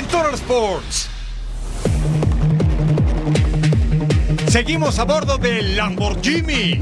en 0.00 0.06
Total 0.06 0.34
Sports. 0.34 1.08
Seguimos 4.48 4.98
a 4.98 5.04
bordo 5.04 5.36
del 5.36 5.76
Lamborghini. 5.76 6.80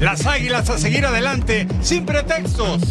Las 0.00 0.26
águilas 0.26 0.68
a 0.68 0.78
seguir 0.78 1.06
adelante 1.06 1.68
sin 1.80 2.04
pretextos. 2.04 2.82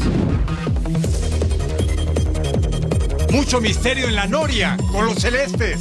Mucho 3.32 3.60
misterio 3.60 4.08
en 4.08 4.16
la 4.16 4.26
Noria 4.26 4.78
con 4.92 5.06
los 5.06 5.20
celestes. 5.20 5.80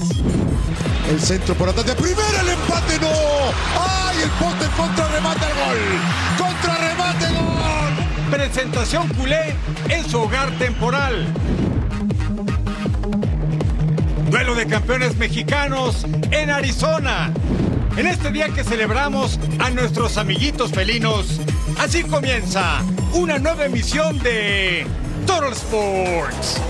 El 1.08 1.20
centro 1.20 1.54
por 1.54 1.68
atrás 1.68 1.86
de 1.86 1.94
primera, 1.94 2.40
el 2.40 2.48
empate 2.48 2.98
no. 3.00 3.12
¡Ay! 3.78 4.22
El 4.24 4.30
poste 4.30 4.66
contra 4.76 5.08
remate 5.08 5.44
al 5.44 5.54
gol. 5.54 5.78
Contra 6.36 6.74
remate 6.78 7.26
gol. 7.26 7.87
Presentación 8.30 9.08
culé 9.08 9.54
en 9.88 10.04
su 10.04 10.20
hogar 10.20 10.50
temporal. 10.58 11.26
Duelo 14.30 14.54
de 14.54 14.66
campeones 14.66 15.16
mexicanos 15.16 16.06
en 16.30 16.50
Arizona. 16.50 17.32
En 17.96 18.06
este 18.06 18.30
día 18.30 18.48
que 18.50 18.64
celebramos 18.64 19.40
a 19.58 19.70
nuestros 19.70 20.18
amiguitos 20.18 20.72
felinos, 20.72 21.40
así 21.78 22.02
comienza 22.04 22.82
una 23.14 23.38
nueva 23.38 23.64
emisión 23.64 24.18
de 24.18 24.86
Total 25.26 25.52
Sports. 25.52 26.60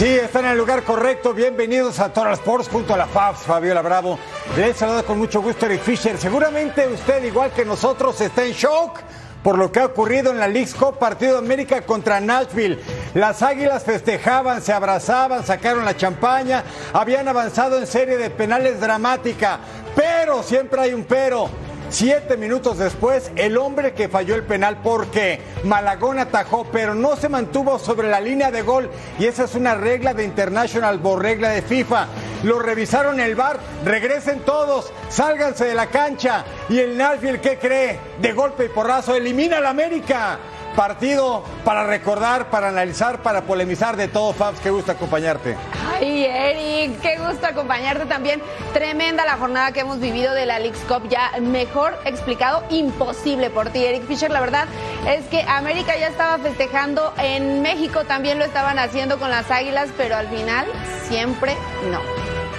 Sí, 0.00 0.06
están 0.06 0.46
en 0.46 0.52
el 0.52 0.56
lugar 0.56 0.82
correcto. 0.82 1.34
Bienvenidos 1.34 2.00
a 2.00 2.10
Total 2.10 2.32
Sports 2.32 2.70
junto 2.70 2.94
a 2.94 2.96
la 2.96 3.06
FABS, 3.06 3.40
Fabiola 3.40 3.82
Bravo. 3.82 4.18
Les 4.56 4.74
saluda 4.74 5.02
con 5.02 5.18
mucho 5.18 5.42
gusto 5.42 5.66
Eric 5.66 5.82
Fisher. 5.82 6.16
Seguramente 6.16 6.88
usted, 6.88 7.22
igual 7.22 7.52
que 7.52 7.66
nosotros, 7.66 8.18
está 8.22 8.46
en 8.46 8.52
shock 8.52 8.98
por 9.42 9.58
lo 9.58 9.70
que 9.70 9.80
ha 9.80 9.84
ocurrido 9.84 10.30
en 10.30 10.38
la 10.38 10.48
League's 10.48 10.74
Cup 10.74 10.98
Partido 10.98 11.32
de 11.32 11.40
América 11.40 11.82
contra 11.82 12.18
Nashville. 12.18 12.80
Las 13.12 13.42
Águilas 13.42 13.84
festejaban, 13.84 14.62
se 14.62 14.72
abrazaban, 14.72 15.44
sacaron 15.44 15.84
la 15.84 15.94
champaña, 15.94 16.64
habían 16.94 17.28
avanzado 17.28 17.78
en 17.78 17.86
serie 17.86 18.16
de 18.16 18.30
penales 18.30 18.80
dramática, 18.80 19.60
pero 19.94 20.42
siempre 20.42 20.80
hay 20.80 20.94
un 20.94 21.04
pero. 21.04 21.50
Siete 21.90 22.36
minutos 22.36 22.78
después, 22.78 23.32
el 23.34 23.58
hombre 23.58 23.94
que 23.94 24.08
falló 24.08 24.36
el 24.36 24.44
penal 24.44 24.78
porque 24.80 25.40
Malagón 25.64 26.20
atajó, 26.20 26.64
pero 26.70 26.94
no 26.94 27.16
se 27.16 27.28
mantuvo 27.28 27.80
sobre 27.80 28.08
la 28.08 28.20
línea 28.20 28.52
de 28.52 28.62
gol. 28.62 28.88
Y 29.18 29.26
esa 29.26 29.42
es 29.42 29.56
una 29.56 29.74
regla 29.74 30.14
de 30.14 30.22
International 30.22 31.00
por 31.00 31.20
regla 31.20 31.48
de 31.48 31.62
FIFA. 31.62 32.06
Lo 32.44 32.60
revisaron 32.60 33.18
el 33.18 33.34
bar, 33.34 33.58
regresen 33.84 34.40
todos, 34.40 34.92
sálganse 35.08 35.64
de 35.64 35.74
la 35.74 35.88
cancha. 35.88 36.44
Y 36.68 36.78
el 36.78 36.96
Nashville, 36.96 37.40
¿qué 37.40 37.58
cree? 37.58 37.98
De 38.20 38.32
golpe 38.34 38.66
y 38.66 38.68
porrazo, 38.68 39.16
elimina 39.16 39.58
al 39.58 39.66
América. 39.66 40.38
Partido 40.76 41.42
para 41.64 41.84
recordar, 41.84 42.50
para 42.50 42.68
analizar, 42.68 43.20
para 43.20 43.42
polemizar 43.42 43.96
de 43.96 44.06
todo, 44.06 44.32
Fabs. 44.32 44.60
Qué 44.60 44.70
gusto 44.70 44.92
acompañarte. 44.92 45.56
Ay, 46.00 46.24
Eric, 46.24 47.00
qué 47.00 47.16
gusto 47.18 47.46
acompañarte 47.46 48.06
también. 48.06 48.42
Tremenda 48.72 49.24
la 49.24 49.36
jornada 49.36 49.72
que 49.72 49.80
hemos 49.80 50.00
vivido 50.00 50.32
de 50.32 50.46
la 50.46 50.58
League's 50.58 50.80
Cup. 50.88 51.08
Ya 51.08 51.32
mejor 51.40 51.98
explicado, 52.04 52.64
imposible 52.70 53.50
por 53.50 53.70
ti, 53.70 53.84
Eric 53.84 54.06
Fisher. 54.06 54.30
La 54.30 54.40
verdad 54.40 54.66
es 55.06 55.26
que 55.26 55.42
América 55.42 55.96
ya 55.98 56.08
estaba 56.08 56.38
festejando 56.38 57.12
en 57.18 57.60
México, 57.62 58.04
también 58.04 58.38
lo 58.38 58.44
estaban 58.44 58.78
haciendo 58.78 59.18
con 59.18 59.30
las 59.30 59.50
Águilas, 59.50 59.90
pero 59.96 60.16
al 60.16 60.28
final 60.28 60.66
siempre 61.08 61.54
no. 61.90 62.00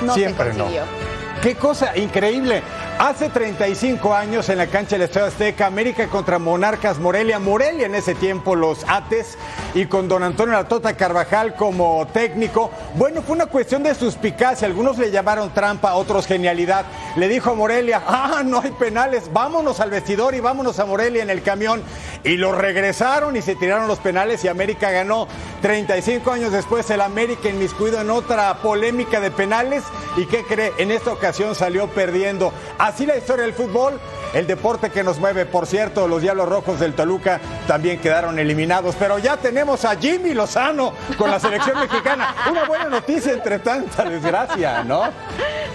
No 0.06 0.14
siempre 0.14 0.52
se 0.52 0.58
consiguió. 0.58 0.81
no. 0.81 1.42
Qué 1.42 1.56
cosa 1.56 1.97
increíble. 1.97 2.62
Hace 3.03 3.30
35 3.30 4.13
años 4.13 4.47
en 4.49 4.59
la 4.59 4.67
cancha 4.67 4.95
del 4.95 5.05
Estadio 5.05 5.25
Azteca, 5.25 5.66
América 5.66 6.07
contra 6.07 6.38
Monarcas 6.38 6.99
Morelia. 6.99 7.39
Morelia 7.39 7.88
en 7.88 7.95
ese 7.95 8.13
tiempo 8.13 8.53
los 8.53 8.85
Ates 8.88 9.39
y 9.73 9.88
con 9.88 10.07
don 10.07 10.22
Antonio 10.22 10.53
Latota 10.53 10.95
Carvajal 10.95 11.56
como 11.56 12.06
técnico. 12.13 12.69
Bueno, 12.94 13.23
fue 13.23 13.38
una 13.38 13.47
cuestión 13.47 13.81
de 13.81 13.95
suspicacia. 13.95 14.67
Algunos 14.67 15.00
le 15.00 15.09
llamaron 15.09 15.51
trampa, 15.51 15.95
otros 15.95 16.28
genialidad. 16.28 16.85
Le 17.16 17.28
dijo 17.28 17.50
a 17.50 17.56
Morelia, 17.56 18.03
ah, 18.06 18.44
no 18.45 18.61
hay 18.61 18.69
penales, 18.69 19.34
vámonos 19.34 19.79
al 19.79 19.90
vestidor 19.90 20.35
y 20.35 20.40
vámonos 20.40 20.78
a 20.78 20.85
Morelia 20.85 21.23
en 21.23 21.31
el 21.31 21.41
camión. 21.41 21.81
Y 22.23 22.38
lo 22.38 22.51
regresaron 22.51 23.35
y 23.35 23.41
se 23.41 23.56
tiraron 23.56 23.88
los 23.88 23.97
penales 23.97 24.45
y 24.45 24.47
América 24.47 24.91
ganó. 24.91 25.28
35 25.63 26.31
años 26.31 26.51
después 26.51 26.88
el 26.91 27.01
América 27.01 27.50
inmiscuido 27.50 28.00
en 28.00 28.11
otra 28.11 28.61
polémica 28.61 29.19
de 29.19 29.31
penales. 29.31 29.84
¿Y 30.17 30.28
qué 30.28 30.44
cree? 30.44 30.72
En 30.78 30.91
esta 30.91 31.11
ocasión 31.11 31.56
salió 31.56 31.88
perdiendo. 31.88 32.53
Así 32.91 33.06
la 33.06 33.16
historia 33.16 33.46
del 33.46 33.53
fútbol, 33.53 34.02
el 34.34 34.47
deporte 34.47 34.90
que 34.90 35.03
nos 35.03 35.19
mueve. 35.19 35.46
Por 35.46 35.68
cierto, 35.68 36.08
los 36.08 36.22
Diablos 36.22 36.50
Rojos 36.50 36.80
del 36.80 36.94
Toluca 36.94 37.40
también 37.68 38.00
quedaron 38.00 38.40
eliminados. 38.40 38.96
Pero 38.97 39.19
ya 39.19 39.38
tenemos 39.38 39.86
a 39.86 39.96
Jimmy 39.96 40.34
Lozano 40.34 40.94
con 41.18 41.30
la 41.31 41.40
selección 41.40 41.80
mexicana. 41.81 42.36
Una 42.50 42.66
buena 42.66 42.86
noticia 42.86 43.34
entre 43.34 43.59
tanta 43.59 44.03
desgracia, 44.03 44.84
¿no? 44.84 45.03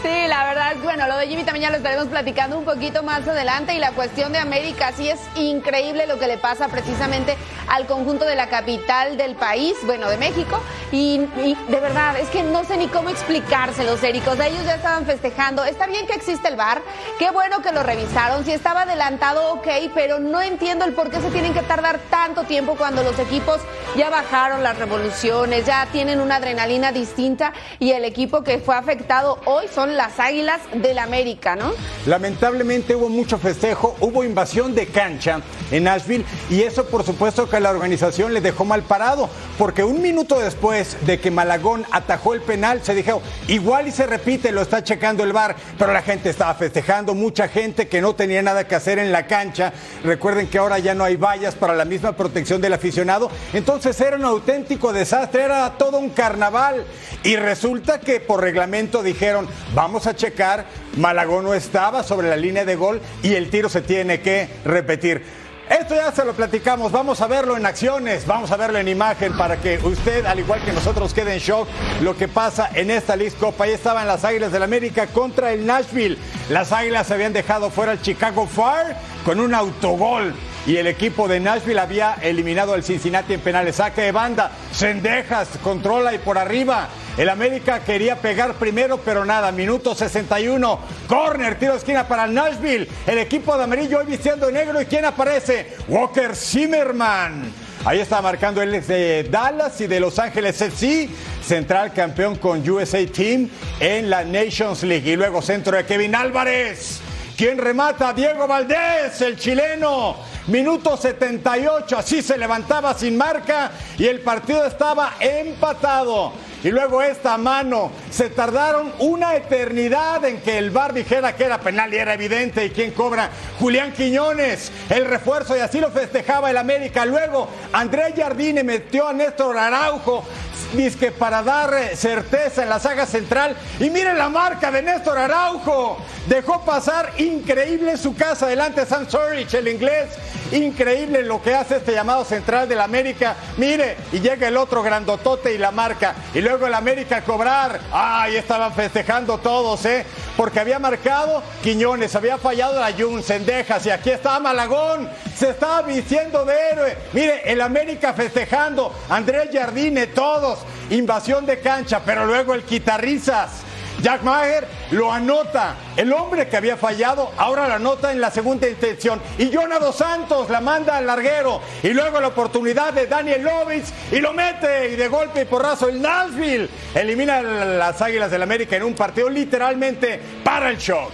Sí, 0.03 0.29
la 0.29 0.45
verdad, 0.45 0.77
bueno, 0.83 1.09
lo 1.09 1.17
de 1.17 1.27
Jimmy 1.27 1.43
también 1.43 1.65
ya 1.65 1.71
lo 1.71 1.79
estaremos 1.79 2.07
platicando 2.07 2.59
un 2.59 2.65
poquito 2.65 3.03
más 3.03 3.27
adelante 3.27 3.75
y 3.75 3.79
la 3.79 3.93
cuestión 3.93 4.33
de 4.33 4.39
América, 4.39 4.93
sí 4.97 5.09
es 5.09 5.19
increíble 5.35 6.07
lo 6.07 6.19
que 6.19 6.27
le 6.27 6.39
pasa 6.39 6.69
precisamente 6.69 7.37
al 7.69 7.87
conjunto 7.87 8.25
de 8.25 8.37
la 8.37 8.49
capital 8.49 9.17
del 9.17 9.35
país, 9.35 9.75
bueno, 9.85 10.09
de 10.09 10.17
México, 10.17 10.61
y, 10.93 11.23
y 11.43 11.57
de 11.69 11.81
verdad, 11.81 12.17
es 12.21 12.29
que 12.29 12.45
no 12.45 12.63
sé 12.65 12.77
ni 12.77 12.87
cómo 12.87 13.09
explicárselos, 13.09 14.03
Eric, 14.03 14.29
o 14.29 14.37
sea, 14.37 14.47
ellos 14.47 14.65
ya 14.65 14.77
estaban 14.77 15.07
festejando, 15.07 15.65
está 15.65 15.87
bien 15.87 16.07
que 16.07 16.15
existe 16.15 16.47
el 16.47 16.57
bar, 16.57 16.83
qué 17.19 17.31
bueno 17.31 17.61
que 17.63 17.73
lo 17.73 17.83
revisaron, 17.83 18.45
si 18.47 18.53
estaba 18.53 18.83
adelantado, 18.83 19.55
ok, 19.55 19.67
pero 19.93 20.21
no 20.21 20.41
entiendo 20.41 20.85
el 20.85 20.93
por 20.93 21.11
qué 21.11 21.21
se 21.21 21.33
tienen 21.33 21.53
que 21.53 21.63
tardar 21.63 21.99
tanto 22.09 22.45
tiempo 22.45 22.77
cuando 22.77 23.03
los 23.03 23.19
equipos 23.19 23.59
ya 23.97 24.09
bajaron 24.09 24.63
las 24.63 24.79
revoluciones, 24.79 25.67
ya 25.67 25.89
tienen 25.91 26.21
una 26.21 26.37
adrenalina 26.37 26.93
distinta 26.93 27.53
y 27.81 27.91
el 27.91 28.05
equipo 28.05 28.45
que 28.45 28.59
fue 28.59 28.77
afectado 28.77 29.41
hoy 29.47 29.67
son 29.75 29.97
las 29.97 30.21
Águilas 30.21 30.61
del 30.75 31.01
América, 31.01 31.57
¿no? 31.57 31.73
Lamentablemente 32.07 32.95
hubo 32.95 33.09
mucho 33.09 33.37
festejo, 33.37 33.97
hubo 33.99 34.23
invasión 34.23 34.77
de 34.77 34.87
cancha 34.87 35.41
en 35.73 35.83
Nashville 35.83 36.25
y 36.49 36.63
eso 36.63 36.87
por 36.87 37.03
supuesto 37.03 37.51
que 37.51 37.57
a 37.57 37.61
la 37.61 37.71
organización 37.71 38.33
le 38.33 38.41
dejó 38.41 38.65
mal 38.65 38.83
parado, 38.83 39.29
porque 39.59 39.83
un 39.83 40.01
minuto 40.01 40.39
después 40.39 41.05
de 41.05 41.19
que 41.19 41.33
Malagón 41.33 41.85
atajó 41.91 42.35
el 42.35 42.43
penal 42.43 42.81
se 42.85 42.95
dijo, 42.95 43.21
igual 43.49 43.89
y 43.89 43.91
se 43.91 44.07
repite, 44.07 44.53
lo 44.53 44.63
está 44.63 44.85
checando 44.85 45.25
el 45.25 45.33
bar, 45.33 45.57
pero 45.77 45.93
la 45.93 46.03
gente 46.03 46.31
estaba 46.31 46.55
festejando, 46.55 47.13
mucha 47.13 47.49
gente 47.49 47.89
que 47.89 48.01
no 48.01 48.15
tenía 48.15 48.36
nada 48.43 48.67
que 48.67 48.75
hacer 48.75 48.99
en 48.99 49.13
la 49.13 49.27
cancha, 49.27 49.73
recuerden 50.05 50.49
que 50.49 50.59
ahora 50.59 50.79
ya 50.79 50.95
no 50.95 51.05
hay 51.05 51.17
vallas 51.17 51.55
para 51.55 51.75
la 51.75 51.85
misma 51.85 52.17
protección 52.17 52.61
del 52.61 52.73
aficionado, 52.73 53.31
entonces 53.53 54.01
era 54.01 54.17
un 54.17 54.25
auténtico 54.25 54.93
desastre, 54.93 55.45
era 55.45 55.75
todo 55.79 55.99
un 55.99 56.11
carnaval. 56.11 56.85
Y 57.23 57.37
resulta 57.37 58.01
que 58.01 58.21
por 58.21 58.41
reglamento 58.41 59.03
dijeron, 59.03 59.49
vamos 59.75 60.07
a 60.07 60.15
checar, 60.15 60.67
Malagón 60.97 61.45
no 61.45 61.55
estaba 61.55 62.03
sobre 62.03 62.29
la 62.29 62.37
línea 62.37 62.65
de 62.65 62.77
gol 62.77 63.01
y 63.23 63.35
el 63.35 63.51
tiro 63.51 63.69
se 63.69 63.83
tiene 63.83 64.21
que 64.21 64.49
repetir. 64.65 65.46
Esto 65.69 65.97
ya 65.97 66.13
se 66.13 66.25
lo 66.25 66.33
platicamos, 66.33 66.93
vamos 66.93 67.21
a 67.21 67.27
verlo 67.27 67.57
en 67.57 67.67
acciones, 67.67 68.25
vamos 68.25 68.53
a 68.53 68.57
verlo 68.57 68.79
en 68.79 68.87
imagen 68.87 69.37
para 69.37 69.57
que 69.57 69.79
usted, 69.83 70.25
al 70.25 70.39
igual 70.39 70.63
que 70.65 70.73
nosotros, 70.73 71.13
quede 71.13 71.35
en 71.35 71.41
shock 71.41 71.67
lo 72.03 72.17
que 72.17 72.29
pasa 72.29 72.71
en 72.73 72.89
esta 72.89 73.17
League 73.17 73.35
Cup. 73.35 73.61
Ahí 73.61 73.73
estaban 73.73 74.07
las 74.07 74.25
Águilas 74.25 74.53
del 74.53 74.63
América 74.63 75.09
contra 75.09 75.53
el 75.53 75.67
Nashville. 75.67 76.19
Las 76.51 76.71
Águilas 76.71 77.11
habían 77.11 77.33
dejado 77.33 77.71
fuera 77.71 77.93
al 77.93 78.01
Chicago 78.01 78.47
Fire 78.47 78.95
con 79.25 79.41
un 79.41 79.55
autogol. 79.55 80.35
Y 80.67 80.77
el 80.79 80.89
equipo 80.89 81.29
de 81.29 81.39
Nashville 81.39 81.79
había 81.79 82.15
eliminado 82.21 82.75
al 82.75 82.83
Cincinnati 82.83 83.35
en 83.35 83.41
penales. 83.41 83.77
Saque 83.77 84.03
de 84.03 84.11
banda, 84.13 84.51
Sendejas, 84.73 85.49
controla 85.63 86.13
y 86.13 86.19
por 86.19 86.39
arriba. 86.39 86.89
El 87.17 87.29
América 87.29 87.81
quería 87.85 88.17
pegar 88.17 88.55
primero, 88.55 88.99
pero 88.99 89.25
nada. 89.25 89.53
Minuto 89.53 89.95
61. 89.95 90.81
Corner, 91.07 91.57
tiro 91.57 91.73
de 91.73 91.79
esquina 91.79 92.09
para 92.09 92.27
Nashville. 92.27 92.89
El 93.07 93.19
equipo 93.19 93.57
de 93.57 93.63
amarillo 93.63 94.01
hoy 94.01 94.07
vistiendo 94.07 94.51
negro. 94.51 94.83
¿Y 94.83 94.87
quién 94.87 95.05
aparece? 95.05 95.77
Walker 95.87 96.35
Zimmerman. 96.35 97.53
Ahí 97.85 98.01
está 98.01 98.21
marcando 98.21 98.61
el 98.61 98.85
de 98.85 99.29
Dallas 99.31 99.81
y 99.81 99.87
de 99.87 100.01
Los 100.01 100.19
Ángeles 100.19 100.61
FC. 100.61 101.09
Central 101.45 101.93
campeón 101.93 102.39
con 102.39 102.69
USA 102.69 103.07
Team 103.07 103.49
en 103.79 104.11
la 104.11 104.25
Nations 104.25 104.83
League. 104.83 105.09
Y 105.09 105.15
luego 105.15 105.41
centro 105.43 105.77
de 105.77 105.87
Kevin 105.87 106.17
Álvarez. 106.17 107.01
¿Quién 107.37 107.59
remata? 107.59 108.13
Diego 108.13 108.49
Valdés, 108.49 109.21
el 109.21 109.39
chileno. 109.39 110.17
Minuto 110.49 110.97
78, 110.97 111.99
así 111.99 112.23
se 112.23 112.39
levantaba 112.39 112.95
sin 112.95 113.17
marca 113.17 113.73
y 113.99 114.07
el 114.07 114.21
partido 114.21 114.65
estaba 114.65 115.15
empatado. 115.19 116.33
Y 116.63 116.71
luego 116.71 117.03
esta 117.03 117.37
mano, 117.37 117.91
se 118.11 118.31
tardaron 118.31 118.93
una 119.01 119.35
eternidad 119.35 120.25
en 120.25 120.41
que 120.41 120.59
el 120.59 120.71
VAR 120.71 120.95
dijera 120.95 121.37
que 121.37 121.45
era 121.45 121.61
penal 121.61 121.93
y 121.93 121.97
era 121.97 122.15
evidente. 122.15 122.65
¿Y 122.65 122.71
quién 122.71 122.93
cobra? 122.93 123.31
Julián 123.59 123.93
Quiñones, 123.93 124.71
el 124.89 125.05
refuerzo 125.05 125.57
y 125.57 125.61
así 125.61 125.81
lo 125.81 125.91
festejaba 125.91 126.51
el 126.51 126.57
América. 126.57 127.05
Luego 127.05 127.49
André 127.73 128.15
Jardine 128.17 128.63
metió 128.63 129.09
a 129.09 129.13
Néstor 129.13 129.59
Araujo 129.59 130.25
disque 130.73 131.13
para 131.13 131.43
dar 131.43 131.75
eh, 131.75 131.97
certeza 131.97 132.63
en 132.63 132.69
la 132.69 132.79
saga 132.79 133.07
central. 133.07 133.57
Y 133.81 133.91
miren 133.91 134.19
la 134.19 134.29
marca 134.29 134.71
de 134.71 134.83
Néstor 134.83 135.19
Araujo. 135.19 135.99
Dejó 136.27 136.65
pasar 136.65 137.13
increíble 137.19 137.97
su 137.97 138.15
casa 138.15 138.47
delante 138.47 138.81
de 138.81 138.87
Sam 138.87 139.09
Sorich, 139.09 139.55
el 139.55 139.69
inglés. 139.69 140.09
Increíble 140.53 141.23
lo 141.23 141.43
que 141.43 141.55
hace 141.55 141.77
este 141.77 141.93
llamado 141.93 142.25
central 142.25 142.69
del 142.69 142.81
América. 142.81 143.35
Mire, 143.57 143.97
y 144.13 144.21
llega 144.21 144.47
el 144.47 144.57
otro 144.57 144.83
grandotote 144.83 145.53
y 145.53 145.59
la 145.59 145.73
marca. 145.73 146.15
Y 146.35 146.41
luego 146.41 146.67
el 146.67 146.75
América 146.75 147.17
a 147.17 147.25
cobrar. 147.25 147.81
Ay, 147.93 148.37
estaban 148.37 148.73
festejando 148.73 149.39
todos, 149.39 149.85
¿eh? 149.87 150.07
Porque 150.37 150.61
había 150.61 150.79
marcado 150.79 151.43
Quiñones, 151.63 152.15
había 152.15 152.39
fallado 152.39 152.79
la 152.79 152.93
Jun, 152.93 153.23
Sendejas, 153.23 153.87
y 153.87 153.91
aquí 153.91 154.11
estaba 154.11 154.39
Malagón. 154.39 155.09
Se 155.35 155.51
estaba 155.51 155.83
vistiendo 155.83 156.45
de 156.45 156.55
héroe. 156.71 156.97
Mire, 157.13 157.43
el 157.51 157.61
América 157.61 158.15
festejando. 158.15 158.95
Andrés 159.09 159.51
Jardine, 159.53 160.07
todos. 160.09 160.56
Invasión 160.91 161.47
de 161.47 161.61
cancha, 161.61 162.03
pero 162.05 162.27
luego 162.27 162.55
el 162.55 162.63
quitarrizas 162.63 163.65
Jack 164.03 164.23
Maher 164.23 164.67
lo 164.91 165.13
anota. 165.13 165.77
El 165.97 166.13
hombre 166.13 166.49
que 166.49 166.57
había 166.57 166.77
fallado 166.77 167.33
ahora 167.37 167.67
lo 167.67 167.75
anota 167.75 168.13
en 168.13 168.21
la 168.21 168.31
segunda 168.31 168.69
intención. 168.69 169.21
Y 169.39 169.53
Jonah 169.53 169.79
Dos 169.79 169.97
Santos 169.97 170.51
la 170.51 170.61
manda 170.61 170.97
al 170.97 171.07
larguero. 171.07 171.61
Y 171.83 171.89
luego 171.89 172.21
la 172.21 172.29
oportunidad 172.29 172.93
de 172.93 173.07
Daniel 173.07 173.43
Lovitz 173.43 173.93
y 174.13 174.19
lo 174.21 174.33
mete. 174.33 174.91
Y 174.91 174.97
de 174.97 175.09
golpe 175.09 175.43
y 175.43 175.45
porrazo 175.45 175.89
el 175.89 176.01
Nashville 176.01 176.69
elimina 176.95 177.43
las 177.43 178.01
Águilas 178.03 178.31
del 178.31 178.43
América 178.43 178.77
en 178.77 178.85
un 178.85 178.95
partido 178.95 179.29
literalmente 179.29 180.21
para 180.45 180.71
el 180.71 180.77
shock. 180.77 181.13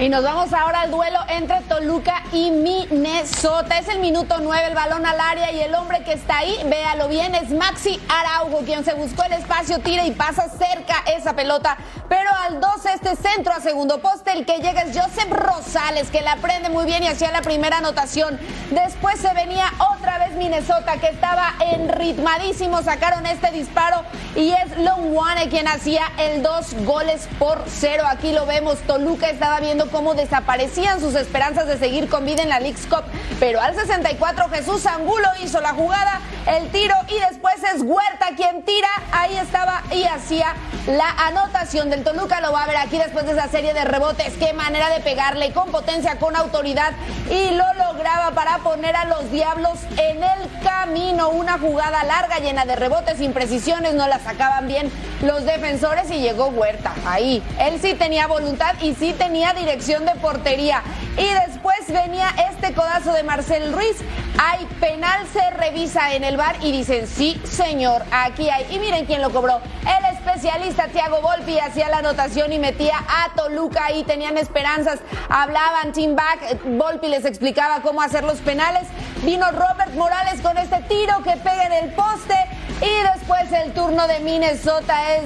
Y 0.00 0.08
nos 0.08 0.24
vamos 0.24 0.50
ahora 0.54 0.80
al 0.80 0.90
duelo 0.90 1.18
entre 1.28 1.60
Toluca 1.60 2.22
y 2.32 2.50
Minnesota. 2.50 3.76
Es 3.76 3.86
el 3.88 3.98
minuto 3.98 4.36
9, 4.40 4.68
el 4.68 4.74
balón 4.74 5.04
al 5.04 5.20
área 5.20 5.52
y 5.52 5.60
el 5.60 5.74
hombre 5.74 6.02
que 6.04 6.14
está 6.14 6.38
ahí, 6.38 6.56
véalo 6.64 7.06
bien, 7.06 7.34
es 7.34 7.50
Maxi 7.50 8.00
Araujo, 8.08 8.64
quien 8.64 8.82
se 8.82 8.94
buscó 8.94 9.24
el 9.24 9.34
espacio, 9.34 9.78
tira 9.80 10.06
y 10.06 10.12
pasa 10.12 10.48
cerca 10.48 11.04
esa 11.14 11.34
pelota. 11.34 11.76
Pero 12.08 12.30
al 12.46 12.60
12, 12.60 12.94
este 12.94 13.14
centro 13.14 13.52
a 13.52 13.60
segundo 13.60 14.00
poste, 14.00 14.32
el 14.32 14.46
que 14.46 14.60
llega 14.60 14.80
es 14.80 14.98
Joseph 14.98 15.30
Rosales, 15.30 16.08
que 16.10 16.22
la 16.22 16.36
prende 16.36 16.70
muy 16.70 16.86
bien 16.86 17.02
y 17.02 17.08
hacía 17.08 17.30
la 17.30 17.42
primera 17.42 17.76
anotación. 17.76 18.40
Después 18.70 19.20
se 19.20 19.34
venía 19.34 19.66
otra 19.94 20.16
vez 20.16 20.32
Minnesota, 20.32 20.96
que 20.96 21.08
estaba 21.08 21.52
enritmadísimo, 21.60 22.82
sacaron 22.82 23.26
este 23.26 23.50
disparo 23.50 24.02
y 24.34 24.52
es 24.52 24.78
Long 24.78 25.14
One 25.14 25.50
quien 25.50 25.68
hacía 25.68 26.10
el 26.16 26.42
dos 26.42 26.72
goles 26.86 27.28
por 27.38 27.64
cero. 27.66 28.04
Aquí 28.08 28.32
lo 28.32 28.46
vemos, 28.46 28.78
Toluca 28.86 29.28
estaba 29.28 29.60
viendo 29.60 29.89
cómo 29.90 30.14
desaparecían 30.14 31.00
sus 31.00 31.14
esperanzas 31.14 31.66
de 31.66 31.78
seguir 31.78 32.08
con 32.08 32.24
vida 32.24 32.42
en 32.42 32.48
la 32.48 32.60
League's 32.60 32.86
Cup. 32.86 33.04
Pero 33.38 33.60
al 33.60 33.74
64 33.74 34.48
Jesús 34.50 34.86
Angulo 34.86 35.28
hizo 35.42 35.60
la 35.60 35.74
jugada, 35.74 36.20
el 36.46 36.68
tiro 36.70 36.94
y 37.08 37.18
después 37.18 37.56
es 37.74 37.82
Huerta 37.82 38.28
quien 38.36 38.62
tira. 38.64 38.88
Ahí 39.12 39.36
estaba 39.36 39.82
y 39.92 40.04
hacía 40.04 40.54
la 40.86 41.10
anotación 41.26 41.90
del 41.90 42.04
Toluca. 42.04 42.40
Lo 42.40 42.52
va 42.52 42.64
a 42.64 42.66
ver 42.66 42.76
aquí 42.76 42.98
después 42.98 43.26
de 43.26 43.32
esa 43.32 43.48
serie 43.48 43.74
de 43.74 43.84
rebotes. 43.84 44.34
Qué 44.38 44.52
manera 44.52 44.90
de 44.90 45.00
pegarle 45.00 45.52
con 45.52 45.70
potencia, 45.70 46.18
con 46.18 46.36
autoridad 46.36 46.92
y 47.30 47.50
lo 47.50 47.64
lograba 47.74 48.32
para 48.32 48.58
poner 48.58 48.96
a 48.96 49.04
los 49.04 49.30
Diablos 49.30 49.78
en 49.96 50.22
el 50.22 50.62
camino. 50.62 51.30
Una 51.30 51.58
jugada 51.58 52.04
larga 52.04 52.38
llena 52.38 52.64
de 52.64 52.76
rebotes, 52.76 53.20
imprecisiones, 53.20 53.94
no 53.94 54.06
la 54.08 54.18
sacaban 54.18 54.66
bien 54.66 54.90
los 55.22 55.44
defensores 55.44 56.10
y 56.10 56.20
llegó 56.20 56.46
Huerta. 56.48 56.94
Ahí. 57.06 57.42
Él 57.58 57.78
sí 57.80 57.94
tenía 57.94 58.26
voluntad 58.26 58.74
y 58.80 58.94
sí 58.94 59.12
tenía 59.12 59.52
dirección 59.52 60.04
de 60.04 60.12
portería. 60.16 60.82
Y 61.16 61.26
después 61.46 61.76
venía 61.88 62.28
este 62.50 62.72
codazo 62.72 63.12
de 63.12 63.22
Marcel 63.22 63.72
Ruiz. 63.72 63.96
Hay 64.38 64.64
penal, 64.80 65.26
se 65.32 65.50
revisa 65.50 66.14
en 66.14 66.24
el 66.24 66.36
bar 66.36 66.56
y 66.62 66.72
dicen, 66.72 67.06
sí, 67.06 67.40
señor, 67.44 68.02
aquí 68.10 68.48
hay. 68.48 68.66
Y 68.70 68.78
miren 68.78 69.04
quién 69.04 69.20
lo 69.20 69.30
cobró. 69.30 69.60
El 69.82 70.16
especialista 70.16 70.69
Thiago 70.74 71.20
Volpi 71.20 71.58
hacía 71.58 71.88
la 71.88 71.98
anotación 71.98 72.52
y 72.52 72.58
metía 72.58 72.96
a 72.98 73.34
Toluca 73.34 73.92
y 73.92 74.04
tenían 74.04 74.38
esperanzas. 74.38 75.00
Hablaban 75.28 75.92
team 75.92 76.16
back, 76.16 76.58
Volpi 76.64 77.08
les 77.08 77.24
explicaba 77.24 77.82
cómo 77.82 78.02
hacer 78.02 78.24
los 78.24 78.38
penales. 78.38 78.86
Vino 79.22 79.50
Robert 79.50 79.94
Morales 79.94 80.40
con 80.40 80.56
este 80.58 80.80
tiro 80.88 81.22
que 81.22 81.36
pega 81.38 81.66
en 81.66 81.72
el 81.84 81.92
poste. 81.92 82.34
Y 82.80 83.14
después 83.14 83.52
el 83.52 83.72
turno 83.72 84.06
de 84.06 84.20
Minnesota 84.20 85.16
es 85.16 85.24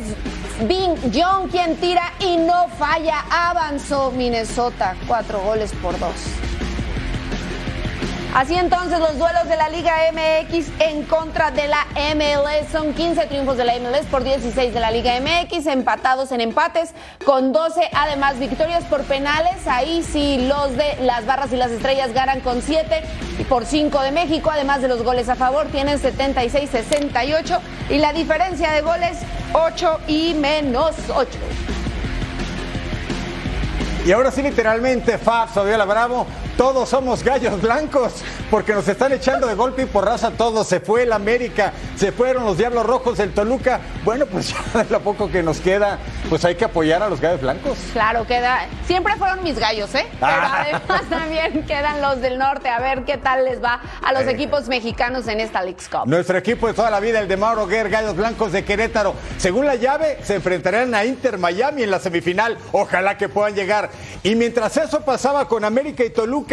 Bing 0.66 0.96
John 1.14 1.48
quien 1.48 1.76
tira 1.76 2.12
y 2.18 2.36
no 2.36 2.68
falla. 2.78 3.24
Avanzó 3.30 4.10
Minnesota, 4.10 4.96
cuatro 5.06 5.40
goles 5.40 5.72
por 5.80 5.98
dos. 5.98 6.43
Así 8.34 8.56
entonces 8.56 8.98
los 8.98 9.16
duelos 9.16 9.48
de 9.48 9.56
la 9.56 9.68
Liga 9.68 9.92
MX 10.12 10.66
en 10.80 11.04
contra 11.04 11.52
de 11.52 11.68
la 11.68 11.86
MLS 12.16 12.68
son 12.72 12.92
15 12.92 13.26
triunfos 13.26 13.56
de 13.56 13.64
la 13.64 13.78
MLS 13.78 14.06
por 14.06 14.24
16 14.24 14.74
de 14.74 14.80
la 14.80 14.90
Liga 14.90 15.12
MX, 15.20 15.68
empatados 15.68 16.32
en 16.32 16.40
empates 16.40 16.94
con 17.24 17.52
12 17.52 17.90
además 17.94 18.40
victorias 18.40 18.82
por 18.86 19.04
penales. 19.04 19.68
Ahí 19.68 20.02
sí 20.02 20.48
los 20.48 20.76
de 20.76 20.96
las 21.02 21.26
barras 21.26 21.52
y 21.52 21.56
las 21.56 21.70
estrellas 21.70 22.12
ganan 22.12 22.40
con 22.40 22.60
7 22.60 23.04
y 23.38 23.44
por 23.44 23.66
5 23.66 24.00
de 24.00 24.10
México, 24.10 24.50
además 24.50 24.82
de 24.82 24.88
los 24.88 25.04
goles 25.04 25.28
a 25.28 25.36
favor, 25.36 25.68
tienen 25.68 26.00
76-68 26.02 27.60
y 27.90 27.98
la 27.98 28.12
diferencia 28.12 28.72
de 28.72 28.80
goles 28.80 29.16
8 29.52 30.00
y 30.08 30.34
menos 30.34 30.96
8. 31.14 31.38
Y 34.06 34.12
ahora 34.12 34.30
sí, 34.32 34.42
literalmente, 34.42 35.18
Fab, 35.18 35.48
Fabiola 35.48 35.84
Bravo, 35.86 36.26
todos 36.56 36.88
somos 36.88 37.22
gallos 37.22 37.60
blancos 37.60 38.12
porque 38.50 38.72
nos 38.72 38.86
están 38.86 39.12
echando 39.12 39.46
de 39.46 39.54
golpe 39.54 39.82
y 39.82 39.86
por 39.86 40.04
raza 40.04 40.30
todos. 40.30 40.66
Se 40.66 40.80
fue 40.80 41.02
el 41.02 41.12
América, 41.12 41.72
se 41.96 42.12
fueron 42.12 42.44
los 42.44 42.58
Diablos 42.58 42.86
Rojos 42.86 43.18
del 43.18 43.32
Toluca. 43.32 43.80
Bueno, 44.04 44.26
pues 44.26 44.54
ya 44.74 44.84
de 44.84 44.90
lo 44.90 45.00
poco 45.00 45.30
que 45.30 45.42
nos 45.42 45.60
queda, 45.60 45.98
pues 46.28 46.44
hay 46.44 46.54
que 46.54 46.64
apoyar 46.64 47.02
a 47.02 47.08
los 47.08 47.20
gallos 47.20 47.40
blancos. 47.40 47.78
Claro, 47.92 48.26
queda. 48.26 48.66
Siempre 48.86 49.16
fueron 49.16 49.42
mis 49.42 49.58
gallos, 49.58 49.94
¿eh? 49.94 50.06
Pero 50.12 50.32
ah. 50.32 50.62
además 50.62 51.02
también 51.08 51.62
quedan 51.66 52.00
los 52.00 52.20
del 52.20 52.38
norte. 52.38 52.68
A 52.68 52.80
ver 52.80 53.04
qué 53.04 53.18
tal 53.18 53.44
les 53.44 53.62
va 53.62 53.80
a 54.02 54.12
los 54.12 54.22
eh. 54.22 54.30
equipos 54.30 54.68
mexicanos 54.68 55.26
en 55.28 55.40
esta 55.40 55.62
League's 55.62 55.88
Cup. 55.88 56.06
Nuestro 56.06 56.38
equipo 56.38 56.66
de 56.66 56.74
toda 56.74 56.90
la 56.90 57.00
vida, 57.00 57.20
el 57.20 57.28
de 57.28 57.36
Mauro 57.36 57.66
Guerra, 57.66 57.88
Gallos 57.88 58.16
Blancos 58.16 58.52
de 58.52 58.64
Querétaro. 58.64 59.14
Según 59.38 59.66
la 59.66 59.74
llave, 59.74 60.18
se 60.22 60.36
enfrentarán 60.36 60.94
a 60.94 61.04
Inter 61.04 61.38
Miami 61.38 61.82
en 61.82 61.90
la 61.90 61.98
semifinal. 61.98 62.58
Ojalá 62.72 63.16
que 63.16 63.28
puedan 63.28 63.54
llegar. 63.54 63.90
Y 64.22 64.34
mientras 64.34 64.76
eso 64.76 65.00
pasaba 65.00 65.48
con 65.48 65.64
América 65.64 66.04
y 66.04 66.10
Toluca, 66.10 66.43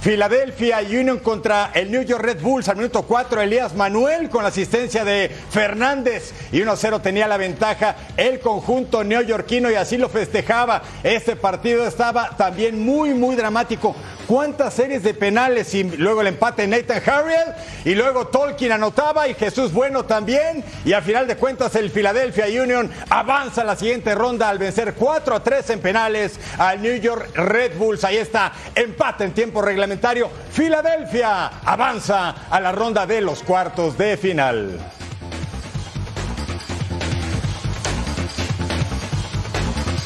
Filadelfia 0.00 0.80
Union 0.80 1.18
contra 1.18 1.70
el 1.74 1.90
New 1.90 2.02
York 2.02 2.22
Red 2.22 2.40
Bulls 2.40 2.68
al 2.68 2.76
minuto 2.76 3.02
4, 3.02 3.40
Elías 3.40 3.74
Manuel 3.74 4.28
con 4.28 4.42
la 4.42 4.48
asistencia 4.48 5.04
de 5.04 5.28
Fernández 5.50 6.32
y 6.52 6.60
1-0 6.60 7.00
tenía 7.02 7.28
la 7.28 7.36
ventaja 7.36 7.96
el 8.16 8.40
conjunto 8.40 9.04
neoyorquino 9.04 9.70
y 9.70 9.74
así 9.74 9.96
lo 9.96 10.08
festejaba. 10.08 10.82
Este 11.02 11.36
partido 11.36 11.86
estaba 11.86 12.30
también 12.36 12.84
muy, 12.84 13.14
muy 13.14 13.36
dramático. 13.36 13.94
¿Cuántas 14.30 14.74
series 14.74 15.02
de 15.02 15.12
penales 15.12 15.74
y 15.74 15.82
luego 15.82 16.20
el 16.20 16.28
empate 16.28 16.64
Nathan 16.68 17.02
Harriel 17.04 17.52
y 17.84 17.96
luego 17.96 18.28
Tolkien 18.28 18.70
anotaba 18.70 19.26
y 19.26 19.34
Jesús 19.34 19.72
Bueno 19.72 20.04
también 20.04 20.62
y 20.84 20.92
al 20.92 21.02
final 21.02 21.26
de 21.26 21.36
cuentas 21.36 21.74
el 21.74 21.90
Philadelphia 21.90 22.44
Union 22.62 22.88
avanza 23.08 23.62
a 23.62 23.64
la 23.64 23.74
siguiente 23.74 24.14
ronda 24.14 24.48
al 24.48 24.58
vencer 24.58 24.94
4 24.94 25.34
a 25.34 25.42
3 25.42 25.70
en 25.70 25.80
penales 25.80 26.38
al 26.58 26.80
New 26.80 26.94
York 27.00 27.34
Red 27.34 27.76
Bulls. 27.76 28.04
Ahí 28.04 28.18
está, 28.18 28.52
empate 28.72 29.24
en 29.24 29.32
tiempo 29.32 29.62
reglamentario. 29.62 30.30
Filadelfia 30.52 31.48
avanza 31.64 32.46
a 32.48 32.60
la 32.60 32.70
ronda 32.70 33.06
de 33.06 33.22
los 33.22 33.42
cuartos 33.42 33.98
de 33.98 34.16
final. 34.16 34.78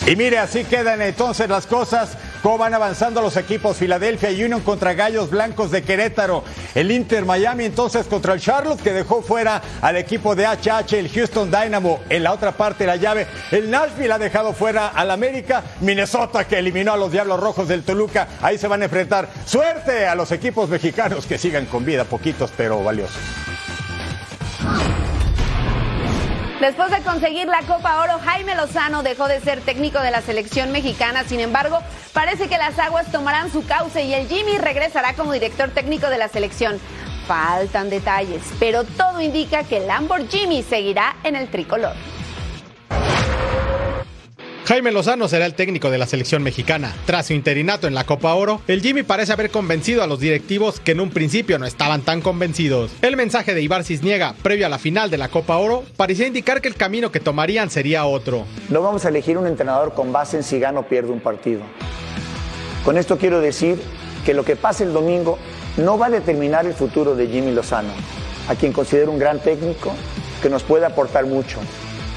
Y 0.07 0.17
mire, 0.17 0.39
así 0.39 0.65
quedan 0.65 1.03
entonces 1.03 1.47
las 1.49 1.67
cosas. 1.67 2.17
¿Cómo 2.45 2.59
van 2.59 2.75
avanzando 2.75 3.23
los 3.23 3.39
equipos 3.39 3.79
Filadelfia 3.79 4.29
Union 4.29 4.61
contra 4.61 4.93
Gallos 4.93 5.31
Blancos 5.31 5.71
de 5.71 5.83
Querétaro? 5.83 6.45
El 6.75 6.91
Inter 6.91 7.25
Miami 7.25 7.65
entonces 7.65 8.05
contra 8.05 8.35
el 8.35 8.41
Charlotte 8.41 8.83
que 8.83 8.93
dejó 8.93 9.23
fuera 9.23 9.63
al 9.81 9.97
equipo 9.97 10.37
de 10.37 10.45
HH, 10.45 10.93
el 10.93 11.09
Houston 11.09 11.51
Dynamo 11.51 12.01
en 12.11 12.23
la 12.23 12.35
otra 12.35 12.53
parte 12.53 12.85
de 12.85 12.89
la 12.89 12.97
llave. 12.97 13.27
El 13.51 13.71
Nashville 13.71 14.13
ha 14.13 14.19
dejado 14.19 14.53
fuera 14.53 14.89
al 14.89 15.11
América. 15.11 15.65
Minnesota 15.81 16.47
que 16.47 16.59
eliminó 16.59 16.93
a 16.93 16.99
los 16.99 17.11
Diablos 17.11 17.41
Rojos 17.41 17.67
del 17.67 17.83
Toluca. 17.83 18.29
Ahí 18.43 18.59
se 18.59 18.69
van 18.69 18.83
a 18.83 18.85
enfrentar. 18.85 19.27
Suerte 19.47 20.07
a 20.07 20.15
los 20.15 20.31
equipos 20.31 20.69
mexicanos 20.69 21.25
que 21.25 21.39
sigan 21.39 21.65
con 21.65 21.87
vida, 21.87 22.05
poquitos 22.05 22.53
pero 22.55 22.85
valiosos. 22.85 23.23
Después 26.65 26.91
de 26.91 27.03
conseguir 27.03 27.47
la 27.47 27.61
Copa 27.67 28.01
Oro, 28.01 28.19
Jaime 28.25 28.55
Lozano 28.55 29.03
dejó 29.03 29.29
de 29.29 29.39
ser 29.39 29.61
técnico 29.61 30.01
de 30.01 30.11
la 30.11 30.23
selección 30.23 30.73
mexicana. 30.73 31.23
Sin 31.25 31.41
embargo, 31.41 31.81
parece 32.15 32.49
que 32.49 32.57
las 32.57 32.79
aguas 32.79 33.13
tomarán 33.13 33.53
su 33.53 33.67
cauce 33.67 34.03
y 34.05 34.15
el 34.15 34.27
Jimmy 34.29 34.57
regresará 34.57 35.13
como 35.13 35.35
director 35.35 35.69
técnico 35.69 36.09
de 36.09 36.17
la 36.17 36.29
selección. 36.29 36.81
Faltan 37.29 37.91
detalles, 37.91 38.41
pero 38.59 38.85
todo 38.85 39.21
indica 39.21 39.65
que 39.65 39.77
el 39.77 39.89
Lamborghini 39.89 40.63
seguirá 40.63 41.17
en 41.23 41.37
el 41.37 41.51
tricolor. 41.51 41.93
Jaime 44.67 44.93
Lozano 44.93 45.29
será 45.29 45.45
el 45.45 45.53
técnico 45.53 45.91
de 45.91 45.99
la 45.99 46.07
selección 46.07 46.43
mexicana. 46.43 46.95
Tras 47.05 47.27
su 47.27 47.35
interinato 47.35 47.87
en 47.87 47.95
la 47.95 48.05
Copa 48.05 48.33
Oro, 48.33 48.63
el 48.67 48.81
Jimmy 48.81 49.03
parece 49.03 49.35
haber 49.35 49.51
convencido 49.51 50.03
a 50.03 50.07
los 50.07 50.21
directivos 50.21 50.81
que 50.81 50.93
en 50.93 51.01
un 51.01 51.11
principio 51.11 51.59
no 51.59 51.67
estaban 51.67 52.01
tan 52.01 52.23
convencidos. 52.23 52.91
El 53.03 53.19
mensaje 53.19 53.53
de 53.53 53.61
Ibar 53.61 53.85
Cisniega, 53.85 54.35
previo 54.43 54.65
a 54.65 54.71
la 54.71 54.79
final 54.79 55.11
de 55.11 55.19
la 55.19 55.29
Copa 55.29 55.59
Oro, 55.59 55.85
parecía 55.99 56.27
indicar 56.27 56.63
que 56.63 56.69
el 56.69 56.77
camino 56.77 57.13
que 57.13 57.21
tomarían 57.21 57.69
sería 57.69 58.07
otro. 58.07 58.47
No 58.71 58.81
vamos 58.81 59.05
a 59.05 59.11
elegir 59.11 59.37
un 59.37 59.47
entrenador 59.47 59.93
con 59.93 60.13
base 60.13 60.39
en 60.39 60.43
si 60.43 60.59
gana 60.59 60.81
o 60.81 60.89
pierde 60.89 61.13
un 61.13 61.21
partido. 61.21 61.61
Con 62.87 62.97
esto 62.97 63.19
quiero 63.19 63.43
decir 63.43 63.79
que 64.25 64.33
lo 64.33 64.47
que 64.47 64.57
pase 64.57 64.85
el 64.85 64.95
domingo 64.95 65.39
no 65.77 65.99
va 65.99 66.07
a 66.07 66.11
determinar 66.11 66.65
el 66.65 66.73
futuro 66.73 67.15
de 67.15 67.27
Jimmy 67.27 67.53
Lozano, 67.53 67.93
a 68.49 68.55
quien 68.55 68.73
considero 68.73 69.11
un 69.11 69.19
gran 69.19 69.41
técnico 69.41 69.95
que 70.41 70.49
nos 70.49 70.63
puede 70.63 70.87
aportar 70.87 71.27
mucho. 71.27 71.59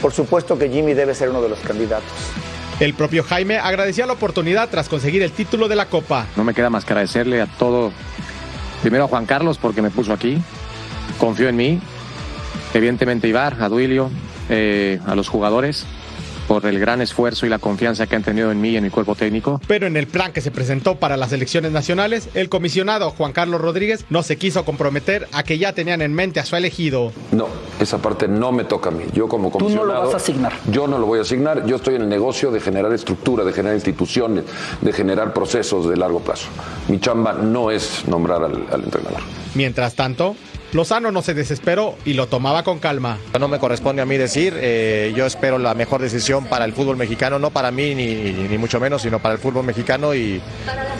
Por 0.01 0.13
supuesto 0.13 0.57
que 0.57 0.69
Jimmy 0.69 0.93
debe 0.93 1.15
ser 1.15 1.29
uno 1.29 1.41
de 1.41 1.49
los 1.49 1.59
candidatos. 1.59 2.11
El 2.79 2.93
propio 2.93 3.23
Jaime 3.23 3.57
agradecía 3.57 4.05
la 4.05 4.13
oportunidad 4.13 4.69
tras 4.69 4.87
conseguir 4.87 5.23
el 5.23 5.31
título 5.31 5.67
de 5.67 5.75
la 5.75 5.87
Copa. 5.87 6.27
No 6.35 6.43
me 6.43 6.53
queda 6.53 6.69
más 6.69 6.85
que 6.85 6.93
agradecerle 6.93 7.41
a 7.41 7.47
todo, 7.47 7.91
primero 8.81 9.05
a 9.05 9.07
Juan 9.07 9.25
Carlos 9.25 9.57
porque 9.57 9.81
me 9.81 9.89
puso 9.89 10.13
aquí, 10.13 10.39
confió 11.17 11.49
en 11.49 11.55
mí, 11.55 11.79
evidentemente 12.75 13.27
Ibar, 13.27 13.57
a 13.59 13.69
Duilio, 13.69 14.11
eh, 14.49 14.99
a 15.07 15.15
los 15.15 15.27
jugadores 15.27 15.87
por 16.47 16.65
el 16.65 16.79
gran 16.79 17.01
esfuerzo 17.01 17.45
y 17.45 17.49
la 17.49 17.59
confianza 17.59 18.07
que 18.07 18.15
han 18.15 18.23
tenido 18.23 18.51
en 18.51 18.61
mí 18.61 18.69
y 18.69 18.77
en 18.77 18.83
mi 18.83 18.89
cuerpo 18.89 19.15
técnico. 19.15 19.61
Pero 19.67 19.87
en 19.87 19.97
el 19.97 20.07
plan 20.07 20.31
que 20.31 20.41
se 20.41 20.51
presentó 20.51 20.95
para 20.95 21.17
las 21.17 21.31
elecciones 21.33 21.71
nacionales, 21.71 22.29
el 22.33 22.49
comisionado 22.49 23.11
Juan 23.11 23.33
Carlos 23.33 23.61
Rodríguez 23.61 24.05
no 24.09 24.23
se 24.23 24.37
quiso 24.37 24.65
comprometer 24.65 25.27
a 25.33 25.43
que 25.43 25.57
ya 25.57 25.73
tenían 25.73 26.01
en 26.01 26.13
mente 26.13 26.39
a 26.39 26.45
su 26.45 26.55
elegido. 26.55 27.11
No, 27.31 27.47
esa 27.79 27.97
parte 27.97 28.27
no 28.27 28.51
me 28.51 28.63
toca 28.63 28.89
a 28.89 28.91
mí. 28.91 29.03
Yo 29.13 29.27
como 29.27 29.51
comisionado... 29.51 29.87
Tú 29.87 29.93
no 29.93 29.99
lo 29.99 30.05
vas 30.05 30.13
a 30.13 30.17
asignar. 30.17 30.53
Yo 30.71 30.87
no 30.87 30.97
lo 30.97 31.05
voy 31.05 31.19
a 31.19 31.23
asignar. 31.23 31.65
Yo 31.65 31.75
estoy 31.75 31.95
en 31.95 32.03
el 32.03 32.09
negocio 32.09 32.51
de 32.51 32.59
generar 32.59 32.93
estructura, 32.93 33.43
de 33.43 33.53
generar 33.53 33.75
instituciones, 33.75 34.45
de 34.81 34.93
generar 34.93 35.33
procesos 35.33 35.89
de 35.89 35.97
largo 35.97 36.19
plazo. 36.21 36.47
Mi 36.87 36.99
chamba 36.99 37.33
no 37.33 37.71
es 37.71 38.07
nombrar 38.07 38.43
al, 38.43 38.65
al 38.71 38.83
entrenador. 38.83 39.21
Mientras 39.55 39.95
tanto, 39.95 40.35
Lozano 40.73 41.11
no 41.11 41.21
se 41.21 41.33
desesperó 41.33 41.95
y 42.03 42.13
lo 42.13 42.27
tomaba 42.27 42.63
con 42.63 42.79
calma. 42.79 43.17
No 43.39 43.47
me 43.47 43.59
corresponde 43.59 44.01
a 44.01 44.05
mí 44.05 44.17
decir, 44.17 44.53
eh, 44.57 45.13
yo 45.15 45.25
espero 45.25 45.57
la 45.57 45.73
mejor 45.73 46.01
decisión 46.01 46.45
para 46.45 46.65
el 46.65 46.73
fútbol 46.73 46.97
mexicano, 46.97 47.39
no 47.39 47.51
para 47.51 47.71
mí 47.71 47.95
ni, 47.95 48.05
ni 48.33 48.57
mucho 48.57 48.79
menos, 48.79 49.01
sino 49.01 49.19
para 49.19 49.35
el 49.35 49.39
fútbol 49.39 49.63
mexicano 49.65 50.13
y, 50.13 50.41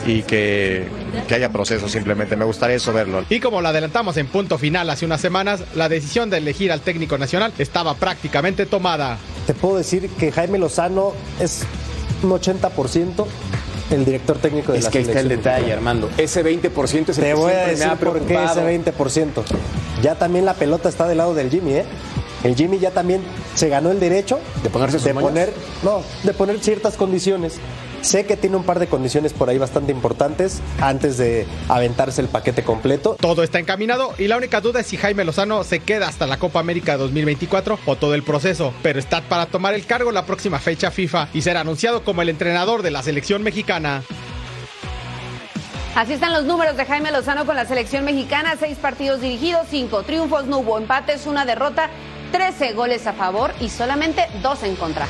y 0.06 0.22
que, 0.22 0.88
que, 1.26 1.34
haya 1.34 1.50
proceso 1.50 1.88
simplemente. 1.88 2.36
Me 2.36 2.44
gustaría 2.44 2.76
eso 2.76 2.92
verlo. 2.92 3.24
Y 3.28 3.40
como 3.40 3.60
lo 3.60 3.68
adelantamos 3.68 4.16
en 4.16 4.26
punto 4.26 4.56
final 4.56 4.88
hace 4.88 5.04
unas 5.04 5.20
semanas, 5.20 5.62
la 5.74 5.88
decisión 5.88 6.30
de 6.30 6.38
elegir 6.38 6.72
al 6.72 6.80
técnico 6.80 7.18
nacional 7.18 7.52
estaba 7.58 7.94
prácticamente 7.94 8.64
tomada. 8.64 9.18
Te 9.46 9.54
puedo 9.54 9.76
decir 9.76 10.08
que 10.18 10.32
Jaime 10.32 10.58
Lozano 10.58 11.12
es 11.40 11.64
un 12.22 12.30
80% 12.30 13.26
el 13.90 14.04
director 14.04 14.38
técnico 14.38 14.72
de 14.72 14.78
es 14.78 14.84
la 14.84 14.90
que 14.90 15.00
está 15.00 15.20
el 15.20 15.28
detalle, 15.28 15.72
Armando. 15.72 16.10
Ese 16.16 16.44
20% 16.44 17.08
es 17.10 17.18
el 17.18 17.24
Te 17.24 17.28
que 17.28 17.34
voy 17.34 17.52
a 17.52 17.66
decir 17.66 17.86
me 17.86 17.92
ha 17.92 17.96
por 17.96 18.20
qué 18.20 18.34
ese 18.44 18.92
20%. 18.94 19.42
Ya 20.02 20.14
también 20.14 20.44
la 20.44 20.54
pelota 20.54 20.88
está 20.88 21.08
del 21.08 21.18
lado 21.18 21.34
del 21.34 21.50
Jimmy, 21.50 21.74
¿eh? 21.74 21.84
El 22.44 22.54
Jimmy 22.54 22.78
ya 22.78 22.92
también 22.92 23.22
se 23.54 23.68
ganó 23.68 23.90
el 23.90 23.98
derecho 23.98 24.38
¿De 24.62 24.70
ponerse 24.70 24.98
de 25.00 25.12
poner, 25.12 25.52
no, 25.82 26.02
de 26.22 26.32
poner 26.32 26.60
ciertas 26.60 26.96
condiciones. 26.96 27.54
Sé 28.00 28.26
que 28.26 28.36
tiene 28.36 28.56
un 28.56 28.64
par 28.64 28.78
de 28.78 28.86
condiciones 28.86 29.32
por 29.32 29.50
ahí 29.50 29.58
bastante 29.58 29.92
importantes 29.92 30.60
antes 30.80 31.18
de 31.18 31.46
aventarse 31.68 32.20
el 32.20 32.28
paquete 32.28 32.62
completo. 32.62 33.16
Todo 33.20 33.42
está 33.42 33.58
encaminado 33.58 34.14
y 34.18 34.28
la 34.28 34.36
única 34.36 34.60
duda 34.60 34.80
es 34.80 34.86
si 34.86 34.96
Jaime 34.96 35.24
Lozano 35.24 35.64
se 35.64 35.80
queda 35.80 36.08
hasta 36.08 36.26
la 36.26 36.38
Copa 36.38 36.60
América 36.60 36.96
2024 36.96 37.78
o 37.86 37.96
todo 37.96 38.14
el 38.14 38.22
proceso, 38.22 38.72
pero 38.82 38.98
está 38.98 39.20
para 39.22 39.46
tomar 39.46 39.74
el 39.74 39.84
cargo 39.84 40.12
la 40.12 40.26
próxima 40.26 40.58
fecha 40.58 40.90
FIFA 40.90 41.28
y 41.34 41.42
ser 41.42 41.56
anunciado 41.56 42.04
como 42.04 42.22
el 42.22 42.28
entrenador 42.28 42.82
de 42.82 42.90
la 42.90 43.02
selección 43.02 43.42
mexicana. 43.42 44.02
Así 45.94 46.12
están 46.12 46.32
los 46.32 46.44
números 46.44 46.76
de 46.76 46.84
Jaime 46.84 47.10
Lozano 47.10 47.44
con 47.44 47.56
la 47.56 47.64
selección 47.64 48.04
mexicana. 48.04 48.54
Seis 48.58 48.78
partidos 48.78 49.20
dirigidos, 49.20 49.66
cinco 49.68 50.04
triunfos, 50.04 50.46
no 50.46 50.58
hubo 50.58 50.78
empates, 50.78 51.26
una 51.26 51.44
derrota, 51.44 51.90
13 52.30 52.74
goles 52.74 53.06
a 53.06 53.14
favor 53.14 53.52
y 53.60 53.68
solamente 53.68 54.26
dos 54.40 54.62
en 54.62 54.76
contra. 54.76 55.06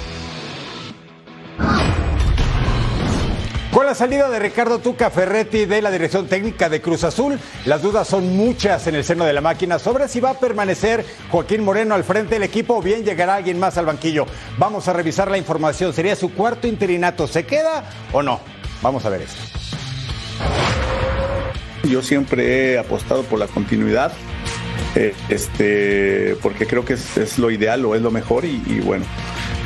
Con 3.79 3.87
la 3.87 3.95
salida 3.95 4.29
de 4.29 4.41
Ricardo 4.41 4.81
Tuca 4.81 5.09
Ferretti 5.09 5.65
de 5.65 5.81
la 5.81 5.93
dirección 5.93 6.27
técnica 6.27 6.69
de 6.69 6.81
Cruz 6.81 7.05
Azul, 7.05 7.39
las 7.65 7.81
dudas 7.81 8.09
son 8.09 8.37
muchas 8.37 8.89
en 8.89 8.97
el 8.97 9.05
seno 9.05 9.25
de 9.25 9.33
la 9.33 9.41
máquina 9.41 9.79
sobre 9.79 10.09
si 10.09 10.19
va 10.19 10.31
a 10.31 10.41
permanecer 10.41 11.07
Joaquín 11.31 11.63
Moreno 11.63 11.95
al 11.95 12.03
frente 12.03 12.35
del 12.35 12.43
equipo 12.43 12.79
o 12.79 12.83
bien 12.83 13.05
llegará 13.05 13.37
alguien 13.37 13.57
más 13.57 13.79
al 13.79 13.87
banquillo. 13.87 14.27
Vamos 14.59 14.89
a 14.89 14.95
revisar 14.95 15.31
la 15.31 15.39
información. 15.39 15.93
¿Sería 15.93 16.17
su 16.17 16.35
cuarto 16.35 16.67
interinato? 16.67 17.29
¿Se 17.29 17.47
queda 17.47 17.85
o 18.11 18.21
no? 18.21 18.41
Vamos 18.83 19.05
a 19.05 19.11
ver 19.11 19.23
esto. 19.23 19.41
Yo 21.85 22.03
siempre 22.03 22.73
he 22.73 22.79
apostado 22.79 23.23
por 23.23 23.39
la 23.39 23.47
continuidad, 23.47 24.11
eh, 24.97 25.15
este, 25.29 26.37
porque 26.43 26.67
creo 26.67 26.85
que 26.85 26.95
es, 26.95 27.39
lo 27.39 27.53
ideal 27.53 27.85
o 27.85 27.95
es 27.95 28.03
lo 28.03 28.11
mejor 28.11 28.45
y 28.45 28.81
bueno, 28.81 29.05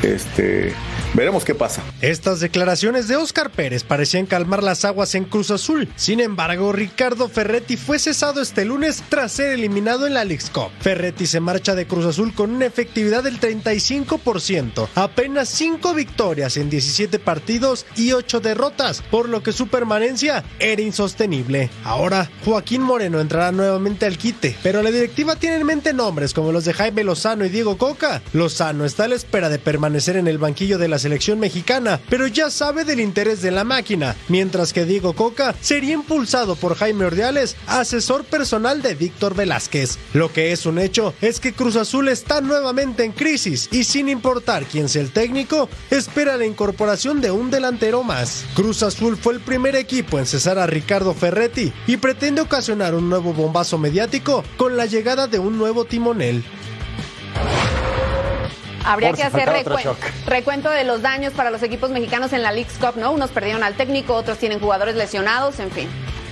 este, 0.03 0.75
veremos 1.13 1.45
qué 1.45 1.55
pasa. 1.55 1.83
Estas 2.01 2.39
declaraciones 2.39 3.07
de 3.07 3.15
Oscar 3.15 3.49
Pérez 3.49 3.83
parecían 3.83 4.25
calmar 4.25 4.63
las 4.63 4.85
aguas 4.85 5.15
en 5.15 5.25
Cruz 5.25 5.51
Azul. 5.51 5.89
Sin 5.95 6.19
embargo, 6.19 6.71
Ricardo 6.71 7.29
Ferretti 7.29 7.77
fue 7.77 7.99
cesado 7.99 8.41
este 8.41 8.65
lunes 8.65 9.03
tras 9.09 9.31
ser 9.31 9.51
eliminado 9.51 10.07
en 10.07 10.13
la 10.13 10.25
Leagues 10.25 10.49
Cup. 10.49 10.69
Ferretti 10.79 11.25
se 11.27 11.39
marcha 11.39 11.75
de 11.75 11.87
Cruz 11.87 12.05
Azul 12.05 12.33
con 12.33 12.51
una 12.51 12.65
efectividad 12.65 13.23
del 13.23 13.39
35%, 13.39 14.87
apenas 14.95 15.49
5 15.49 15.93
victorias 15.93 16.57
en 16.57 16.69
17 16.69 17.19
partidos 17.19 17.85
y 17.95 18.11
8 18.11 18.39
derrotas, 18.39 19.01
por 19.01 19.29
lo 19.29 19.43
que 19.43 19.51
su 19.51 19.67
permanencia 19.67 20.43
era 20.59 20.81
insostenible. 20.81 21.69
Ahora, 21.83 22.29
Joaquín 22.45 22.81
Moreno 22.81 23.19
entrará 23.19 23.51
nuevamente 23.51 24.05
al 24.05 24.17
quite, 24.17 24.57
pero 24.63 24.81
la 24.81 24.91
directiva 24.91 25.35
tiene 25.35 25.57
en 25.57 25.65
mente 25.65 25.93
nombres 25.93 26.33
como 26.33 26.51
los 26.51 26.65
de 26.65 26.73
Jaime 26.73 27.03
Lozano 27.03 27.45
y 27.45 27.49
Diego 27.49 27.77
Coca. 27.77 28.21
Lozano 28.33 28.85
está 28.85 29.05
a 29.05 29.07
la 29.07 29.15
espera 29.15 29.49
de 29.49 29.59
permanecer 29.59 30.17
en 30.17 30.27
el 30.27 30.37
banquillo 30.37 30.77
de 30.77 30.87
la 30.87 30.99
selección 31.03 31.39
mexicana, 31.39 32.01
pero 32.09 32.25
ya 32.25 32.49
sabe 32.49 32.83
del 32.83 32.99
interés 32.99 33.41
de 33.41 33.51
la 33.51 33.63
máquina, 33.63 34.15
mientras 34.27 34.73
que 34.73 34.85
Diego 34.85 35.13
Coca 35.13 35.53
sería 35.61 35.93
impulsado 35.93 36.55
por 36.55 36.75
Jaime 36.75 37.05
Ordiales, 37.05 37.55
asesor 37.67 38.23
personal 38.23 38.81
de 38.81 38.95
Víctor 38.95 39.35
Velázquez. 39.35 39.99
Lo 40.13 40.33
que 40.33 40.51
es 40.51 40.65
un 40.65 40.79
hecho 40.79 41.13
es 41.21 41.39
que 41.39 41.53
Cruz 41.53 41.75
Azul 41.75 42.09
está 42.09 42.41
nuevamente 42.41 43.03
en 43.03 43.11
crisis 43.11 43.69
y 43.71 43.83
sin 43.83 44.09
importar 44.09 44.65
quién 44.65 44.89
sea 44.89 45.01
el 45.01 45.11
técnico, 45.11 45.69
espera 45.91 46.37
la 46.37 46.45
incorporación 46.45 47.21
de 47.21 47.31
un 47.31 47.51
delantero 47.51 48.03
más. 48.03 48.45
Cruz 48.55 48.81
Azul 48.81 49.17
fue 49.17 49.33
el 49.33 49.39
primer 49.39 49.75
equipo 49.75 50.17
en 50.17 50.25
cesar 50.25 50.57
a 50.57 50.67
Ricardo 50.67 51.13
Ferretti 51.13 51.71
y 51.85 51.97
pretende 51.97 52.41
ocasionar 52.41 52.95
un 52.95 53.09
nuevo 53.09 53.33
bombazo 53.33 53.77
mediático 53.77 54.43
con 54.57 54.77
la 54.77 54.85
llegada 54.85 55.27
de 55.27 55.39
un 55.39 55.57
nuevo 55.57 55.85
timonel. 55.85 56.43
Habría 58.85 59.09
Por 59.09 59.17
que 59.17 59.23
hacer 59.23 59.49
recuento 60.25 60.69
de 60.69 60.83
los 60.83 61.01
daños 61.01 61.33
para 61.33 61.49
los 61.49 61.63
equipos 61.63 61.89
mexicanos 61.89 62.33
en 62.33 62.41
la 62.43 62.51
Leagues 62.51 62.77
Cup, 62.77 62.97
¿no? 62.97 63.11
Unos 63.11 63.31
perdieron 63.31 63.63
al 63.63 63.75
técnico, 63.75 64.13
otros 64.13 64.37
tienen 64.37 64.59
jugadores 64.59 64.95
lesionados, 64.95 65.59
en 65.59 65.71
fin. 65.71 65.89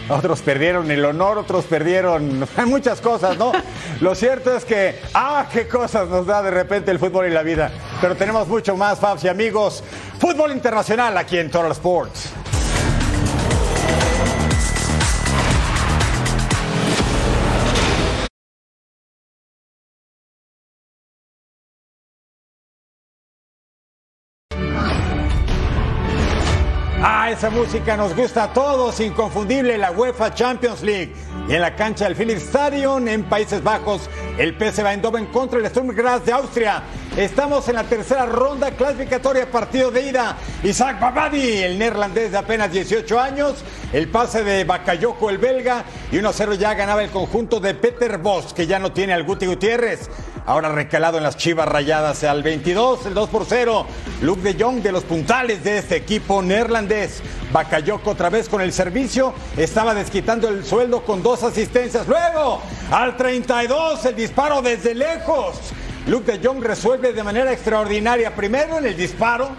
Otros 0.09 0.41
perdieron 0.41 0.91
el 0.91 1.05
honor, 1.05 1.37
otros 1.37 1.65
perdieron 1.65 2.45
muchas 2.65 2.99
cosas, 2.99 3.37
¿no? 3.37 3.51
Lo 4.01 4.15
cierto 4.15 4.55
es 4.55 4.65
que, 4.65 4.99
ah, 5.13 5.47
qué 5.51 5.67
cosas 5.67 6.09
nos 6.09 6.25
da 6.25 6.41
de 6.41 6.51
repente 6.51 6.91
el 6.91 6.99
fútbol 6.99 7.27
y 7.27 7.31
la 7.31 7.43
vida. 7.43 7.71
Pero 8.01 8.15
tenemos 8.15 8.47
mucho 8.47 8.75
más, 8.75 8.99
Fabs 8.99 9.23
y 9.23 9.29
amigos. 9.29 9.83
Fútbol 10.19 10.51
internacional 10.51 11.17
aquí 11.17 11.37
en 11.37 11.49
Total 11.49 11.71
Sports. 11.71 12.29
Esa 27.31 27.49
música 27.49 27.95
nos 27.95 28.13
gusta 28.13 28.43
a 28.43 28.53
todos, 28.53 28.99
inconfundible, 28.99 29.77
la 29.77 29.91
UEFA 29.91 30.33
Champions 30.33 30.81
League. 30.81 31.13
Y 31.47 31.53
en 31.53 31.61
la 31.61 31.75
cancha 31.75 32.05
del 32.05 32.15
Philips 32.15 32.43
Stadion, 32.43 33.07
en 33.07 33.23
Países 33.23 33.63
Bajos, 33.63 34.09
el 34.37 34.53
PSV 34.57 34.85
Eindhoven 34.85 35.27
contra 35.27 35.59
el 35.59 35.65
Sturm 35.67 35.87
Graz 35.95 36.25
de 36.25 36.33
Austria. 36.33 36.83
Estamos 37.15 37.69
en 37.69 37.75
la 37.75 37.83
tercera 37.85 38.25
ronda 38.25 38.71
clasificatoria, 38.71 39.49
partido 39.49 39.91
de 39.91 40.09
ida. 40.09 40.37
Isaac 40.63 40.99
Babadi, 40.99 41.59
el 41.59 41.79
neerlandés 41.79 42.31
de 42.31 42.37
apenas 42.37 42.71
18 42.71 43.19
años, 43.19 43.63
el 43.93 44.09
pase 44.09 44.43
de 44.43 44.65
Bakayoko, 44.65 45.29
el 45.29 45.37
belga, 45.37 45.85
y 46.11 46.17
1-0 46.17 46.57
ya 46.57 46.73
ganaba 46.73 47.01
el 47.01 47.11
conjunto 47.11 47.61
de 47.61 47.75
Peter 47.75 48.17
Bosch, 48.17 48.51
que 48.51 48.67
ya 48.67 48.77
no 48.77 48.91
tiene 48.91 49.13
al 49.13 49.23
Guti 49.23 49.45
Gutiérrez. 49.45 50.09
Ahora 50.45 50.69
recalado 50.69 51.17
en 51.17 51.23
las 51.23 51.37
chivas 51.37 51.67
rayadas 51.67 52.23
al 52.23 52.41
22, 52.41 53.05
el 53.05 53.13
2 53.13 53.29
por 53.29 53.45
0. 53.45 53.85
Luke 54.21 54.41
de 54.41 54.61
Jong 54.61 54.81
de 54.81 54.91
los 54.91 55.03
puntales 55.03 55.63
de 55.63 55.77
este 55.77 55.95
equipo 55.95 56.41
neerlandés. 56.41 57.21
Bakayoko 57.51 58.11
otra 58.11 58.29
vez 58.29 58.49
con 58.49 58.61
el 58.61 58.73
servicio. 58.73 59.33
Estaba 59.55 59.93
desquitando 59.93 60.47
el 60.47 60.65
sueldo 60.65 61.03
con 61.03 61.21
dos 61.21 61.43
asistencias. 61.43 62.07
Luego, 62.07 62.59
al 62.91 63.15
32, 63.17 64.03
el 64.05 64.15
disparo 64.15 64.61
desde 64.63 64.95
lejos. 64.95 65.57
Luke 66.07 66.31
de 66.31 66.45
Jong 66.45 66.63
resuelve 66.63 67.13
de 67.13 67.23
manera 67.23 67.51
extraordinaria. 67.51 68.35
Primero 68.35 68.79
en 68.79 68.87
el 68.87 68.97
disparo 68.97 69.49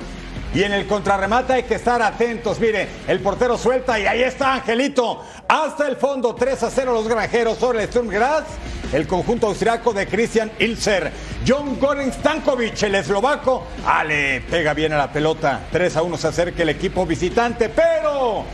Y 0.54 0.62
en 0.62 0.72
el 0.72 0.86
contrarremate 0.86 1.54
hay 1.54 1.62
que 1.62 1.76
estar 1.76 2.02
atentos. 2.02 2.60
Mire, 2.60 2.86
el 3.08 3.20
portero 3.20 3.56
suelta 3.56 3.98
y 3.98 4.06
ahí 4.06 4.22
está 4.22 4.54
Angelito. 4.54 5.24
Hasta 5.48 5.88
el 5.88 5.96
fondo, 5.96 6.34
3 6.34 6.62
a 6.62 6.70
0 6.70 6.92
los 6.92 7.08
granjeros 7.08 7.58
sobre 7.58 7.82
el 7.82 7.88
Sturm 7.88 8.08
Graz. 8.08 8.44
El 8.92 9.06
conjunto 9.06 9.46
austriaco 9.46 9.94
de 9.94 10.06
Christian 10.06 10.52
Ilzer. 10.58 11.10
John 11.46 11.80
Goren 11.80 12.12
Stankovic, 12.12 12.82
el 12.82 12.96
eslovaco. 12.96 13.66
Ah, 13.86 14.04
le 14.04 14.42
pega 14.42 14.74
bien 14.74 14.92
a 14.92 14.98
la 14.98 15.10
pelota. 15.10 15.60
3 15.72 15.96
a 15.96 16.02
1 16.02 16.18
se 16.18 16.28
acerca 16.28 16.62
el 16.62 16.68
equipo 16.68 17.06
visitante, 17.06 17.70
pero 17.70 18.44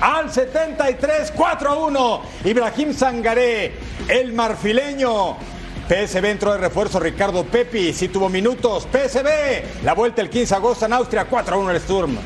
al 0.00 0.30
73, 0.30 1.32
4 1.34 1.70
a 1.70 1.86
1. 1.86 2.22
Ibrahim 2.44 2.92
Sangaré, 2.92 3.72
el 4.08 4.34
marfileño. 4.34 5.55
PSV 5.88 6.24
entró 6.24 6.52
de 6.52 6.58
refuerzo 6.58 6.98
Ricardo 6.98 7.44
Pepi, 7.44 7.92
si 7.92 8.08
tuvo 8.08 8.28
minutos. 8.28 8.88
PSV, 8.90 9.84
la 9.84 9.94
vuelta 9.94 10.20
el 10.20 10.28
15 10.28 10.54
de 10.54 10.56
agosto 10.56 10.84
en 10.84 10.92
Austria, 10.92 11.26
4 11.26 11.54
a 11.54 11.58
1 11.58 11.70
el 11.70 11.80
Sturm. 11.80 12.18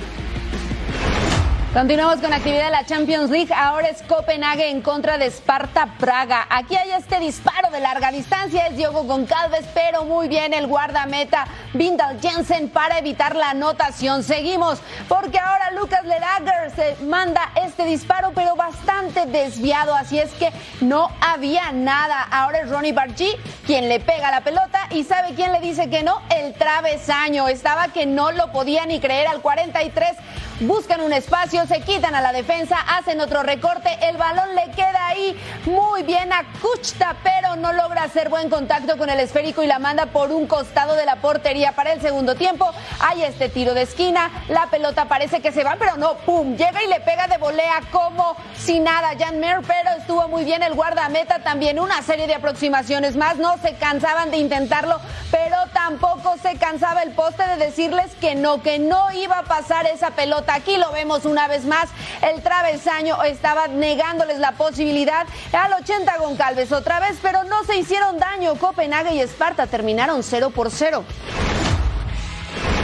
Continuamos 1.73 2.19
con 2.19 2.33
actividad 2.33 2.65
de 2.65 2.71
la 2.73 2.85
Champions 2.85 3.31
League. 3.31 3.55
Ahora 3.55 3.87
es 3.87 4.03
Copenhague 4.03 4.71
en 4.71 4.83
contra 4.83 5.19
de 5.19 5.27
Sparta 5.27 5.87
Praga. 6.01 6.45
Aquí 6.51 6.75
hay 6.75 6.91
este 6.91 7.21
disparo 7.21 7.71
de 7.71 7.79
larga 7.79 8.11
distancia. 8.11 8.67
Es 8.67 8.77
Diogo 8.77 9.05
Goncalves, 9.05 9.67
pero 9.73 10.05
muy 10.05 10.27
bien 10.27 10.53
el 10.53 10.67
guardameta 10.67 11.47
Vindal 11.73 12.21
Jensen 12.21 12.71
para 12.71 12.99
evitar 12.99 13.37
la 13.37 13.51
anotación. 13.51 14.25
Seguimos 14.25 14.81
porque 15.09 15.39
ahora 15.39 15.71
Lucas 15.71 16.05
Lelager 16.05 16.73
se 16.75 17.05
manda 17.05 17.53
este 17.65 17.85
disparo, 17.85 18.33
pero 18.35 18.57
bastante 18.57 19.27
desviado. 19.27 19.95
Así 19.95 20.19
es 20.19 20.33
que 20.33 20.51
no 20.81 21.09
había 21.21 21.71
nada. 21.71 22.21
Ahora 22.33 22.63
es 22.63 22.69
Ronnie 22.69 22.93
Bargi 22.93 23.31
quien 23.65 23.89
le 23.89 24.01
pega 24.01 24.33
la 24.33 24.41
pelota 24.41 24.89
y 24.91 25.05
sabe 25.05 25.35
quién 25.37 25.53
le 25.53 25.61
dice 25.61 25.89
que 25.89 26.03
no. 26.03 26.21
El 26.37 26.53
travesaño. 26.53 27.47
Estaba 27.47 27.93
que 27.93 28.07
no 28.07 28.33
lo 28.33 28.51
podía 28.51 28.87
ni 28.87 28.99
creer 28.99 29.29
al 29.29 29.41
43 29.41 30.17
buscan 30.61 31.01
un 31.01 31.13
espacio, 31.13 31.67
se 31.67 31.81
quitan 31.81 32.15
a 32.15 32.21
la 32.21 32.33
defensa, 32.33 32.77
hacen 32.99 33.21
otro 33.21 33.43
recorte, 33.43 33.89
el 34.03 34.17
balón 34.17 34.55
le 34.55 34.71
queda 34.73 35.07
ahí 35.07 35.37
muy 35.67 36.03
bien 36.03 36.33
a 36.33 36.45
Kuchta, 36.61 37.17
pero 37.23 37.57
no 37.57 37.73
logra 37.73 38.05
hacer 38.05 38.29
buen 38.29 38.51
contacto 38.51 38.99
con 38.99 39.09
el 39.09 39.21
esférico 39.21 39.63
y 39.63 39.67
la 39.67 39.79
manda 39.79 40.07
por 40.07 40.33
un 40.33 40.47
costado 40.47 40.95
de 40.95 41.07
la 41.07 41.17
portería 41.17 41.73
para 41.73 41.93
el 41.93 42.01
segundo 42.01 42.35
tiempo. 42.35 42.71
Hay 43.01 43.23
este 43.23 43.49
tiro 43.49 43.75
de 43.75 43.83
esquina, 43.83 44.31
la 44.49 44.67
pelota 44.67 45.07
parece 45.07 45.41
que 45.41 45.53
se 45.53 45.65
va, 45.65 45.77
pero 45.79 45.97
no, 45.97 46.15
pum, 46.19 46.57
llega 46.57 46.83
y 46.83 46.89
le 46.89 47.01
pega 47.01 47.27
de 47.27 47.39
volea 47.39 47.81
como 47.91 48.37
si 48.57 48.81
nada 48.81 49.11
Jan 49.19 49.41
Mer, 49.41 49.61
pero 49.67 49.91
estuvo 49.99 50.29
muy 50.29 50.45
bien 50.45 50.63
el 50.63 50.75
guardameta 50.75 51.39
también, 51.39 51.79
una 51.79 52.03
serie 52.03 52.27
de 52.27 52.35
aproximaciones 52.35 53.17
más, 53.17 53.37
no 53.37 53.57
se 53.59 53.75
cansaban 53.75 54.31
de 54.31 54.37
intentarlo, 54.37 55.01
pero 55.31 55.57
tampoco 55.73 56.37
se 56.43 56.57
cansaba 56.57 57.03
el 57.03 57.13
poste 57.13 57.47
de 57.47 57.57
decirles 57.57 58.13
que 58.21 58.35
no, 58.35 58.63
que 58.63 58.79
no 58.79 59.11
iba 59.13 59.39
a 59.39 59.45
pasar 59.45 59.87
esa 59.87 60.11
pelota 60.11 60.50
Aquí 60.51 60.77
lo 60.77 60.91
vemos 60.93 61.25
una 61.25 61.49
vez 61.49 61.65
más. 61.65 61.89
El 62.23 62.43
travesaño 62.43 63.23
estaba 63.23 63.69
negándoles 63.69 64.39
la 64.39 64.53
posibilidad 64.53 65.27
al 65.53 65.73
80 65.75 66.19
Goncalves 66.19 66.73
otra 66.73 67.01
vez, 67.01 67.19
pero 67.23 67.45
no 67.45 67.65
se 67.65 67.77
hicieron 67.77 68.19
daño. 68.19 68.57
Copenhague 68.57 69.15
y 69.15 69.21
Esparta 69.21 69.67
terminaron 69.67 70.23
0 70.23 70.51
por 70.51 70.71
0. 70.71 71.05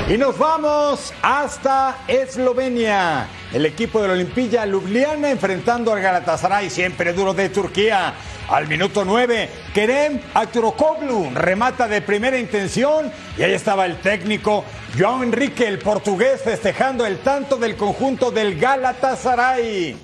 Y 0.09 0.17
nos 0.19 0.39
vamos 0.39 1.13
hasta 1.21 1.99
Eslovenia. 2.07 3.27
El 3.53 3.67
equipo 3.67 4.01
de 4.01 4.09
la 4.09 4.15
Olimpilla 4.15 4.65
Ljubljana 4.65 5.31
enfrentando 5.31 5.93
al 5.93 6.01
Galatasaray, 6.01 6.71
siempre 6.71 7.13
duro 7.13 7.35
de 7.35 7.49
Turquía. 7.49 8.15
Al 8.49 8.69
minuto 8.69 9.05
9, 9.05 9.49
Kerem 9.75 10.21
Akturokoglu 10.33 11.31
remata 11.35 11.89
de 11.89 12.01
primera 12.01 12.39
intención 12.39 13.11
y 13.37 13.43
ahí 13.43 13.53
estaba 13.53 13.87
el 13.87 13.97
técnico 13.97 14.65
João 14.97 15.25
Enrique, 15.25 15.67
el 15.67 15.81
portugués, 15.81 16.43
festejando 16.43 17.05
el 17.05 17.19
tanto 17.19 17.57
del 17.57 17.75
conjunto 17.75 18.31
del 18.31 18.57
Galatasaray 18.57 19.97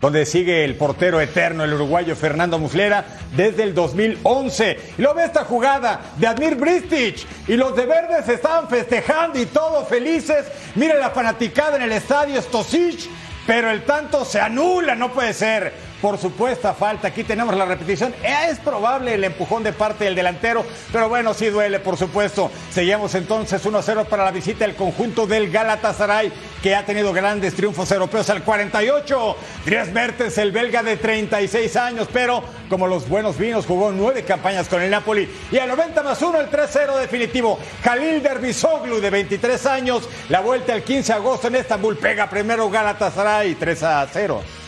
donde 0.00 0.26
sigue 0.26 0.64
el 0.64 0.74
portero 0.74 1.20
eterno, 1.20 1.64
el 1.64 1.72
uruguayo 1.72 2.14
Fernando 2.14 2.58
Muslera, 2.58 3.06
desde 3.34 3.62
el 3.62 3.74
2011. 3.74 4.78
Y 4.98 5.00
lo 5.02 5.14
ve 5.14 5.24
esta 5.24 5.44
jugada 5.44 6.12
de 6.18 6.26
Admir 6.26 6.56
Bristich 6.56 7.24
y 7.48 7.56
los 7.56 7.74
de 7.74 7.86
verdes 7.86 8.28
estaban 8.28 8.68
festejando 8.68 9.38
y 9.38 9.46
todos 9.46 9.88
felices. 9.88 10.44
Mire 10.74 10.98
la 10.98 11.08
fanaticada 11.08 11.76
en 11.76 11.82
el 11.84 11.92
estadio 11.92 12.42
Stosic, 12.42 13.08
pero 13.46 13.70
el 13.70 13.84
tanto 13.84 14.26
se 14.26 14.40
anula, 14.40 14.94
no 14.94 15.10
puede 15.10 15.32
ser 15.32 15.72
por 16.04 16.18
supuesta 16.18 16.74
falta. 16.74 17.08
Aquí 17.08 17.24
tenemos 17.24 17.56
la 17.56 17.64
repetición. 17.64 18.14
Es 18.22 18.58
probable 18.58 19.14
el 19.14 19.24
empujón 19.24 19.62
de 19.62 19.72
parte 19.72 20.04
del 20.04 20.14
delantero, 20.14 20.62
pero 20.92 21.08
bueno, 21.08 21.32
sí 21.32 21.46
duele, 21.46 21.80
por 21.80 21.96
supuesto. 21.96 22.50
Seguimos 22.70 23.14
entonces 23.14 23.64
1-0 23.64 24.04
para 24.04 24.26
la 24.26 24.30
visita 24.30 24.66
del 24.66 24.76
conjunto 24.76 25.26
del 25.26 25.50
Galatasaray, 25.50 26.30
que 26.62 26.74
ha 26.74 26.84
tenido 26.84 27.14
grandes 27.14 27.54
triunfos 27.54 27.90
europeos 27.90 28.28
al 28.28 28.42
48. 28.42 29.36
Dries 29.64 29.92
Mertens, 29.94 30.36
el 30.36 30.52
belga 30.52 30.82
de 30.82 30.98
36 30.98 31.74
años, 31.76 32.06
pero 32.12 32.44
como 32.68 32.86
los 32.86 33.08
buenos 33.08 33.38
vinos, 33.38 33.64
jugó 33.64 33.90
nueve 33.90 34.24
campañas 34.24 34.68
con 34.68 34.82
el 34.82 34.90
Napoli. 34.90 35.26
Y 35.50 35.56
al 35.56 35.70
90 35.70 36.02
más 36.02 36.20
1, 36.20 36.38
el 36.38 36.50
3-0 36.50 36.98
definitivo. 36.98 37.58
Khalil 37.82 38.22
Derbisoglu, 38.22 39.00
de 39.00 39.08
23 39.08 39.64
años, 39.64 40.06
la 40.28 40.40
vuelta 40.40 40.74
el 40.74 40.82
15 40.82 41.14
de 41.14 41.18
agosto 41.18 41.48
en 41.48 41.54
Estambul. 41.54 41.96
Pega 41.96 42.28
primero 42.28 42.68
Galatasaray, 42.68 43.56
3-0. 43.58 44.63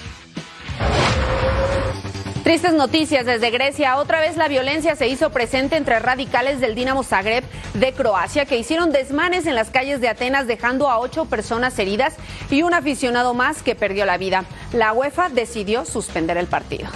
Tristes 2.46 2.74
noticias 2.74 3.26
desde 3.26 3.50
Grecia. 3.50 3.96
Otra 3.96 4.20
vez 4.20 4.36
la 4.36 4.46
violencia 4.46 4.94
se 4.94 5.08
hizo 5.08 5.30
presente 5.30 5.74
entre 5.74 5.98
radicales 5.98 6.60
del 6.60 6.76
Dinamo 6.76 7.02
Zagreb 7.02 7.42
de 7.74 7.92
Croacia 7.92 8.46
que 8.46 8.56
hicieron 8.56 8.92
desmanes 8.92 9.46
en 9.46 9.56
las 9.56 9.70
calles 9.70 10.00
de 10.00 10.08
Atenas 10.08 10.46
dejando 10.46 10.88
a 10.88 11.00
ocho 11.00 11.24
personas 11.24 11.76
heridas 11.76 12.14
y 12.48 12.62
un 12.62 12.72
aficionado 12.72 13.34
más 13.34 13.64
que 13.64 13.74
perdió 13.74 14.06
la 14.06 14.16
vida. 14.16 14.44
La 14.72 14.92
UEFA 14.92 15.28
decidió 15.28 15.84
suspender 15.84 16.36
el 16.36 16.46
partido. 16.46 16.86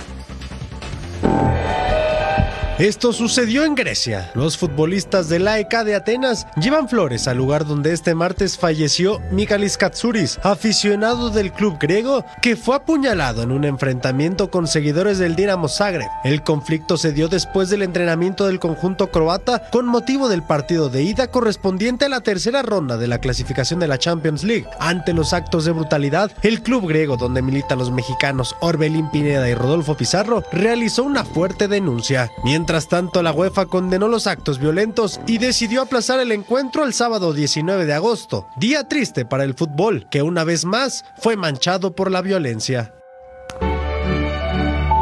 Esto 2.81 3.13
sucedió 3.13 3.67
en 3.67 3.75
Grecia. 3.75 4.31
Los 4.35 4.57
futbolistas 4.57 5.29
de 5.29 5.39
la 5.39 5.59
EK 5.59 5.85
de 5.85 5.95
Atenas 5.95 6.47
llevan 6.57 6.89
flores 6.89 7.29
al 7.29 7.37
lugar 7.37 7.67
donde 7.67 7.93
este 7.93 8.15
martes 8.15 8.57
falleció 8.57 9.21
Mikalis 9.31 9.77
Katsouris, 9.77 10.39
aficionado 10.43 11.29
del 11.29 11.53
club 11.53 11.77
griego 11.79 12.25
que 12.41 12.57
fue 12.57 12.77
apuñalado 12.77 13.43
en 13.43 13.53
un 13.53 13.67
enfrentamiento 13.67 14.51
con 14.51 14.67
seguidores 14.67 15.19
del 15.19 15.37
Dinamo 15.37 15.69
Zagreb. 15.69 16.09
El 16.25 16.43
conflicto 16.43 16.97
se 16.97 17.13
dio 17.13 17.29
después 17.29 17.69
del 17.69 17.83
entrenamiento 17.83 18.47
del 18.47 18.59
conjunto 18.59 19.11
croata 19.11 19.69
con 19.71 19.85
motivo 19.85 20.31
del 20.31 20.43
partido 20.43 20.89
de 20.89 21.03
ida 21.03 21.31
correspondiente 21.31 22.07
a 22.07 22.09
la 22.09 22.23
tercera 22.23 22.63
ronda 22.63 22.97
de 22.97 23.09
la 23.09 23.19
clasificación 23.19 23.79
de 23.79 23.89
la 23.89 23.99
Champions 23.99 24.43
League. 24.43 24.67
Ante 24.79 25.13
los 25.13 25.35
actos 25.35 25.67
de 25.67 25.73
brutalidad, 25.73 26.33
el 26.41 26.63
club 26.63 26.89
griego 26.89 27.19
donde 27.19 27.43
militan 27.43 27.79
los 27.79 27.91
mexicanos 27.91 28.57
Orbelín 28.61 29.11
Pineda 29.11 29.51
y 29.51 29.55
Rodolfo 29.55 29.99
Pizarro 29.99 30.45
realizó 30.51 31.05
una 31.05 31.27
fuerte 31.27 31.69
denuncia. 31.69 32.31
Mientras 32.43 32.70
Mientras 32.71 32.87
tanto, 32.87 33.21
la 33.25 33.33
UEFA 33.33 33.67
condenó 33.67 34.07
los 34.07 34.29
actos 34.29 34.61
violentos 34.61 35.21
y 35.27 35.39
decidió 35.39 35.83
aplazar 35.83 36.21
el 36.21 36.31
encuentro 36.31 36.85
al 36.85 36.95
sábado 36.95 37.33
19 37.33 37.85
de 37.85 37.95
agosto, 37.95 38.47
día 38.59 38.87
triste 38.87 39.25
para 39.25 39.43
el 39.43 39.55
fútbol, 39.55 40.07
que 40.09 40.23
una 40.23 40.45
vez 40.45 40.65
más 40.65 41.05
fue 41.17 41.37
manchado 41.37 41.97
por 41.97 42.13
la 42.13 42.23
violencia. 42.23 42.95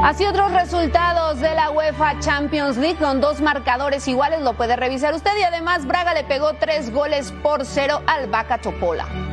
Así 0.02 0.24
otros 0.24 0.50
resultados 0.52 1.40
de 1.40 1.54
la 1.54 1.70
UEFA 1.70 2.18
Champions 2.20 2.78
League 2.78 2.96
con 2.98 3.20
dos 3.20 3.42
marcadores 3.42 4.09
iguales, 4.09 4.40
lo 4.40 4.54
puede 4.54 4.74
revisar 4.74 5.12
usted 5.12 5.33
y 5.38 5.42
además 5.42 5.85
Braga 5.85 6.14
le 6.14 6.24
pegó 6.24 6.54
tres 6.54 6.90
goles 6.90 7.35
por 7.42 7.66
cero 7.66 8.00
al 8.07 8.31
Vaca 8.31 8.57
Topola. 8.57 9.28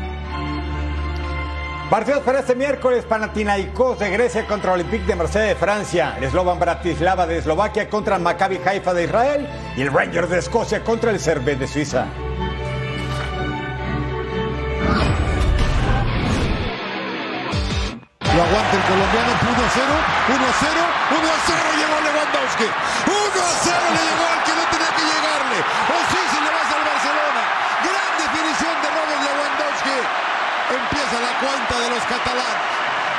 Partidos 1.90 2.24
para 2.24 2.40
este 2.40 2.56
miércoles, 2.56 3.06
Panathinaikos 3.06 4.00
de 4.00 4.10
Grecia 4.10 4.48
contra 4.48 4.74
Olympique 4.74 5.06
de 5.06 5.16
Marsella 5.16 5.46
de 5.46 5.56
Francia, 5.56 6.18
el 6.20 6.32
Slovan 6.32 6.60
Bratislava 6.60 7.28
de 7.28 7.38
Eslovaquia 7.38 7.88
contra 7.90 8.18
Maccabi 8.18 8.60
Haifa 8.66 8.92
de 8.96 9.04
Israel 9.04 9.48
y 9.78 9.84
el 9.84 9.94
Rangers 9.94 10.30
de 10.32 10.40
Escocia 10.40 10.84
contra 10.84 11.12
el 11.12 11.20
Servet 11.20 11.60
de 11.60 11.68
Suiza. 11.68 12.08
Lo 18.36 18.44
aguanta 18.44 18.76
el 18.76 18.84
colombiano, 18.84 19.32
1 19.46 19.52
a 19.56 19.70
0, 19.70 19.86
1 20.28 20.36
a 20.36 20.54
0, 20.60 20.74
1 21.12 21.22
a 21.22 21.40
0 21.46 21.60
llegó 21.78 21.96
Lewandowski. 22.02 22.66
1 22.66 23.14
a 23.16 23.54
0 23.64 23.78
le 23.94 24.02
llegó 24.10 24.26
al 24.28 24.42
que 24.44 24.54
no 24.58 24.66
tenía 24.74 24.92
que 24.92 25.04
llegarle. 25.06 25.58
O 25.62 25.98
sí, 26.12 26.25
cuenta 31.46 31.80
de 31.80 31.90
los 31.90 32.04
catalanes. 32.10 32.62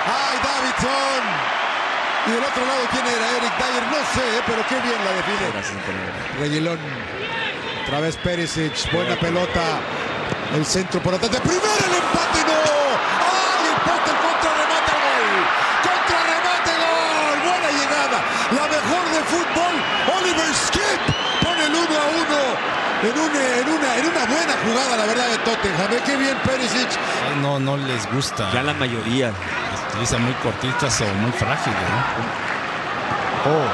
¡Ay, 0.06 0.36
Davidson! 0.42 1.22
Y 2.26 2.30
del 2.32 2.44
otro 2.44 2.62
lado, 2.66 2.82
¿quién 2.90 3.06
era? 3.06 3.26
Eric 3.38 3.54
Dyer. 3.54 3.84
No 3.86 4.00
sé, 4.14 4.24
¿eh? 4.38 4.42
pero 4.46 4.60
qué 4.66 4.76
bien 4.82 4.98
la 5.06 5.12
define. 5.14 5.46
Reguilón. 6.40 6.78
Otra 7.84 8.00
vez 8.00 8.16
Perisic. 8.16 8.90
Buena 8.92 9.14
pelota. 9.16 9.78
El 10.54 10.66
centro 10.66 11.00
por 11.00 11.14
atrás. 11.14 11.30
De 11.30 11.40
primera 11.40 11.82
el 11.86 11.94
empate, 12.02 12.40
no. 12.50 12.58
¡Ay, 13.30 13.62
el 13.70 13.78
poste, 13.86 14.10
el 14.10 14.18
contrarremate, 14.26 14.92
gol! 15.06 15.26
¡Contrarremate, 15.86 16.72
gol! 16.82 17.38
Buena 17.46 17.70
llegada. 17.78 18.18
La 18.58 18.64
mejor 18.74 19.04
de 19.14 19.20
fútbol. 19.30 19.74
Oliver 20.18 20.50
Skip 20.66 21.02
pone 21.42 21.62
el 21.62 21.74
1 21.74 21.82
a 21.94 22.06
1. 22.26 22.85
En, 23.06 23.18
un, 23.18 23.30
en, 23.30 23.68
una, 23.68 23.96
en 23.96 24.06
una 24.06 24.24
buena 24.26 24.54
jugada, 24.64 24.96
la 24.96 25.06
verdad, 25.06 25.28
de 25.28 25.38
Tottenham. 25.38 25.92
¿eh? 25.92 26.00
Qué 26.04 26.16
bien 26.16 26.36
Perisic. 26.44 26.88
No, 27.40 27.58
no 27.58 27.76
les 27.76 28.06
gusta. 28.12 28.50
Ya 28.52 28.62
la 28.62 28.74
mayoría. 28.74 29.32
Utilizan 29.90 30.22
muy 30.22 30.34
cortitas 30.34 31.00
o 31.00 31.04
muy 31.22 31.32
frágiles. 31.32 31.78
¿no? 31.78 31.96
Oh, 33.50 33.64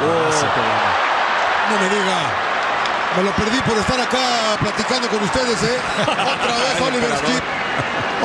no 1.71 1.79
me 1.81 1.88
diga. 1.88 2.18
Me 3.16 3.23
lo 3.25 3.31
perdí 3.33 3.61
por 3.62 3.77
estar 3.77 4.01
acá 4.01 4.57
platicando 4.61 5.09
con 5.09 5.23
ustedes, 5.23 5.62
¿eh? 5.62 5.79
Otra 6.03 6.57
vez 6.57 6.81
Oliver 6.87 7.16
Skip. 7.18 7.45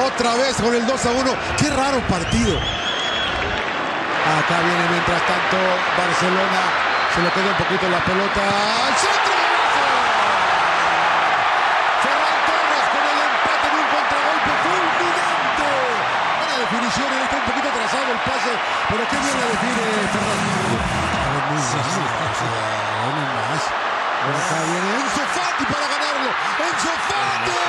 Otra 0.05 0.35
vez 0.35 0.55
con 0.57 0.73
el 0.75 0.85
2 0.85 1.05
a 1.05 1.11
1. 1.11 1.35
Qué 1.57 1.69
raro 1.69 1.99
partido. 2.07 2.57
Acá 2.57 4.59
viene 4.63 4.85
mientras 4.91 5.21
tanto 5.25 5.57
Barcelona. 5.97 6.61
Se 7.15 7.21
le 7.21 7.29
queda 7.31 7.49
un 7.51 7.57
poquito 7.57 7.89
la 7.89 8.03
pelota. 8.03 8.41
¡Al 8.87 8.95
Buena 16.97 17.17
definición. 17.17 17.23
Está 17.23 17.37
un 17.37 17.45
poquito 17.45 17.69
atrasado 17.69 18.11
el 18.11 18.19
pase. 18.19 18.51
Pero 18.89 19.03
qué 19.07 19.17
bien 19.17 19.35
la 19.37 19.45
define 19.47 19.83
Ferran. 20.13 20.41
más. 23.47 23.63
Acá 24.27 24.57
viene 24.65 24.89
Enzo 24.97 25.23
Fati 25.35 25.65
para 25.65 25.85
ganarlo. 25.87 26.29
Enzo 26.57 26.93
Fati. 27.07 27.61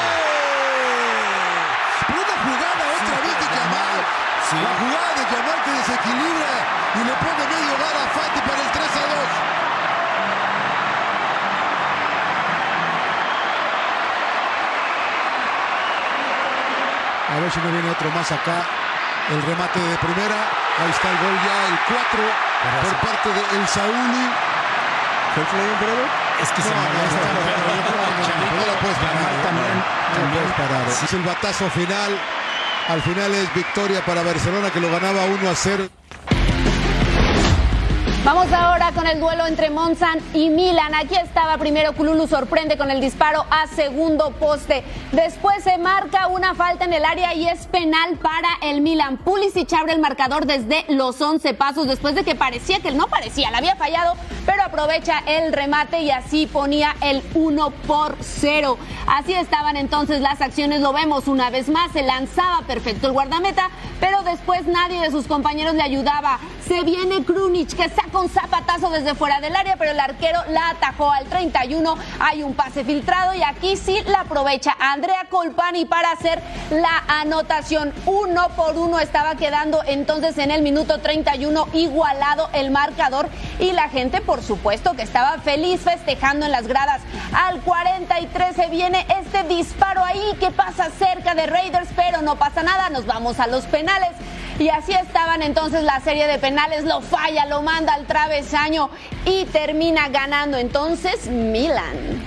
Pero 2.08 2.18
una 2.24 2.36
jugada 2.44 2.84
otra 2.98 3.16
vez 3.20 3.36
de 3.38 3.46
Yamal. 3.52 4.00
La 4.48 4.72
jugada 4.80 5.10
de 5.18 5.24
Yamal 5.28 5.58
que 5.64 5.72
desequilibra 5.76 6.52
y 6.94 7.00
le 7.04 7.14
pone 7.20 7.42
medio 7.52 7.74
gar 7.78 7.96
a 8.00 8.06
Fati 8.16 8.40
para 8.40 8.60
el 8.62 8.70
3 8.72 8.80
a 8.80 9.04
2. 9.12 9.48
A 17.30 17.40
ver 17.40 17.50
si 17.52 17.60
no 17.60 17.70
viene 17.70 17.90
otro 17.90 18.10
más 18.10 18.32
acá. 18.32 18.87
El 19.30 19.42
remate 19.42 19.78
de 19.80 19.96
primera. 19.98 20.38
Ahí 20.80 20.90
está 20.90 21.10
el 21.10 21.18
gol 21.18 21.36
ya, 21.44 21.56
el 21.68 21.78
4 21.86 22.20
por 22.82 22.94
parte 23.08 23.28
de 23.28 23.60
El 23.60 23.68
Saúli. 23.68 24.24
¿Fue 25.34 25.44
Bravo? 25.44 26.04
Es 26.42 26.50
que 26.52 26.62
se 26.62 26.70
No, 26.70 26.74
me 26.76 26.88
no, 26.88 27.04
está 27.04 27.20
no, 27.20 28.56
no, 28.56 28.66
la 28.66 28.80
puedes 28.80 28.98
parar. 28.98 29.30
también. 29.44 29.76
No 30.16 30.32
puedes 30.32 30.52
parar. 30.52 30.88
Es 30.88 31.12
el 31.12 31.22
batazo 31.22 31.70
final. 31.70 32.18
Al 32.88 33.02
final 33.02 33.34
es 33.34 33.54
victoria 33.54 34.04
para 34.04 34.22
Barcelona 34.22 34.70
que 34.70 34.80
lo 34.80 34.90
ganaba 34.90 35.24
1 35.26 35.50
a 35.50 35.54
0. 35.54 35.88
Vamos 38.28 38.52
ahora 38.52 38.92
con 38.92 39.06
el 39.06 39.20
duelo 39.20 39.46
entre 39.46 39.70
Monzan 39.70 40.18
y 40.34 40.50
Milan. 40.50 40.94
Aquí 40.94 41.14
estaba 41.14 41.56
primero 41.56 41.94
Kululu, 41.94 42.26
sorprende 42.26 42.76
con 42.76 42.90
el 42.90 43.00
disparo 43.00 43.46
a 43.50 43.66
segundo 43.68 44.32
poste. 44.32 44.84
Después 45.12 45.64
se 45.64 45.78
marca 45.78 46.26
una 46.26 46.54
falta 46.54 46.84
en 46.84 46.92
el 46.92 47.06
área 47.06 47.32
y 47.32 47.48
es 47.48 47.66
penal 47.68 48.16
para 48.16 48.50
el 48.60 48.82
Milan. 48.82 49.16
Pulisic 49.16 49.72
abre 49.72 49.94
el 49.94 50.00
marcador 50.00 50.44
desde 50.44 50.84
los 50.88 51.18
11 51.18 51.54
pasos 51.54 51.86
después 51.86 52.14
de 52.14 52.22
que 52.22 52.34
parecía 52.34 52.80
que 52.80 52.90
no 52.90 53.06
parecía, 53.06 53.50
la 53.50 53.58
había 53.58 53.76
fallado, 53.76 54.14
pero 54.44 54.62
aprovecha 54.62 55.22
el 55.24 55.54
remate 55.54 56.02
y 56.02 56.10
así 56.10 56.46
ponía 56.46 56.96
el 57.00 57.22
1 57.32 57.70
por 57.86 58.14
0. 58.20 58.76
Así 59.06 59.32
estaban 59.32 59.78
entonces 59.78 60.20
las 60.20 60.42
acciones, 60.42 60.82
lo 60.82 60.92
vemos 60.92 61.28
una 61.28 61.48
vez 61.48 61.70
más, 61.70 61.92
se 61.92 62.02
lanzaba 62.02 62.60
perfecto 62.66 63.06
el 63.06 63.14
guardameta, 63.14 63.70
pero 64.00 64.22
después 64.22 64.66
nadie 64.66 65.00
de 65.00 65.10
sus 65.10 65.26
compañeros 65.26 65.72
le 65.72 65.82
ayudaba. 65.82 66.38
Se 66.68 66.82
viene 66.82 67.24
Krunic 67.24 67.74
que 67.74 67.88
saca 67.88 68.18
un 68.18 68.28
zapatazo 68.28 68.90
desde 68.90 69.14
fuera 69.14 69.40
del 69.40 69.56
área, 69.56 69.76
pero 69.78 69.92
el 69.92 70.00
arquero 70.00 70.38
la 70.50 70.68
atajó 70.68 71.10
al 71.10 71.24
31. 71.24 71.96
Hay 72.20 72.42
un 72.42 72.52
pase 72.52 72.84
filtrado 72.84 73.32
y 73.32 73.42
aquí 73.42 73.74
sí 73.74 73.96
la 74.06 74.20
aprovecha 74.20 74.76
Andrea 74.78 75.28
Colpani 75.30 75.86
para 75.86 76.12
hacer 76.12 76.42
la 76.70 77.04
anotación. 77.08 77.94
Uno 78.04 78.50
por 78.54 78.76
uno 78.76 78.98
estaba 78.98 79.36
quedando 79.36 79.82
entonces 79.86 80.36
en 80.36 80.50
el 80.50 80.60
minuto 80.60 80.98
31 80.98 81.68
igualado 81.72 82.50
el 82.52 82.70
marcador 82.70 83.30
y 83.58 83.72
la 83.72 83.88
gente 83.88 84.20
por 84.20 84.42
supuesto 84.42 84.92
que 84.92 85.02
estaba 85.02 85.38
feliz 85.38 85.80
festejando 85.80 86.44
en 86.44 86.52
las 86.52 86.66
gradas. 86.66 87.00
Al 87.32 87.62
43 87.62 88.54
se 88.54 88.68
viene 88.68 89.06
este 89.18 89.42
disparo 89.44 90.04
ahí 90.04 90.36
que 90.38 90.50
pasa 90.50 90.90
cerca 90.90 91.34
de 91.34 91.46
Raiders, 91.46 91.88
pero 91.96 92.20
no 92.20 92.36
pasa 92.36 92.62
nada, 92.62 92.90
nos 92.90 93.06
vamos 93.06 93.40
a 93.40 93.46
los 93.46 93.64
penales. 93.64 94.10
Y 94.58 94.70
así 94.70 94.92
estaban 94.92 95.42
entonces 95.42 95.84
la 95.84 96.00
serie 96.00 96.26
de 96.26 96.38
penales, 96.38 96.84
lo 96.84 97.00
falla, 97.00 97.46
lo 97.46 97.62
manda 97.62 97.94
al 97.94 98.06
travesaño 98.06 98.90
y 99.24 99.44
termina 99.46 100.08
ganando 100.08 100.56
entonces 100.56 101.28
Milan. 101.28 102.24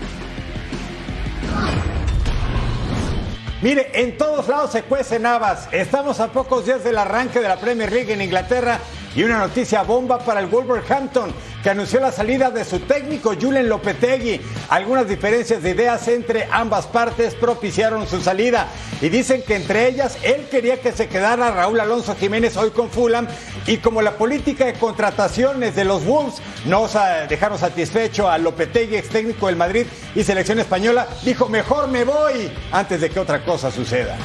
Mire, 3.61 3.91
en 3.93 4.17
todos 4.17 4.47
lados 4.47 4.71
se 4.71 4.83
cuecen 4.83 5.25
habas. 5.25 5.67
Estamos 5.73 6.21
a 6.21 6.31
pocos 6.31 6.65
días 6.65 6.83
del 6.85 6.97
arranque 6.97 7.41
de 7.41 7.47
la 7.49 7.57
Premier 7.57 7.91
League 7.91 8.13
en 8.13 8.21
Inglaterra 8.21 8.79
y 9.15 9.23
una 9.23 9.39
noticia 9.39 9.83
bomba 9.83 10.19
para 10.19 10.39
el 10.39 10.47
Wolverhampton 10.47 11.33
que 11.61 11.69
anunció 11.69 11.99
la 11.99 12.11
salida 12.11 12.49
de 12.49 12.63
su 12.63 12.79
técnico 12.79 13.35
Julen 13.39 13.69
Lopetegui. 13.69 14.41
Algunas 14.69 15.07
diferencias 15.07 15.61
de 15.61 15.71
ideas 15.71 16.07
entre 16.07 16.47
ambas 16.51 16.87
partes 16.87 17.35
propiciaron 17.35 18.07
su 18.07 18.21
salida 18.21 18.67
y 19.01 19.09
dicen 19.09 19.43
que 19.43 19.55
entre 19.55 19.87
ellas 19.87 20.17
él 20.23 20.47
quería 20.49 20.81
que 20.81 20.91
se 20.91 21.07
quedara 21.07 21.51
Raúl 21.51 21.79
Alonso 21.79 22.15
Jiménez 22.15 22.57
hoy 22.57 22.71
con 22.71 22.89
Fulham 22.89 23.27
y 23.67 23.77
como 23.77 24.01
la 24.01 24.17
política 24.17 24.65
de 24.65 24.73
contrataciones 24.73 25.75
de 25.75 25.85
los 25.85 26.05
Wolves 26.05 26.41
no 26.65 26.87
dejaron 27.29 27.57
satisfecho 27.57 28.29
a 28.29 28.37
Lopetegui, 28.37 28.95
ex 28.95 29.09
técnico 29.09 29.47
del 29.47 29.55
Madrid 29.55 29.85
y 30.15 30.23
selección 30.23 30.59
española, 30.59 31.07
dijo 31.23 31.47
mejor 31.47 31.87
me 31.87 32.03
voy 32.03 32.51
antes 32.71 33.01
de 33.01 33.09
que 33.09 33.19
otra 33.19 33.43
cosa 33.43 33.71
suceda. 33.71 34.17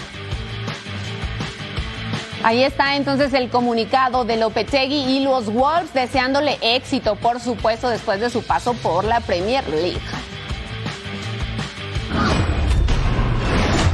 Ahí 2.47 2.63
está 2.63 2.95
entonces 2.95 3.35
el 3.35 3.51
comunicado 3.51 4.25
de 4.25 4.37
Lopetegui 4.37 5.17
y 5.17 5.25
los 5.25 5.53
Wolves 5.53 5.93
deseándole 5.93 6.59
éxito, 6.63 7.17
por 7.17 7.41
supuesto, 7.41 7.89
después 7.89 8.21
de 8.21 8.31
su 8.31 8.41
paso 8.45 8.73
por 8.75 9.05
la 9.05 9.19
Premier 9.19 9.69
League. 9.69 9.99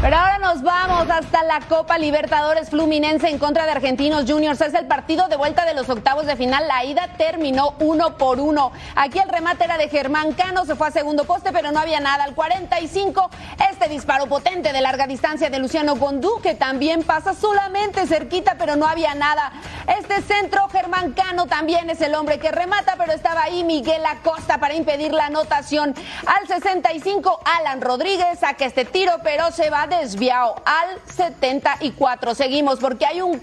Pero 0.03 0.17
ahora 0.17 0.39
nos 0.39 0.63
vamos 0.63 1.09
hasta 1.09 1.45
la 1.45 1.61
Copa 1.61 1.97
Libertadores 1.97 2.71
Fluminense 2.71 3.29
en 3.29 3.39
contra 3.39 3.67
de 3.67 3.71
Argentinos 3.71 4.25
Juniors. 4.27 4.61
Es 4.61 4.75
el 4.75 4.89
partido 4.89 5.29
de 5.29 5.37
vuelta 5.37 5.65
de 5.65 5.75
los 5.75 5.89
octavos 5.89 6.27
de 6.27 6.35
final. 6.35 6.67
La 6.67 6.85
ida 6.85 7.11
terminó 7.17 7.75
uno 7.79 8.19
por 8.19 8.41
uno. 8.41 8.73
Aquí 8.97 9.21
el 9.21 9.29
remate 9.29 9.63
era 9.63 9.79
de 9.79 9.89
Germán 9.89 10.33
Cano, 10.33 10.65
se 10.65 10.75
fue 10.75 10.89
a 10.89 10.91
segundo 10.91 11.23
poste, 11.23 11.53
pero 11.53 11.71
no 11.71 11.79
había 11.79 12.01
nada. 12.01 12.25
Al 12.25 12.35
45, 12.35 13.31
este 13.71 13.89
disparo 13.89 14.27
potente 14.27 14.73
de 14.73 14.81
larga 14.81 15.07
distancia 15.07 15.51
de 15.51 15.61
Luciano 15.61 15.95
Gondú, 15.95 16.41
que 16.43 16.57
también 16.57 17.05
pasa 17.05 17.33
solamente 17.33 18.05
cerquita, 18.09 18.57
pero 18.59 18.75
no 18.75 18.89
había 18.89 19.15
nada. 19.15 19.53
Este 19.87 20.21
centro, 20.23 20.69
Germán 20.71 21.13
Cano 21.13 21.47
también 21.47 21.89
es 21.91 22.01
el 22.01 22.17
hombre 22.17 22.41
que 22.41 22.51
remata, 22.51 22.97
pero 22.99 23.13
estaba 23.13 23.45
ahí 23.45 23.63
Miguel 23.63 24.05
Acosta 24.05 24.59
para 24.59 24.75
impedir 24.75 25.13
la 25.13 25.27
anotación. 25.27 25.95
Al 26.27 26.49
65, 26.49 27.39
Alan 27.45 27.81
Rodríguez 27.81 28.41
saca 28.41 28.65
este 28.65 28.85
tiro, 28.85 29.13
pero 29.23 29.53
se 29.53 29.71
va 29.71 29.87
desviado 29.99 30.55
al 30.65 30.99
74. 31.15 32.35
Seguimos 32.35 32.79
porque 32.79 33.07
hay 33.07 33.21
un 33.21 33.41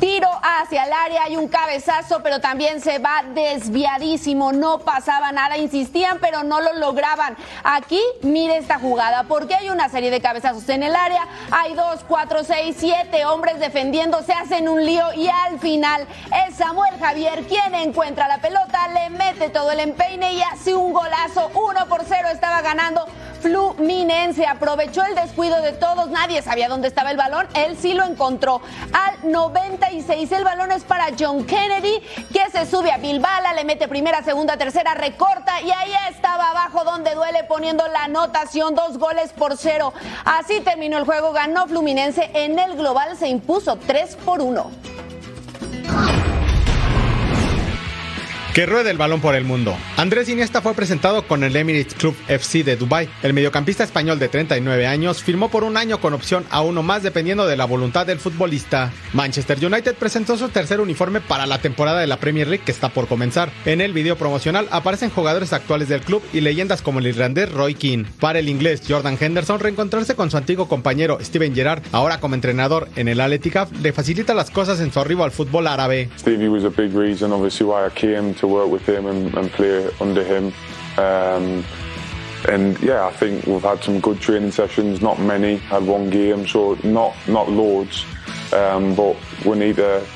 tiro 0.00 0.28
hacia 0.42 0.84
el 0.84 0.92
área, 0.92 1.24
hay 1.24 1.36
un 1.36 1.48
cabezazo, 1.48 2.22
pero 2.22 2.40
también 2.40 2.80
se 2.80 2.98
va 2.98 3.22
desviadísimo, 3.34 4.52
no 4.52 4.80
pasaba 4.80 5.32
nada, 5.32 5.56
insistían, 5.56 6.18
pero 6.20 6.42
no 6.42 6.60
lo 6.60 6.74
lograban. 6.74 7.36
Aquí, 7.64 8.00
mire 8.22 8.58
esta 8.58 8.78
jugada, 8.78 9.24
porque 9.24 9.54
hay 9.54 9.70
una 9.70 9.88
serie 9.88 10.10
de 10.10 10.20
cabezazos 10.20 10.68
en 10.68 10.82
el 10.82 10.94
área, 10.94 11.26
hay 11.50 11.74
dos, 11.74 12.04
cuatro, 12.06 12.44
seis, 12.44 12.76
siete 12.78 13.24
hombres 13.24 13.58
defendiendo, 13.58 14.22
se 14.22 14.32
hacen 14.32 14.68
un 14.68 14.84
lío 14.84 15.12
y 15.14 15.28
al 15.28 15.58
final 15.58 16.06
es 16.46 16.56
Samuel 16.56 16.94
Javier 17.00 17.44
quien 17.46 17.74
encuentra 17.74 18.28
la 18.28 18.38
pelota, 18.38 18.88
le 18.88 19.10
mete 19.10 19.48
todo 19.48 19.72
el 19.72 19.80
empeine 19.80 20.34
y 20.34 20.42
hace 20.42 20.74
un 20.74 20.92
golazo, 20.92 21.50
uno 21.54 21.86
por 21.88 22.04
cero 22.04 22.28
estaba 22.30 22.60
ganando 22.60 23.06
Fluminense 23.40 24.46
aprovechó 24.46 25.04
el 25.04 25.14
descuido 25.14 25.60
de 25.62 25.72
todos, 25.72 26.10
nadie 26.10 26.42
sabía 26.42 26.68
dónde 26.68 26.88
estaba 26.88 27.10
el 27.10 27.16
balón, 27.16 27.46
él 27.54 27.76
sí 27.80 27.94
lo 27.94 28.04
encontró. 28.04 28.60
Al 28.92 29.30
96 29.30 30.30
el 30.32 30.44
balón 30.44 30.72
es 30.72 30.84
para 30.84 31.08
John 31.18 31.44
Kennedy, 31.44 32.00
que 32.32 32.50
se 32.50 32.66
sube 32.66 32.90
a 32.90 32.98
Bilbala, 32.98 33.52
le 33.54 33.64
mete 33.64 33.88
primera, 33.88 34.22
segunda, 34.22 34.56
tercera, 34.56 34.94
recorta 34.94 35.60
y 35.62 35.70
ahí 35.70 35.92
estaba 36.10 36.50
abajo 36.50 36.84
donde 36.84 37.14
duele 37.14 37.44
poniendo 37.44 37.86
la 37.88 38.04
anotación, 38.04 38.74
dos 38.74 38.98
goles 38.98 39.32
por 39.32 39.56
cero. 39.56 39.92
Así 40.24 40.60
terminó 40.60 40.98
el 40.98 41.04
juego, 41.04 41.32
ganó 41.32 41.66
Fluminense, 41.66 42.30
en 42.34 42.58
el 42.58 42.76
global 42.76 43.16
se 43.16 43.28
impuso 43.28 43.76
3 43.76 44.16
por 44.24 44.40
1. 44.40 44.70
Que 48.56 48.64
ruede 48.64 48.90
el 48.90 48.96
balón 48.96 49.20
por 49.20 49.34
el 49.34 49.44
mundo. 49.44 49.76
Andrés 49.98 50.30
Iniesta 50.30 50.62
fue 50.62 50.72
presentado 50.72 51.26
con 51.26 51.44
el 51.44 51.54
Emirates 51.54 51.94
Club 51.94 52.16
FC 52.26 52.64
de 52.64 52.76
Dubai. 52.76 53.06
El 53.22 53.34
mediocampista 53.34 53.84
español 53.84 54.18
de 54.18 54.28
39 54.28 54.86
años 54.86 55.22
firmó 55.22 55.50
por 55.50 55.62
un 55.62 55.76
año 55.76 56.00
con 56.00 56.14
opción 56.14 56.46
a 56.48 56.62
uno 56.62 56.82
más 56.82 57.02
dependiendo 57.02 57.46
de 57.46 57.58
la 57.58 57.66
voluntad 57.66 58.06
del 58.06 58.18
futbolista. 58.18 58.94
Manchester 59.12 59.62
United 59.62 59.96
presentó 59.96 60.38
su 60.38 60.48
tercer 60.48 60.80
uniforme 60.80 61.20
para 61.20 61.44
la 61.44 61.58
temporada 61.58 62.00
de 62.00 62.06
la 62.06 62.16
Premier 62.16 62.48
League 62.48 62.64
que 62.64 62.72
está 62.72 62.88
por 62.88 63.08
comenzar. 63.08 63.50
En 63.66 63.82
el 63.82 63.92
video 63.92 64.16
promocional 64.16 64.68
aparecen 64.70 65.10
jugadores 65.10 65.52
actuales 65.52 65.90
del 65.90 66.00
club 66.00 66.22
y 66.32 66.40
leyendas 66.40 66.80
como 66.80 67.00
el 67.00 67.08
irlandés 67.08 67.52
Roy 67.52 67.74
Keane. 67.74 68.06
Para 68.20 68.38
el 68.38 68.48
inglés 68.48 68.80
Jordan 68.88 69.18
Henderson, 69.20 69.60
reencontrarse 69.60 70.14
con 70.14 70.30
su 70.30 70.38
antiguo 70.38 70.66
compañero 70.66 71.18
Steven 71.20 71.54
Gerrard, 71.54 71.82
ahora 71.92 72.20
como 72.20 72.34
entrenador 72.34 72.88
en 72.96 73.08
el 73.08 73.20
Al 73.20 73.38
le 73.82 73.92
facilita 73.92 74.32
las 74.32 74.50
cosas 74.50 74.80
en 74.80 74.90
su 74.94 74.98
arribo 74.98 75.24
al 75.24 75.30
fútbol 75.30 75.66
árabe. 75.66 76.08
Stevie 76.18 76.48
was 76.48 76.64
a 76.64 76.70
big 76.70 76.96
reason, 76.96 77.30
obviously, 77.32 77.66
why 77.66 77.86
I 77.86 77.90
came 77.90 78.32
to 78.32 78.45
work 78.46 78.70
with 78.70 78.86
him 78.86 79.06
and, 79.06 79.34
and 79.36 79.50
play 79.50 79.90
under 80.00 80.24
him. 80.24 80.52
Um, 80.98 81.64
and 82.48 82.78
yeah, 82.80 83.06
I 83.06 83.10
think 83.10 83.46
we've 83.46 83.62
had 83.62 83.82
some 83.82 84.00
good 84.00 84.20
training 84.20 84.52
sessions. 84.52 85.00
Not 85.00 85.18
many, 85.18 85.56
had 85.56 85.84
one 85.86 86.10
game, 86.10 86.46
so 86.46 86.78
not 86.84 87.14
not 87.28 87.50
loads. 87.50 88.04
Um, 88.52 88.94
but 88.94 89.16
we 89.44 89.58
need 89.58 89.76
to 89.76 90.06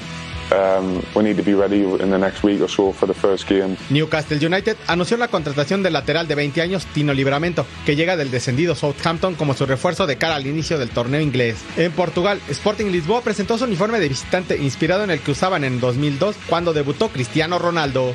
Newcastle 3.90 4.44
United 4.44 4.76
anunció 4.86 5.16
la 5.16 5.28
contratación 5.28 5.82
del 5.82 5.92
lateral 5.92 6.26
de 6.26 6.34
20 6.34 6.62
años 6.62 6.86
Tino 6.86 7.14
Libramento, 7.14 7.66
que 7.86 7.96
llega 7.96 8.16
del 8.16 8.30
descendido 8.30 8.74
Southampton 8.74 9.34
como 9.34 9.54
su 9.54 9.66
refuerzo 9.66 10.06
de 10.06 10.16
cara 10.16 10.36
al 10.36 10.46
inicio 10.46 10.78
del 10.78 10.90
torneo 10.90 11.20
inglés. 11.20 11.56
En 11.76 11.92
Portugal, 11.92 12.40
Sporting 12.48 12.86
Lisboa 12.86 13.22
presentó 13.22 13.58
su 13.58 13.64
uniforme 13.64 14.00
de 14.00 14.08
visitante 14.08 14.56
inspirado 14.56 15.04
en 15.04 15.10
el 15.10 15.20
que 15.20 15.30
usaban 15.32 15.64
en 15.64 15.80
2002 15.80 16.36
cuando 16.48 16.72
debutó 16.72 17.08
Cristiano 17.08 17.58
Ronaldo. 17.58 18.14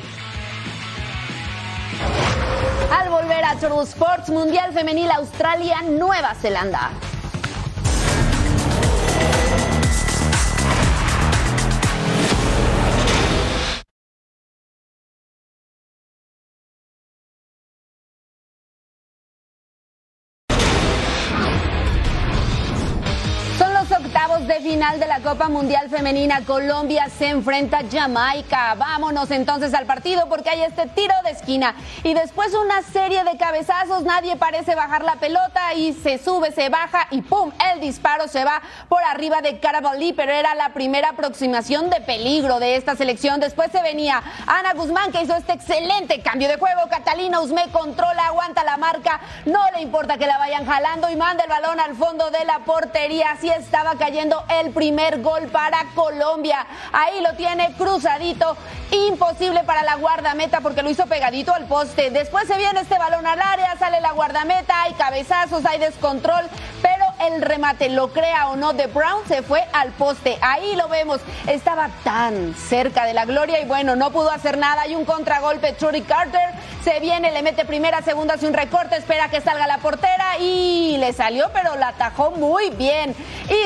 Al 2.92 3.08
volver 3.08 3.44
a 3.44 3.58
Turbo 3.58 3.82
Sports 3.82 4.28
Mundial 4.28 4.72
Femenil 4.72 5.10
Australia, 5.10 5.82
Nueva 5.82 6.34
Zelanda. 6.34 6.90
Copa 25.26 25.48
Mundial 25.48 25.90
Femenina. 25.90 26.42
Colombia 26.46 27.08
se 27.08 27.30
enfrenta 27.30 27.78
a 27.78 27.84
Jamaica. 27.90 28.76
Vámonos 28.76 29.28
entonces 29.32 29.74
al 29.74 29.84
partido 29.84 30.28
porque 30.28 30.50
hay 30.50 30.62
este 30.62 30.86
tiro 30.86 31.14
de 31.24 31.32
esquina. 31.32 31.74
Y 32.04 32.14
después 32.14 32.54
una 32.54 32.80
serie 32.82 33.24
de 33.24 33.36
cabezazos. 33.36 34.04
Nadie 34.04 34.36
parece 34.36 34.76
bajar 34.76 35.02
la 35.02 35.16
pelota 35.16 35.74
y 35.74 35.94
se 35.94 36.18
sube, 36.18 36.52
se 36.52 36.68
baja 36.68 37.08
y 37.10 37.22
¡pum! 37.22 37.50
El 37.72 37.80
disparo 37.80 38.28
se 38.28 38.44
va 38.44 38.62
por 38.88 39.02
arriba 39.02 39.40
de 39.40 39.58
Carabalí, 39.58 40.12
pero 40.12 40.30
era 40.30 40.54
la 40.54 40.68
primera 40.68 41.08
aproximación 41.08 41.90
de 41.90 42.00
peligro 42.02 42.60
de 42.60 42.76
esta 42.76 42.94
selección. 42.94 43.40
Después 43.40 43.72
se 43.72 43.82
venía 43.82 44.22
Ana 44.46 44.74
Guzmán 44.74 45.10
que 45.10 45.22
hizo 45.22 45.34
este 45.34 45.54
excelente 45.54 46.22
cambio 46.22 46.46
de 46.46 46.56
juego. 46.56 46.82
Catalina 46.88 47.40
Usme 47.40 47.64
controla, 47.72 48.26
aguanta 48.26 48.62
la 48.62 48.76
marca. 48.76 49.20
No 49.44 49.58
le 49.74 49.82
importa 49.82 50.18
que 50.18 50.28
la 50.28 50.38
vayan 50.38 50.66
jalando 50.66 51.10
y 51.10 51.16
manda 51.16 51.42
el 51.42 51.50
balón 51.50 51.80
al 51.80 51.96
fondo 51.96 52.30
de 52.30 52.44
la 52.44 52.60
portería. 52.60 53.32
Así 53.32 53.48
estaba 53.48 53.96
cayendo 53.96 54.44
el 54.60 54.70
primer 54.70 55.15
gol 55.16 55.48
para 55.48 55.84
Colombia. 55.94 56.66
Ahí 56.92 57.20
lo 57.20 57.34
tiene 57.34 57.74
cruzadito. 57.76 58.56
Imposible 58.90 59.64
para 59.64 59.82
la 59.82 59.96
guardameta 59.96 60.60
porque 60.60 60.82
lo 60.82 60.90
hizo 60.90 61.06
pegadito 61.06 61.52
al 61.52 61.64
poste. 61.64 62.10
Después 62.10 62.46
se 62.46 62.56
viene 62.56 62.80
este 62.80 62.98
balón 62.98 63.26
al 63.26 63.40
área, 63.40 63.76
sale 63.78 64.00
la 64.00 64.12
guardameta, 64.12 64.82
hay 64.82 64.92
cabezazos, 64.94 65.66
hay 65.66 65.78
descontrol, 65.78 66.44
pero 66.82 67.04
el 67.26 67.42
remate, 67.42 67.88
lo 67.88 68.12
crea 68.12 68.48
o 68.48 68.56
no, 68.56 68.72
de 68.72 68.86
Brown 68.86 69.26
se 69.26 69.42
fue 69.42 69.66
al 69.72 69.90
poste. 69.92 70.38
Ahí 70.40 70.76
lo 70.76 70.88
vemos, 70.88 71.20
estaba 71.46 71.88
tan 72.04 72.54
cerca 72.54 73.04
de 73.04 73.14
la 73.14 73.24
gloria 73.24 73.60
y 73.60 73.64
bueno, 73.64 73.96
no 73.96 74.10
pudo 74.10 74.30
hacer 74.30 74.58
nada. 74.58 74.82
Hay 74.82 74.94
un 74.94 75.04
contragolpe, 75.04 75.72
Trudy 75.72 76.02
Carter 76.02 76.50
se 76.86 77.00
viene, 77.00 77.32
le 77.32 77.42
mete 77.42 77.64
primera, 77.64 78.00
segunda, 78.02 78.34
hace 78.34 78.46
un 78.46 78.54
recorte, 78.54 78.94
espera 78.94 79.28
que 79.28 79.40
salga 79.40 79.66
la 79.66 79.78
portera 79.78 80.38
y 80.38 80.96
le 80.98 81.12
salió, 81.12 81.50
pero 81.52 81.74
la 81.74 81.88
atajó 81.88 82.30
muy 82.30 82.70
bien. 82.70 83.12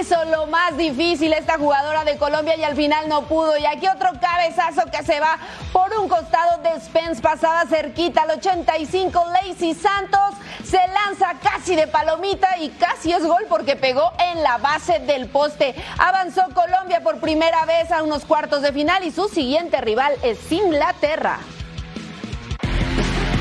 Hizo 0.00 0.24
lo 0.24 0.46
más 0.46 0.74
difícil 0.78 1.34
esta 1.34 1.58
jugadora 1.58 2.04
de 2.04 2.16
Colombia 2.16 2.56
y 2.56 2.64
al 2.64 2.74
final 2.76 3.10
no 3.10 3.26
pudo. 3.26 3.58
Y 3.58 3.66
aquí 3.66 3.86
otro 3.88 4.08
cabezazo 4.18 4.90
que 4.90 5.04
se 5.04 5.20
va 5.20 5.36
por 5.70 5.92
un 5.98 6.08
costado 6.08 6.62
de 6.62 6.80
Spence, 6.80 7.20
pasada 7.20 7.66
cerquita 7.66 8.22
al 8.22 8.38
85, 8.38 9.22
Lacey 9.26 9.74
Santos 9.74 10.38
se 10.64 10.78
lanza 10.78 11.34
casi 11.42 11.76
de 11.76 11.88
palomita 11.88 12.56
y 12.58 12.70
casi 12.70 13.12
es 13.12 13.22
gol 13.22 13.44
porque 13.50 13.76
pegó 13.76 14.14
en 14.32 14.42
la 14.42 14.56
base 14.56 14.98
del 15.00 15.28
poste. 15.28 15.74
Avanzó 15.98 16.40
Colombia 16.54 17.02
por 17.02 17.20
primera 17.20 17.66
vez 17.66 17.92
a 17.92 18.02
unos 18.02 18.24
cuartos 18.24 18.62
de 18.62 18.72
final 18.72 19.04
y 19.04 19.10
su 19.10 19.28
siguiente 19.28 19.78
rival 19.82 20.14
es 20.22 20.50
Inglaterra. 20.50 21.38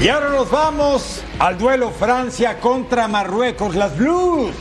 Y 0.02 0.08
ahora 0.08 0.30
nos 0.30 0.50
vamos 0.50 1.22
al 1.40 1.58
duelo 1.58 1.92
Francia 1.92 2.62
contra 2.62 3.10
Marruecos, 3.10 3.76
las 3.76 3.98
Blues. 3.98 4.56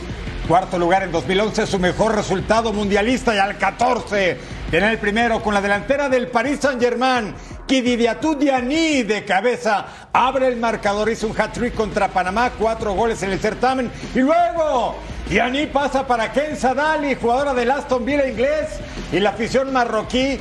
Cuarto 0.49 0.77
lugar 0.77 1.03
en 1.03 1.13
2011, 1.13 1.65
su 1.65 1.79
mejor 1.79 2.13
resultado 2.13 2.73
mundialista 2.73 3.33
y 3.33 3.37
al 3.37 3.57
14 3.57 4.37
tiene 4.69 4.91
el 4.91 4.97
primero 4.97 5.41
con 5.41 5.53
la 5.53 5.61
delantera 5.61 6.09
del 6.09 6.27
Paris 6.27 6.59
Saint-Germain. 6.59 7.33
Kididiatou 7.65 8.35
Diani 8.35 9.03
de 9.03 9.23
cabeza 9.23 9.85
abre 10.11 10.49
el 10.49 10.57
marcador, 10.57 11.09
hizo 11.09 11.27
un 11.27 11.39
hat-trick 11.39 11.73
contra 11.73 12.09
Panamá, 12.09 12.51
cuatro 12.59 12.91
goles 12.91 13.23
en 13.23 13.31
el 13.31 13.39
certamen. 13.39 13.89
Y 14.13 14.19
luego 14.19 14.97
Diani 15.29 15.67
pasa 15.67 16.05
para 16.05 16.33
Ken 16.33 16.57
Sadali, 16.57 17.15
jugadora 17.15 17.53
del 17.53 17.71
Aston 17.71 18.03
Villa 18.03 18.27
inglés. 18.27 18.67
Y 19.13 19.21
la 19.21 19.29
afición 19.29 19.71
marroquí, 19.71 20.37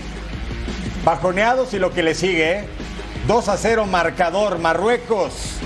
bajoneados 1.05 1.73
y 1.73 1.79
lo 1.79 1.93
que 1.93 2.03
le 2.03 2.17
sigue, 2.17 2.51
¿eh? 2.51 2.78
2 3.27 3.49
a 3.49 3.57
0 3.57 3.87
marcador 3.87 4.59
Marruecos. 4.59 5.59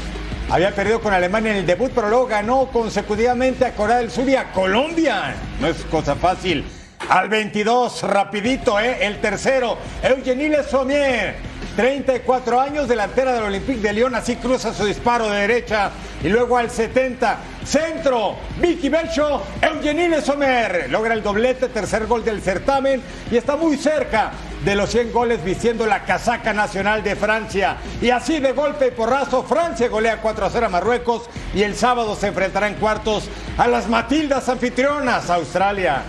Había 0.51 0.75
perdido 0.75 1.01
con 1.01 1.15
Alemania 1.15 1.53
en 1.53 1.59
el 1.59 1.67
debut, 1.67 1.93
pero 1.95 2.09
luego 2.09 2.27
ganó 2.27 2.67
consecutivamente 2.67 3.65
a 3.65 3.75
Corea 3.75 3.99
del 3.99 4.11
Sur 4.11 4.29
y 4.29 4.37
a 4.37 4.53
Colombia. 4.53 5.35
No 5.61 5.69
es 5.69 5.79
cosa 5.85 6.15
fácil. 6.15 6.65
Al 7.09 7.29
22, 7.29 8.03
rapidito, 8.05 8.79
¿eh? 8.79 8.99
El 9.01 9.21
tercero, 9.21 9.79
Eugenie 10.03 10.63
Sommier. 10.63 11.52
34 11.77 12.61
años, 12.61 12.87
delantera 12.87 13.33
del 13.33 13.45
Olympique 13.45 13.81
de 13.81 13.93
Lyon, 13.95 14.15
así 14.15 14.37
cruza 14.37 14.75
su 14.75 14.85
disparo 14.85 15.31
de 15.31 15.41
derecha. 15.41 15.91
Y 16.23 16.29
luego 16.29 16.59
al 16.59 16.71
70, 16.71 17.39
centro, 17.65 18.37
Vicky 18.61 18.89
Belcho, 18.89 19.43
Eugenie 19.61 20.09
Le 20.09 20.21
Sommer. 20.21 20.91
Logra 20.91 21.15
el 21.15 21.23
doblete, 21.23 21.69
tercer 21.69 22.07
gol 22.07 22.25
del 22.25 22.43
certamen 22.43 23.03
y 23.31 23.37
está 23.37 23.57
muy 23.57 23.77
cerca 23.77 24.33
de 24.65 24.77
los 24.77 24.91
100 24.91 25.13
goles 25.13 25.43
vistiendo 25.43 25.87
la 25.87 26.05
casaca 26.05 26.53
nacional 26.53 27.03
de 27.03 27.17
Francia. 27.17 27.79
Y 28.01 28.11
así 28.11 28.39
de 28.39 28.53
golpe 28.53 28.89
y 28.89 28.91
porrazo, 28.91 29.43
Francia 29.43 29.89
golea 29.89 30.21
4 30.21 30.47
a 30.47 30.51
0 30.51 30.67
a 30.67 30.69
Marruecos 30.69 31.23
y 31.55 31.63
el 31.63 31.75
sábado 31.75 32.15
se 32.15 32.29
enfrentará 32.29 32.69
en 32.69 32.75
cuartos 32.75 33.29
a 33.57 33.67
las 33.67 33.89
Matildas 33.89 34.49
anfitrionas, 34.49 35.31
Australia. 35.31 36.03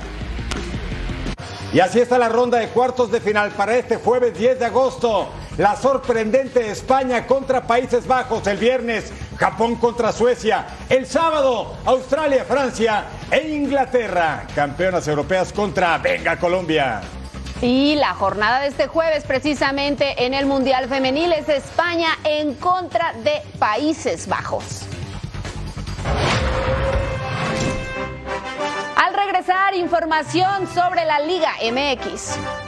Y 1.72 1.80
así 1.80 2.00
está 2.00 2.20
la 2.20 2.30
ronda 2.30 2.60
de 2.60 2.68
cuartos 2.68 3.10
de 3.10 3.20
final 3.20 3.50
para 3.52 3.76
este 3.76 3.96
jueves 3.96 4.38
10 4.38 4.60
de 4.60 4.66
agosto. 4.66 5.30
La 5.58 5.76
sorprendente 5.76 6.72
España 6.72 7.28
contra 7.28 7.68
Países 7.68 8.08
Bajos 8.08 8.48
el 8.48 8.58
viernes, 8.58 9.14
Japón 9.38 9.76
contra 9.76 10.12
Suecia, 10.12 10.66
el 10.90 11.06
sábado 11.06 11.78
Australia, 11.86 12.44
Francia 12.44 13.06
e 13.30 13.50
Inglaterra, 13.50 14.48
campeonas 14.56 15.08
europeas 15.08 15.54
contra 15.54 16.00
Venga 16.00 16.38
Colombia. 16.40 17.02
Y 17.62 17.96
la 17.96 18.16
jornada 18.16 18.62
de 18.62 18.68
este 18.68 18.88
jueves, 18.88 19.26
precisamente 19.26 20.26
en 20.26 20.34
el 20.34 20.48
Mundial 20.48 20.90
Femenil, 20.90 21.32
es 21.32 21.48
España 21.48 22.10
en 22.24 22.56
contra 22.56 23.14
de 23.24 23.42
Países 23.60 24.28
Bajos. 24.28 24.88
Al 28.98 29.14
regresar, 29.14 29.76
información 29.76 30.68
sobre 30.74 31.06
la 31.06 31.20
Liga 31.20 31.52
MX. 31.62 32.63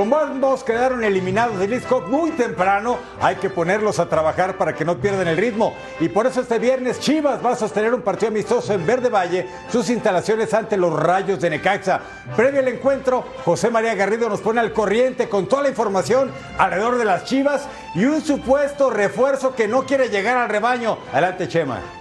Como 0.00 0.16
ambos 0.16 0.64
quedaron 0.64 1.04
eliminados 1.04 1.58
del 1.58 1.68
League 1.68 1.84
Cup 1.84 2.08
muy 2.08 2.30
temprano, 2.30 2.96
hay 3.20 3.36
que 3.36 3.50
ponerlos 3.50 3.98
a 3.98 4.08
trabajar 4.08 4.56
para 4.56 4.74
que 4.74 4.82
no 4.82 4.96
pierdan 4.96 5.28
el 5.28 5.36
ritmo. 5.36 5.74
Y 6.00 6.08
por 6.08 6.26
eso 6.26 6.40
este 6.40 6.58
viernes 6.58 7.00
Chivas 7.00 7.44
va 7.44 7.50
a 7.50 7.54
sostener 7.54 7.92
un 7.92 8.00
partido 8.00 8.28
amistoso 8.28 8.72
en 8.72 8.86
Verde 8.86 9.10
Valle, 9.10 9.46
sus 9.70 9.90
instalaciones 9.90 10.54
ante 10.54 10.78
los 10.78 10.98
Rayos 10.98 11.38
de 11.38 11.50
Necaxa. 11.50 12.00
Previo 12.34 12.60
al 12.60 12.68
encuentro, 12.68 13.26
José 13.44 13.68
María 13.68 13.94
Garrido 13.94 14.30
nos 14.30 14.40
pone 14.40 14.60
al 14.60 14.72
corriente 14.72 15.28
con 15.28 15.46
toda 15.46 15.64
la 15.64 15.68
información 15.68 16.30
alrededor 16.56 16.96
de 16.96 17.04
las 17.04 17.26
Chivas 17.26 17.68
y 17.94 18.06
un 18.06 18.22
supuesto 18.22 18.88
refuerzo 18.88 19.54
que 19.54 19.68
no 19.68 19.84
quiere 19.84 20.08
llegar 20.08 20.38
al 20.38 20.48
rebaño. 20.48 20.96
Adelante, 21.12 21.46
Chema. 21.46 21.99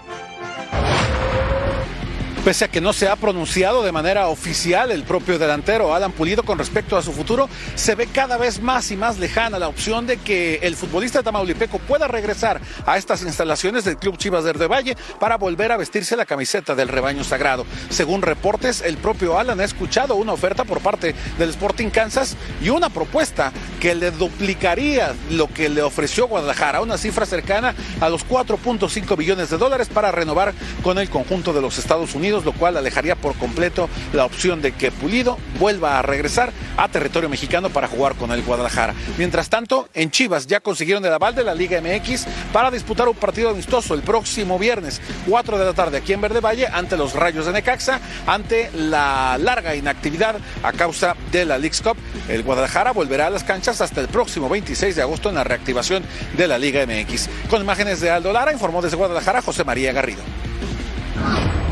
Pese 2.43 2.65
a 2.65 2.67
que 2.69 2.79
no 2.79 2.93
se 2.93 3.09
ha 3.09 3.17
pronunciado 3.17 3.83
de 3.83 3.91
manera 3.91 4.29
oficial 4.29 4.91
el 4.91 5.03
propio 5.03 5.37
delantero 5.37 5.93
Alan 5.93 6.13
Pulido 6.13 6.43
con 6.43 6.57
respecto 6.57 6.95
a 6.95 7.01
su 7.01 7.11
futuro, 7.11 7.49
se 7.75 7.95
ve 7.95 8.07
cada 8.07 8.37
vez 8.37 8.61
más 8.61 8.91
y 8.91 8.97
más 8.97 9.19
lejana 9.19 9.59
la 9.59 9.67
opción 9.67 10.07
de 10.07 10.17
que 10.17 10.55
el 10.63 10.77
futbolista 10.77 11.21
tamaulipeco 11.21 11.79
pueda 11.79 12.07
regresar 12.07 12.61
a 12.85 12.97
estas 12.97 13.23
instalaciones 13.23 13.83
del 13.83 13.97
Club 13.97 14.17
Chivas 14.17 14.45
de 14.45 14.67
Valle 14.67 14.95
para 15.19 15.37
volver 15.37 15.73
a 15.73 15.77
vestirse 15.77 16.15
la 16.15 16.25
camiseta 16.25 16.75
del 16.75 16.87
rebaño 16.87 17.25
sagrado. 17.25 17.65
Según 17.89 18.21
reportes, 18.21 18.81
el 18.81 18.97
propio 18.97 19.37
Alan 19.37 19.59
ha 19.59 19.65
escuchado 19.65 20.15
una 20.15 20.31
oferta 20.31 20.63
por 20.63 20.79
parte 20.79 21.13
del 21.37 21.49
Sporting 21.49 21.89
Kansas 21.89 22.37
y 22.61 22.69
una 22.69 22.89
propuesta 22.89 23.51
que 23.81 23.95
le 23.95 24.11
duplicaría 24.11 25.13
lo 25.29 25.47
que 25.47 25.67
le 25.67 25.81
ofreció 25.81 26.27
Guadalajara, 26.27 26.81
una 26.81 26.97
cifra 26.97 27.25
cercana 27.25 27.75
a 27.99 28.07
los 28.07 28.25
4.5 28.25 29.17
billones 29.17 29.49
de 29.49 29.57
dólares 29.57 29.89
para 29.89 30.11
renovar 30.11 30.53
con 30.81 30.97
el 30.99 31.09
conjunto 31.09 31.51
de 31.51 31.61
los 31.61 31.77
Estados 31.77 32.15
Unidos, 32.15 32.28
lo 32.29 32.53
cual 32.53 32.77
alejaría 32.77 33.15
por 33.15 33.35
completo 33.35 33.89
la 34.13 34.25
opción 34.25 34.61
de 34.61 34.71
que 34.71 34.91
Pulido 34.91 35.37
vuelva 35.59 35.99
a 35.99 36.01
regresar 36.01 36.51
a 36.77 36.87
territorio 36.87 37.29
mexicano 37.29 37.69
para 37.69 37.87
jugar 37.87 38.15
con 38.15 38.31
el 38.31 38.43
Guadalajara. 38.43 38.93
Mientras 39.17 39.49
tanto, 39.49 39.89
en 39.93 40.11
Chivas 40.11 40.47
ya 40.47 40.59
consiguieron 40.59 41.05
el 41.05 41.13
aval 41.13 41.35
de 41.35 41.43
la 41.43 41.55
Liga 41.55 41.81
MX 41.81 42.25
para 42.53 42.71
disputar 42.71 43.07
un 43.07 43.15
partido 43.15 43.49
amistoso 43.49 43.93
el 43.93 44.01
próximo 44.01 44.59
viernes, 44.59 45.01
4 45.27 45.57
de 45.57 45.65
la 45.65 45.73
tarde, 45.73 45.97
aquí 45.97 46.13
en 46.13 46.21
Verde 46.21 46.39
Valle, 46.39 46.67
ante 46.67 46.97
los 46.97 47.13
Rayos 47.13 47.45
de 47.45 47.53
Necaxa, 47.53 47.99
ante 48.27 48.69
la 48.73 49.37
larga 49.37 49.75
inactividad 49.75 50.35
a 50.63 50.71
causa 50.71 51.15
de 51.31 51.45
la 51.45 51.57
League's 51.57 51.81
Cup. 51.81 51.97
El 52.27 52.43
Guadalajara 52.43 52.91
volverá 52.91 53.27
a 53.27 53.29
las 53.29 53.43
canchas 53.43 53.81
hasta 53.81 54.01
el 54.01 54.07
próximo 54.07 54.49
26 54.49 54.95
de 54.95 55.01
agosto 55.01 55.29
en 55.29 55.35
la 55.35 55.43
reactivación 55.43 56.03
de 56.37 56.47
la 56.47 56.57
Liga 56.57 56.85
MX. 56.85 57.29
Con 57.49 57.61
imágenes 57.61 57.99
de 58.01 58.11
Aldo 58.11 58.33
Lara, 58.33 58.51
informó 58.51 58.81
desde 58.81 58.97
Guadalajara 58.97 59.41
José 59.41 59.63
María 59.63 59.91
Garrido. 59.91 60.21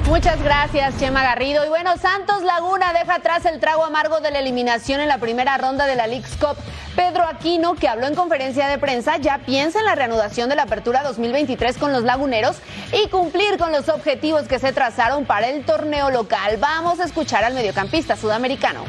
Muchas 0.08 0.42
gracias, 0.42 0.98
Chema 1.00 1.22
Garrido. 1.22 1.66
Y 1.66 1.70
bueno, 1.70 1.98
Santos 1.98 2.42
Laguna 2.42 2.94
deja 2.94 3.16
atrás 3.16 3.46
el 3.46 3.60
trago 3.60 3.84
amargo 3.84 4.22
de 4.22 4.32
la 4.32 4.40
eliminación 4.40 5.02
en 5.02 5.10
la 5.10 5.18
primera 5.18 5.58
ronda 5.58 5.86
de 5.86 5.96
la 5.96 6.08
League's 6.08 6.38
Cup. 6.38 6.56
Pedro 6.96 7.26
Aquino, 7.26 7.76
que 7.76 7.90
habló 7.90 8.08
en 8.08 8.16
conferencia 8.16 8.68
de 8.68 8.78
prensa, 8.78 9.18
ya 9.18 9.40
piensa 9.40 9.80
en 9.80 9.86
la 9.86 9.96
reanudación 9.96 10.48
de 10.48 10.56
la 10.56 10.64
apertura 10.64 11.04
2023 11.04 11.78
con 11.78 11.92
los 11.92 12.04
laguneros 12.04 12.56
y 12.94 13.10
cumplir 13.10 13.58
con 13.58 13.74
los 13.74 13.90
objetivos 13.90 14.48
que 14.48 14.60
se 14.60 14.72
trazaron 14.72 15.26
para 15.26 15.50
el 15.50 15.66
torneo 15.66 16.10
local. 16.10 16.56
Vamos 16.58 17.02
a 17.02 17.04
escuchar 17.04 17.44
al 17.44 17.54
mediocampista 17.54 18.16
sudamericano. 18.16 18.86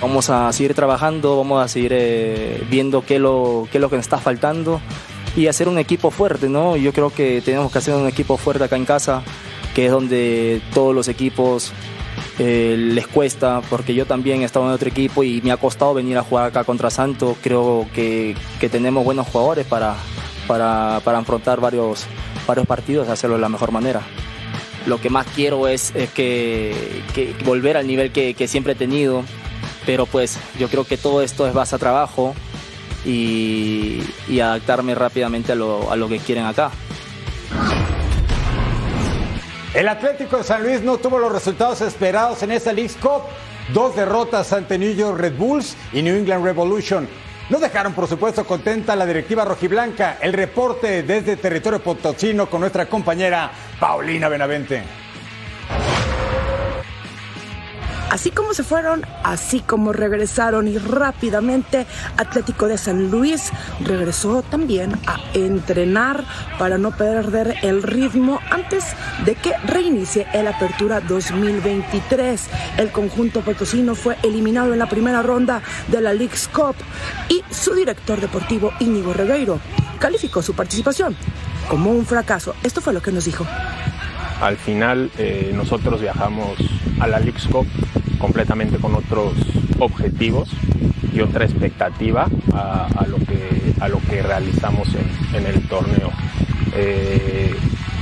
Vamos 0.00 0.28
a 0.28 0.52
seguir 0.52 0.74
trabajando, 0.74 1.36
vamos 1.36 1.64
a 1.64 1.68
seguir 1.68 1.92
eh, 1.94 2.66
viendo 2.68 3.06
qué, 3.06 3.20
lo, 3.20 3.68
qué 3.70 3.78
es 3.78 3.80
lo 3.80 3.88
que 3.88 3.96
nos 3.96 4.04
está 4.04 4.18
faltando 4.18 4.80
y 5.36 5.46
hacer 5.48 5.68
un 5.68 5.78
equipo 5.78 6.10
fuerte, 6.10 6.48
¿no? 6.48 6.76
Yo 6.76 6.92
creo 6.92 7.10
que 7.10 7.42
tenemos 7.42 7.70
que 7.70 7.78
hacer 7.78 7.94
un 7.94 8.08
equipo 8.08 8.38
fuerte 8.38 8.64
acá 8.64 8.76
en 8.76 8.86
casa, 8.86 9.22
que 9.74 9.86
es 9.86 9.92
donde 9.92 10.62
todos 10.72 10.94
los 10.94 11.08
equipos 11.08 11.72
eh, 12.38 12.76
les 12.78 13.06
cuesta, 13.06 13.60
porque 13.68 13.94
yo 13.94 14.06
también 14.06 14.40
he 14.40 14.44
estado 14.46 14.66
en 14.66 14.72
otro 14.72 14.88
equipo 14.88 15.22
y 15.22 15.42
me 15.42 15.52
ha 15.52 15.58
costado 15.58 15.92
venir 15.92 16.16
a 16.16 16.22
jugar 16.22 16.46
acá 16.46 16.64
contra 16.64 16.90
Santos. 16.90 17.36
Creo 17.42 17.86
que, 17.94 18.34
que 18.58 18.70
tenemos 18.70 19.04
buenos 19.04 19.28
jugadores 19.28 19.66
para, 19.66 19.94
para, 20.46 21.00
para 21.04 21.18
afrontar 21.18 21.60
varios, 21.60 22.06
varios 22.46 22.66
partidos 22.66 23.06
y 23.06 23.10
hacerlo 23.10 23.36
de 23.36 23.42
la 23.42 23.50
mejor 23.50 23.70
manera 23.70 24.02
lo 24.86 25.00
que 25.00 25.10
más 25.10 25.26
quiero 25.34 25.66
es, 25.66 25.92
es 25.96 26.10
que, 26.10 27.02
volver 27.44 27.76
al 27.76 27.88
nivel 27.88 28.12
que, 28.12 28.34
que, 28.34 28.46
siempre 28.46 28.74
he 28.74 28.76
tenido, 28.76 29.24
pero 29.84 30.06
pues 30.06 30.38
yo 30.60 30.68
creo 30.68 30.84
que 30.84 30.96
todo 30.96 31.22
esto 31.22 31.46
es 31.48 31.52
base 31.52 31.74
a 31.74 31.78
trabajo 31.78 32.36
y, 33.06 34.02
y 34.28 34.40
adaptarme 34.40 34.94
rápidamente 34.94 35.52
a 35.52 35.54
lo, 35.54 35.90
a 35.90 35.96
lo 35.96 36.08
que 36.08 36.18
quieren 36.18 36.44
acá. 36.44 36.70
El 39.72 39.88
Atlético 39.88 40.38
de 40.38 40.44
San 40.44 40.62
Luis 40.62 40.82
no 40.82 40.96
tuvo 40.98 41.18
los 41.18 41.30
resultados 41.30 41.80
esperados 41.82 42.42
en 42.42 42.50
esta 42.50 42.72
League 42.72 42.94
Cup. 43.00 43.22
Dos 43.72 43.94
derrotas 43.96 44.52
ante 44.52 44.78
New 44.78 44.94
York 44.94 45.18
Red 45.18 45.36
Bulls 45.36 45.76
y 45.92 46.02
New 46.02 46.16
England 46.16 46.44
Revolution. 46.44 47.08
No 47.50 47.58
dejaron, 47.58 47.92
por 47.92 48.08
supuesto, 48.08 48.44
contenta 48.44 48.96
la 48.96 49.06
directiva 49.06 49.44
rojiblanca. 49.44 50.18
El 50.20 50.32
reporte 50.32 51.02
desde 51.02 51.36
territorio 51.36 51.80
potosino 51.80 52.46
con 52.46 52.60
nuestra 52.60 52.86
compañera 52.86 53.50
Paulina 53.78 54.28
Benavente. 54.28 54.82
Así 58.10 58.30
como 58.30 58.54
se 58.54 58.62
fueron, 58.62 59.04
así 59.24 59.60
como 59.60 59.92
regresaron 59.92 60.68
y 60.68 60.78
rápidamente 60.78 61.86
Atlético 62.16 62.68
de 62.68 62.78
San 62.78 63.10
Luis 63.10 63.50
regresó 63.80 64.42
también 64.42 64.92
a 65.06 65.18
entrenar 65.34 66.24
para 66.58 66.78
no 66.78 66.92
perder 66.92 67.56
el 67.62 67.82
ritmo 67.82 68.40
antes 68.50 68.84
de 69.24 69.34
que 69.34 69.52
reinicie 69.64 70.26
el 70.32 70.46
Apertura 70.46 71.00
2023. 71.00 72.48
El 72.78 72.92
conjunto 72.92 73.40
potosino 73.40 73.94
fue 73.94 74.16
eliminado 74.22 74.72
en 74.72 74.78
la 74.78 74.88
primera 74.88 75.22
ronda 75.22 75.60
de 75.88 76.00
la 76.00 76.12
League's 76.12 76.48
Cup 76.48 76.76
y 77.28 77.42
su 77.52 77.74
director 77.74 78.20
deportivo 78.20 78.72
Íñigo 78.80 79.12
Regueiro 79.12 79.60
calificó 79.98 80.42
su 80.42 80.54
participación 80.54 81.16
como 81.68 81.90
un 81.90 82.06
fracaso. 82.06 82.54
Esto 82.62 82.80
fue 82.80 82.92
lo 82.92 83.02
que 83.02 83.12
nos 83.12 83.24
dijo. 83.24 83.46
Al 84.40 84.56
final 84.56 85.10
eh, 85.18 85.52
nosotros 85.54 86.00
viajamos 86.00 86.56
a 87.00 87.06
la 87.06 87.20
Cup 87.50 87.66
completamente 88.18 88.78
con 88.78 88.94
otros 88.94 89.32
objetivos 89.78 90.50
y 91.12 91.20
otra 91.20 91.44
expectativa 91.44 92.28
a, 92.52 93.06
lo, 93.08 93.16
que, 93.18 93.74
a 93.80 93.88
lo 93.88 94.00
que 94.00 94.22
realizamos 94.22 94.88
en, 94.94 95.36
en 95.36 95.46
el 95.46 95.66
torneo. 95.68 96.10
Eh, 96.74 97.54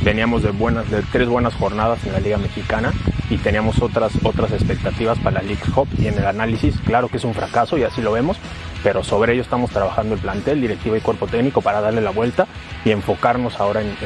veníamos 0.03 0.43
de, 0.43 0.51
buenas, 0.51 0.91
de 0.91 1.03
tres 1.13 1.29
buenas 1.29 1.55
jornadas 1.55 2.05
en 2.07 2.13
la 2.13 2.21
Liga 2.21 2.37
Mexicana 2.37 2.93
y 3.31 3.39
teníamos 3.39 3.81
otras, 3.81 4.13
otras 4.23 4.53
expectativas 4.53 5.19
para 5.19 5.41
la 5.41 5.43
League 5.43 5.63
y 5.99 6.09
en 6.09 6.19
el 6.19 6.27
análisis, 6.27 6.77
claro 6.85 7.09
que 7.09 7.17
es 7.17 7.25
un 7.25 7.35
fracaso 7.35 7.79
y 7.79 7.85
así 7.85 8.03
lo 8.03 8.13
vemos, 8.13 8.37
pero 8.85 9.03
sobre 9.03 9.33
ello 9.33 9.43
estamos 9.43 9.71
trabajando 9.71 10.15
el 10.15 10.21
plantel, 10.21 10.61
directiva 10.61 10.97
y 10.99 11.01
cuerpo 11.01 11.27
técnico 11.27 11.63
para 11.63 11.81
darle 11.81 12.03
la 12.03 12.11
vuelta 12.11 12.47
y 12.85 12.91
enfocarnos 12.91 13.59
ahora 13.59 13.81
en, 13.81 13.97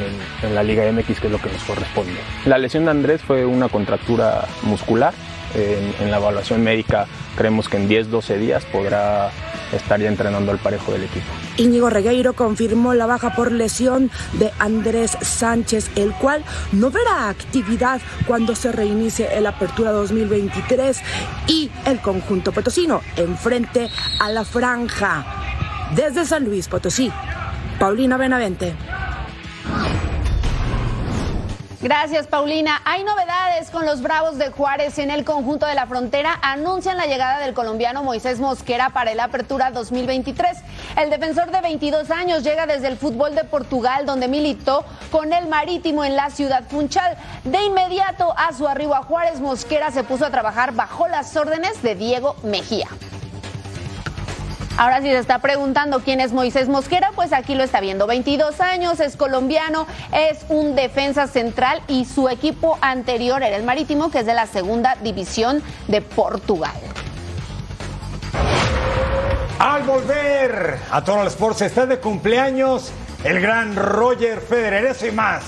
en, 0.43 0.55
la 0.55 0.63
Liga 0.63 0.91
MX, 0.91 1.21
que 1.21 1.27
es 1.27 1.33
lo 1.33 1.39
que 1.39 1.51
nos 1.51 1.63
corresponde. 1.65 2.15
La 2.47 2.59
lesión 2.59 2.85
de 2.85 2.93
Andrés 2.93 3.21
fue 3.21 3.45
una 3.45 3.69
contractura 3.69 4.47
muscular, 4.63 5.13
en, 5.55 6.11
la 6.11 6.19
evaluación 6.19 6.63
médica 6.63 7.07
creemos 7.37 7.69
que 7.69 7.77
en 7.77 7.89
10-12 7.89 8.39
días 8.39 8.65
podrá 8.67 9.31
estar 9.73 10.01
ya 10.01 10.09
entrenando 10.09 10.51
al 10.51 10.59
parejo 10.59 10.93
del 10.93 11.05
equipo. 11.05 11.27
Íñigo 11.57 11.91
Regueiro 11.91 12.33
confirmó 12.33 12.95
la 12.95 13.07
baja 13.07 13.35
por 13.35 13.53
lesión 13.53 14.11
de 14.35 14.51
Andrés 14.59 15.17
Sánchez, 15.21 15.91
el 15.97 16.13
cual 16.13 16.45
no 16.73 16.91
verá 16.91 17.29
actividad 17.29 18.01
cuando 18.27 18.55
se 18.55 18.73
reinicie 18.73 19.29
el 19.37 19.47
Apertura 19.47 19.91
2023 19.93 21.01
y 21.47 21.71
el 21.85 22.01
conjunto 22.01 22.53
potosino 22.53 23.03
enfrente 23.17 23.91
a 24.21 24.31
la 24.31 24.45
franja. 24.45 25.25
Desde 25.95 26.25
San 26.25 26.45
Luis 26.45 26.69
Potosí, 26.69 27.11
Paulina 27.79 28.17
Benavente. 28.17 28.75
Gracias, 31.81 32.27
Paulina. 32.27 32.83
Hay 32.85 33.05
novedades 33.05 33.71
con 33.71 33.87
los 33.87 34.03
Bravos 34.03 34.37
de 34.37 34.51
Juárez 34.51 34.99
en 34.99 35.13
el 35.13 35.25
conjunto 35.25 35.65
de 35.65 35.77
la 35.77 35.87
frontera. 35.87 36.37
Anuncian 36.43 36.97
la 36.97 37.07
llegada 37.07 37.39
del 37.39 37.55
colombiano 37.55 38.03
Moisés 38.03 38.41
Mosquera 38.41 38.91
para 38.91 39.13
el 39.13 39.21
Apertura 39.21 39.71
2023. 39.71 40.59
El 40.97 41.09
defensor 41.09 41.53
de 41.53 41.61
22 41.61 42.11
años 42.11 42.43
llega 42.43 42.67
desde 42.67 42.89
el 42.89 42.97
fútbol 42.97 43.37
de 43.37 43.45
Portugal, 43.45 44.07
donde 44.07 44.27
militó 44.27 44.85
con 45.13 45.33
el 45.33 45.47
Marítimo 45.47 46.05
en 46.05 46.17
la 46.17 46.31
ciudad 46.31 46.65
Funchal. 46.69 47.17
De 47.45 47.63
inmediato 47.63 48.35
a 48.37 48.53
su 48.53 48.67
arribo 48.67 48.97
a 48.97 49.05
Juárez, 49.05 49.39
Mosquera 49.39 49.93
se 49.93 50.03
puso 50.03 50.27
a 50.27 50.31
trabajar 50.31 50.73
bajo 50.73 51.07
las 51.07 51.37
órdenes 51.37 51.81
de 51.83 51.95
Diego 51.95 52.35
Mejía. 52.43 52.89
Ahora 54.79 55.03
si 55.03 55.09
se 55.09 55.19
está 55.19 55.41
preguntando 55.41 55.99
quién 56.05 56.21
es 56.21 56.33
Moisés 56.33 56.69
Mosquera, 56.69 57.11
pues 57.17 57.33
aquí 57.33 57.57
lo 57.57 57.65
está 57.65 57.81
viendo. 57.81 58.07
22 58.07 58.61
años, 58.61 59.01
es 59.01 59.17
colombiano, 59.17 59.89
es 60.13 60.39
un 60.49 60.77
defensa 60.77 61.27
central 61.27 61.83
y 61.89 62.05
su 62.05 62.29
equipo 62.29 62.79
anterior 62.81 63.43
era 63.43 63.57
el 63.57 63.65
Marítimo, 63.65 64.13
que 64.13 64.21
es 64.21 64.27
de 64.27 64.35
la 64.35 64.47
segunda 64.47 64.95
división 65.03 65.65
de 65.89 66.01
Portugal. 66.01 66.75
Al 69.59 69.83
volver 69.83 70.79
a 70.93 71.03
Total 71.03 71.27
Sports 71.27 71.63
está 71.63 71.85
de 71.85 71.99
cumpleaños 71.99 72.93
el 73.25 73.41
gran 73.41 73.75
Roger 73.75 74.41
Federer, 74.41 74.85
eso 74.85 75.09
y 75.09 75.11
más 75.11 75.43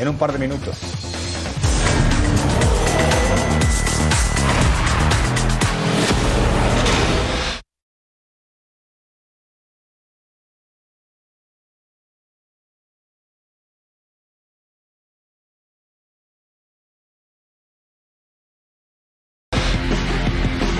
en 0.00 0.08
un 0.08 0.18
par 0.18 0.32
de 0.32 0.40
minutos. 0.40 1.11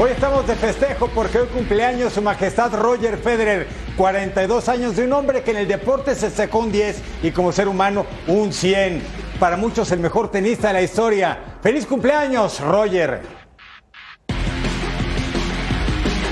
Hoy 0.03 0.11
estamos 0.11 0.45
de 0.49 0.57
festejo 0.57 1.07
porque 1.15 1.39
hoy 1.39 1.47
cumpleaños 1.47 2.15
su 2.15 2.23
majestad 2.23 2.75
Roger 2.75 3.19
Federer, 3.19 3.69
42 3.97 4.69
años 4.69 4.97
de 4.97 5.05
un 5.05 5.13
hombre 5.13 5.45
que 5.45 5.53
en 5.53 5.59
el 5.59 5.69
deporte 5.69 6.17
se 6.17 6.29
sacó 6.29 6.59
un 6.59 6.73
10 6.73 7.01
y 7.23 7.31
como 7.31 7.53
ser 7.53 7.69
humano 7.69 8.05
un 8.27 8.53
100. 8.53 9.01
para 9.39 9.57
muchos 9.57 9.93
el 9.93 10.01
mejor 10.01 10.29
tenista 10.29 10.67
de 10.67 10.73
la 10.73 10.83
historia. 10.83 11.39
¡Feliz 11.63 11.87
cumpleaños, 11.87 12.59
Roger! 12.59 13.21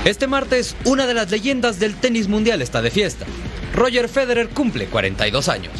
Este 0.03 0.27
martes, 0.27 0.75
una 0.83 1.07
de 1.07 1.13
las 1.13 1.31
leyendas 1.31 1.79
del 1.79 1.95
tenis 1.95 2.27
mundial 2.27 2.61
está 2.61 2.81
de 2.81 2.91
fiesta. 2.91 3.25
Roger 3.73 4.09
Federer 4.09 4.49
cumple 4.49 4.87
42 4.87 5.47
años. 5.47 5.71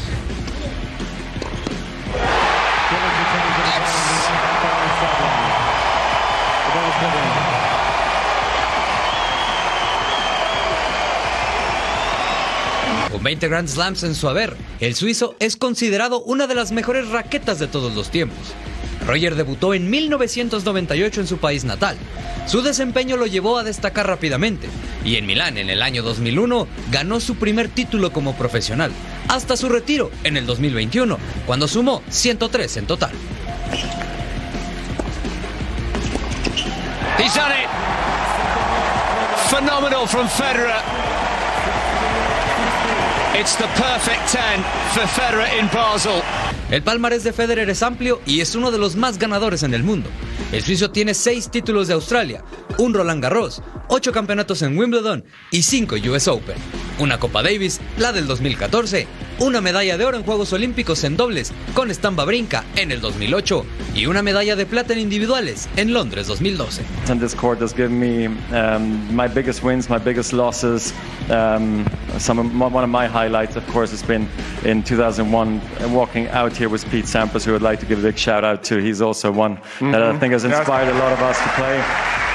Con 13.22 13.26
20 13.26 13.50
Grand 13.50 13.68
Slams 13.68 14.02
en 14.02 14.16
su 14.16 14.28
haber, 14.28 14.58
el 14.80 14.96
suizo 14.96 15.36
es 15.38 15.56
considerado 15.56 16.24
una 16.24 16.48
de 16.48 16.56
las 16.56 16.72
mejores 16.72 17.08
raquetas 17.10 17.60
de 17.60 17.68
todos 17.68 17.94
los 17.94 18.10
tiempos. 18.10 18.40
Roger 19.06 19.36
debutó 19.36 19.76
en 19.76 19.92
1998 19.92 21.22
en 21.22 21.28
su 21.28 21.38
país 21.38 21.64
natal. 21.64 21.98
Su 22.48 22.64
desempeño 22.64 23.18
lo 23.18 23.28
llevó 23.28 23.60
a 23.60 23.64
destacar 23.64 24.08
rápidamente 24.08 24.68
y 25.06 25.18
en 25.18 25.28
Milán 25.28 25.60
en 25.60 25.70
el 25.70 25.84
año 25.84 26.02
2001 26.02 26.68
ganó 26.90 27.20
su 27.20 27.36
primer 27.36 27.70
título 27.70 28.12
como 28.12 28.36
profesional, 28.36 28.92
hasta 29.28 29.56
su 29.56 29.70
retiro 29.70 30.10
en 30.24 30.36
el 30.36 30.48
2021, 30.48 31.20
cuando 31.46 31.68
sumó 31.68 32.02
103 32.10 32.78
en 32.78 32.88
total. 32.88 33.12
Federer. 40.28 41.01
It's 43.34 43.56
the 43.56 43.64
perfect 43.78 44.28
10 44.34 44.62
for 44.94 45.08
Federer 45.08 45.48
in 45.58 45.70
Basel. 45.74 46.22
El 46.70 46.84
palmarés 46.84 47.24
de 47.24 47.32
Federer 47.32 47.70
es 47.70 47.82
amplio 47.82 48.22
y 48.26 48.42
es 48.42 48.56
uno 48.56 48.72
de 48.72 48.78
los 48.78 48.98
más 48.98 49.18
ganadores 49.18 49.64
en 49.64 49.74
el 49.74 49.84
mundo. 49.84 50.10
El 50.52 50.62
suizo 50.62 50.92
tiene 50.92 51.14
seis 51.14 51.50
títulos 51.50 51.88
de 51.88 51.94
Australia, 51.94 52.44
un 52.78 52.94
Roland 52.94 53.24
Garros, 53.24 53.64
ocho 53.88 54.12
campeonatos 54.12 54.62
en 54.64 54.78
Wimbledon 54.78 55.24
y 55.50 55.64
cinco 55.64 55.96
US 55.96 56.28
Open, 56.28 56.58
una 57.00 57.22
Copa 57.22 57.42
Davis, 57.42 57.80
la 57.98 58.12
del 58.12 58.28
2014, 58.28 59.08
una 59.42 59.60
medalla 59.60 59.98
de 59.98 60.06
oro 60.06 60.18
en 60.18 60.24
Juegos 60.24 60.54
Olímpicos 60.54 61.04
en 61.04 61.18
dobles 61.18 61.52
con 61.74 61.90
Stamba 61.90 62.26
Brinca 62.26 62.64
en 62.76 62.92
el 62.92 63.02
2008 63.02 63.66
y 63.96 64.06
una 64.06 64.22
medalla 64.22 64.56
de 64.56 64.68
plata 64.68 64.94
en 64.94 65.00
individuales 65.00 65.68
en 65.78 65.94
Londres 65.94 66.28
2012. 66.28 66.84
And 67.10 67.20
this 67.20 67.34
court 67.34 67.60
has 67.60 67.74
given 67.74 68.00
me 68.00 68.28
um, 68.56 69.14
my 69.14 69.28
biggest 69.28 69.64
wins, 69.64 69.90
my 69.90 69.98
biggest 69.98 70.32
losses. 70.32 70.94
Um, 71.30 71.86
some 72.20 72.40
of 72.40 72.54
my, 72.54 72.68
one 72.68 72.84
of 72.84 72.90
my 72.90 73.08
highlights, 73.08 73.56
of 73.56 73.66
course, 73.68 73.90
has 73.90 74.04
been 74.04 74.28
in 74.64 74.84
2001 74.84 75.60
walking 75.92 76.28
out 76.28 76.56
here 76.56 76.70
with 76.70 76.88
Pete 76.92 77.06
Sampras, 77.06 77.44
who 77.44 77.56
I'd 77.56 77.64
like 77.64 77.80
to 77.80 77.88
give 77.88 78.00
a 78.00 78.04
big 78.04 78.18
shout 78.18 78.44
out 78.44 78.64
to. 78.66 78.78
He's 78.78 79.02
also 79.02 79.32
one 79.32 79.58
that 79.80 80.04
I 80.04 80.18
think 80.20 80.34
has 80.34 80.46
inspired 80.46 80.88
a 80.88 80.98
lot 81.00 81.12
of 81.14 81.20
us 81.22 81.38
to 81.42 81.50
play. 81.56 82.31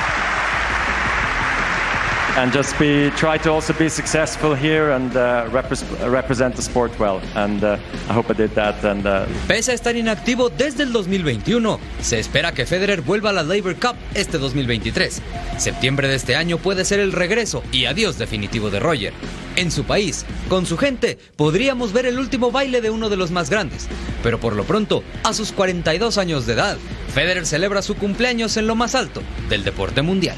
And 2.37 2.53
just 2.53 2.79
be 2.79 3.11
try 3.17 3.39
to 3.39 3.51
also 3.51 3.73
be 3.73 3.89
successful 3.89 4.55
here 4.55 4.91
and 4.91 5.17
uh, 5.17 5.49
repres 5.51 5.83
represent 6.07 6.55
the 6.55 6.61
sport 6.61 6.93
well. 6.99 7.23
And 7.35 7.65
uh, 7.65 7.79
I 8.11 8.13
hope 8.13 8.31
I 8.31 8.35
did 8.35 8.55
that. 8.55 8.85
And 8.85 9.07
uh, 9.07 9.25
Pese 9.49 9.71
a 9.71 9.75
estar 9.75 9.97
inactivo 9.97 10.51
desde 10.51 10.83
el 10.83 10.93
2021, 10.93 11.81
se 12.03 12.19
espera 12.19 12.53
que 12.53 12.67
Federer 12.67 13.01
vuelva 13.01 13.31
a 13.31 13.33
la 13.33 13.43
Labor 13.43 13.77
Cup 13.77 13.97
este 14.13 14.37
2023. 14.37 15.23
Septiembre 15.57 16.09
de 16.09 16.17
este 16.17 16.37
año 16.37 16.59
puede 16.59 16.85
ser 16.85 17.01
el 17.01 17.13
regreso 17.13 17.63
y 17.73 17.87
adiós 17.87 18.19
definitivo 18.19 18.69
de 18.69 18.81
Roger. 18.81 19.15
En 19.57 19.71
su 19.71 19.85
país, 19.85 20.27
con 20.51 20.67
su 20.67 20.77
gente, 20.77 21.17
podríamos 21.37 21.95
ver 21.95 22.05
el 22.05 22.19
último 22.19 22.51
baile 22.51 22.83
de 22.83 22.91
uno 22.91 23.09
de 23.09 23.17
los 23.17 23.31
más 23.31 23.49
grandes. 23.49 23.89
Pero 24.23 24.39
por 24.39 24.55
lo 24.55 24.65
pronto, 24.65 25.03
a 25.25 25.33
sus 25.33 25.53
42 25.53 26.19
años 26.19 26.45
de 26.45 26.53
edad, 26.53 26.77
Federer 27.15 27.47
celebra 27.47 27.81
su 27.81 27.95
cumpleaños 27.97 28.59
en 28.59 28.67
lo 28.67 28.75
más 28.75 28.95
alto 28.95 29.23
del 29.49 29.65
deporte 29.65 30.03
mundial. 30.03 30.37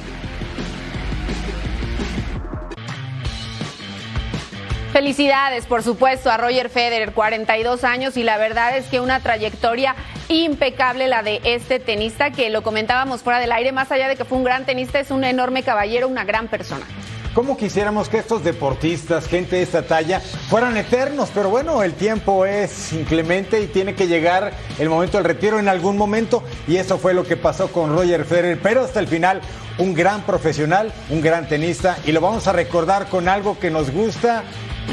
Felicidades, 4.99 5.65
por 5.67 5.85
supuesto, 5.85 6.29
a 6.29 6.37
Roger 6.39 6.71
Federer, 6.71 7.13
42 7.13 7.85
años, 7.85 8.17
y 8.17 8.25
la 8.25 8.37
verdad 8.37 8.77
es 8.77 8.87
que 8.87 8.99
una 8.99 9.21
trayectoria 9.21 9.95
impecable 10.29 11.07
la 11.07 11.23
de 11.23 11.41
este 11.45 11.79
tenista, 11.79 12.33
que 12.33 12.51
lo 12.51 12.65
comentábamos 12.65 13.23
fuera 13.23 13.39
del 13.39 13.53
aire, 13.53 13.71
más 13.71 13.93
allá 13.93 14.09
de 14.09 14.17
que 14.17 14.25
fue 14.25 14.39
un 14.39 14.43
gran 14.43 14.67
tenista, 14.67 14.99
es 14.99 15.13
un 15.13 15.23
enorme 15.23 15.63
caballero, 15.63 16.09
una 16.09 16.25
gran 16.25 16.49
persona. 16.49 16.85
¿Cómo 17.33 17.57
quisiéramos 17.57 18.09
que 18.09 18.19
estos 18.19 18.43
deportistas, 18.43 19.29
gente 19.29 19.55
de 19.55 19.63
esta 19.63 19.83
talla, 19.83 20.19
fueran 20.19 20.77
eternos? 20.77 21.31
Pero 21.33 21.49
bueno, 21.49 21.85
el 21.85 21.95
tiempo 21.95 22.45
es 22.45 22.93
inclemente 22.93 23.61
y 23.61 23.69
tiene 23.69 23.95
que 23.95 24.09
llegar 24.09 24.53
el 24.81 24.89
momento 24.89 25.19
del 25.19 25.27
retiro 25.27 25.61
en 25.61 25.69
algún 25.69 25.97
momento. 25.97 26.43
Y 26.67 26.75
eso 26.79 26.99
fue 26.99 27.15
lo 27.15 27.23
que 27.23 27.37
pasó 27.37 27.71
con 27.71 27.95
Roger 27.95 28.25
Federer. 28.25 28.59
Pero 28.61 28.83
hasta 28.83 28.99
el 28.99 29.07
final, 29.07 29.43
un 29.79 29.95
gran 29.95 30.23
profesional, 30.23 30.93
un 31.09 31.21
gran 31.21 31.47
tenista. 31.47 31.99
Y 32.05 32.11
lo 32.11 32.21
vamos 32.21 32.49
a 32.49 32.53
recordar 32.53 33.07
con 33.07 33.29
algo 33.29 33.61
que 33.61 33.71
nos 33.71 33.93
gusta 33.93 34.43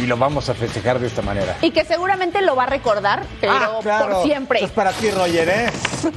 y 0.02 0.06
lo 0.06 0.18
vamos 0.18 0.50
a 0.50 0.54
festejar 0.54 1.00
de 1.00 1.08
esta 1.08 1.22
manera. 1.22 1.56
Y 1.62 1.72
que 1.72 1.86
seguramente 1.86 2.42
lo 2.42 2.56
va 2.56 2.64
a 2.64 2.68
recordar, 2.68 3.24
pero 3.40 3.54
Ah, 3.54 3.80
claro. 3.82 4.10
por 4.18 4.24
siempre. 4.24 4.60
Esto 4.60 4.68
es 4.68 4.74
para 4.74 4.92
ti, 4.92 5.10
Roger, 5.12 5.50
¿eh? 5.50 5.72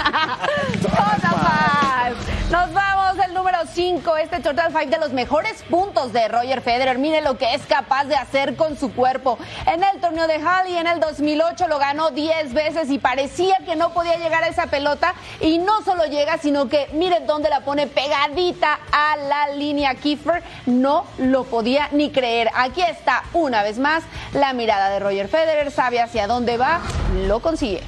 Más. 1.33 2.13
Nos 2.51 2.73
vamos 2.73 3.19
el 3.27 3.35
número 3.35 3.59
5, 3.71 4.17
este 4.17 4.41
Total 4.41 4.73
5 4.73 4.91
de 4.91 4.99
los 4.99 5.13
mejores 5.13 5.63
puntos 5.69 6.13
de 6.15 6.27
Roger 6.29 6.63
Federer. 6.63 6.97
Mire 6.99 7.21
lo 7.21 7.37
que 7.37 7.55
es 7.55 7.67
capaz 7.67 8.05
de 8.05 8.17
hacer 8.17 8.57
con 8.57 8.79
su 8.79 8.93
cuerpo. 8.95 9.39
En 9.67 9.85
el 9.85 10.01
torneo 10.01 10.27
de 10.27 10.39
Halle 10.41 10.79
en 10.79 10.87
el 10.87 10.99
2008 10.99 11.69
lo 11.69 11.79
ganó 11.79 12.11
10 12.11 12.55
veces 12.55 12.91
y 12.91 12.99
parecía 12.99 13.57
que 13.67 13.77
no 13.77 13.91
podía 13.93 14.17
llegar 14.17 14.45
a 14.45 14.49
esa 14.49 14.67
pelota. 14.69 15.15
Y 15.41 15.59
no 15.59 15.83
solo 15.83 16.05
llega, 16.07 16.39
sino 16.39 16.69
que 16.71 16.89
mire 16.95 17.21
dónde 17.27 17.51
la 17.51 17.61
pone 17.61 17.87
pegadita 17.87 18.79
a 18.93 19.17
la 19.17 19.49
línea 19.49 19.95
Kiefer. 19.95 20.43
No 20.65 21.05
lo 21.19 21.45
podía 21.45 21.89
ni 21.93 22.11
creer. 22.11 22.51
Aquí 22.55 22.81
está 22.81 23.25
una 23.35 23.63
vez 23.63 23.68
más 23.77 24.05
la 24.33 24.55
mirada 24.55 24.89
de 24.89 25.01
Roger 25.01 25.29
Federer. 25.29 25.71
Sabe 25.71 26.01
hacia 26.01 26.27
dónde 26.27 26.57
va, 26.57 26.81
lo 27.27 27.41
consigue. 27.41 27.83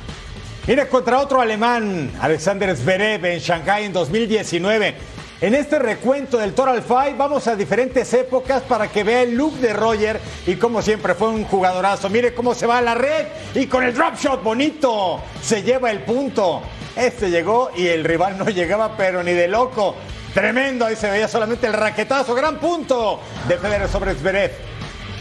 Mire, 0.66 0.87
contra 0.89 1.18
otro 1.18 1.41
alemán, 1.41 2.12
Alexander 2.20 2.76
Zverev, 2.76 3.24
en 3.24 3.39
Shanghai 3.39 3.87
en 3.87 3.95
2019. 3.95 4.95
En 5.41 5.55
este 5.55 5.78
recuento 5.78 6.37
del 6.37 6.53
Total 6.53 6.83
Five 6.83 7.14
vamos 7.16 7.47
a 7.47 7.57
diferentes 7.57 8.12
épocas 8.12 8.62
para 8.62 8.89
que 8.89 9.03
vea 9.03 9.22
el 9.22 9.35
look 9.35 9.55
de 9.55 9.72
Roger 9.72 10.20
y 10.47 10.57
como 10.57 10.83
siempre 10.83 11.14
fue 11.14 11.28
un 11.28 11.45
jugadorazo. 11.45 12.11
Mire 12.11 12.35
cómo 12.35 12.55
se 12.55 12.66
va 12.66 12.76
a 12.76 12.83
la 12.83 12.95
red 12.95 13.26
y 13.55 13.66
con 13.66 13.83
el 13.83 13.95
drop 13.95 14.16
shot 14.16 14.43
bonito 14.43 15.18
se 15.43 15.62
lleva 15.62 15.91
el 15.91 16.03
punto. 16.03 16.61
Este 16.95 17.31
llegó 17.31 17.70
y 17.74 17.87
el 17.87 18.05
rival 18.05 18.37
no 18.37 18.45
llegaba 18.51 18.99
pero 18.99 19.22
ni 19.22 19.33
de 19.33 19.49
loco. 19.49 19.97
Tremendo, 20.35 20.85
ahí 20.85 20.95
se 20.95 21.11
veía 21.11 21.26
solamente 21.26 21.66
el 21.66 21.72
raquetazo, 21.72 22.35
gran 22.35 22.59
punto 22.59 23.20
de 23.49 23.57
Federer 23.57 23.89
sobre 23.89 24.14
Zverev. 24.14 24.70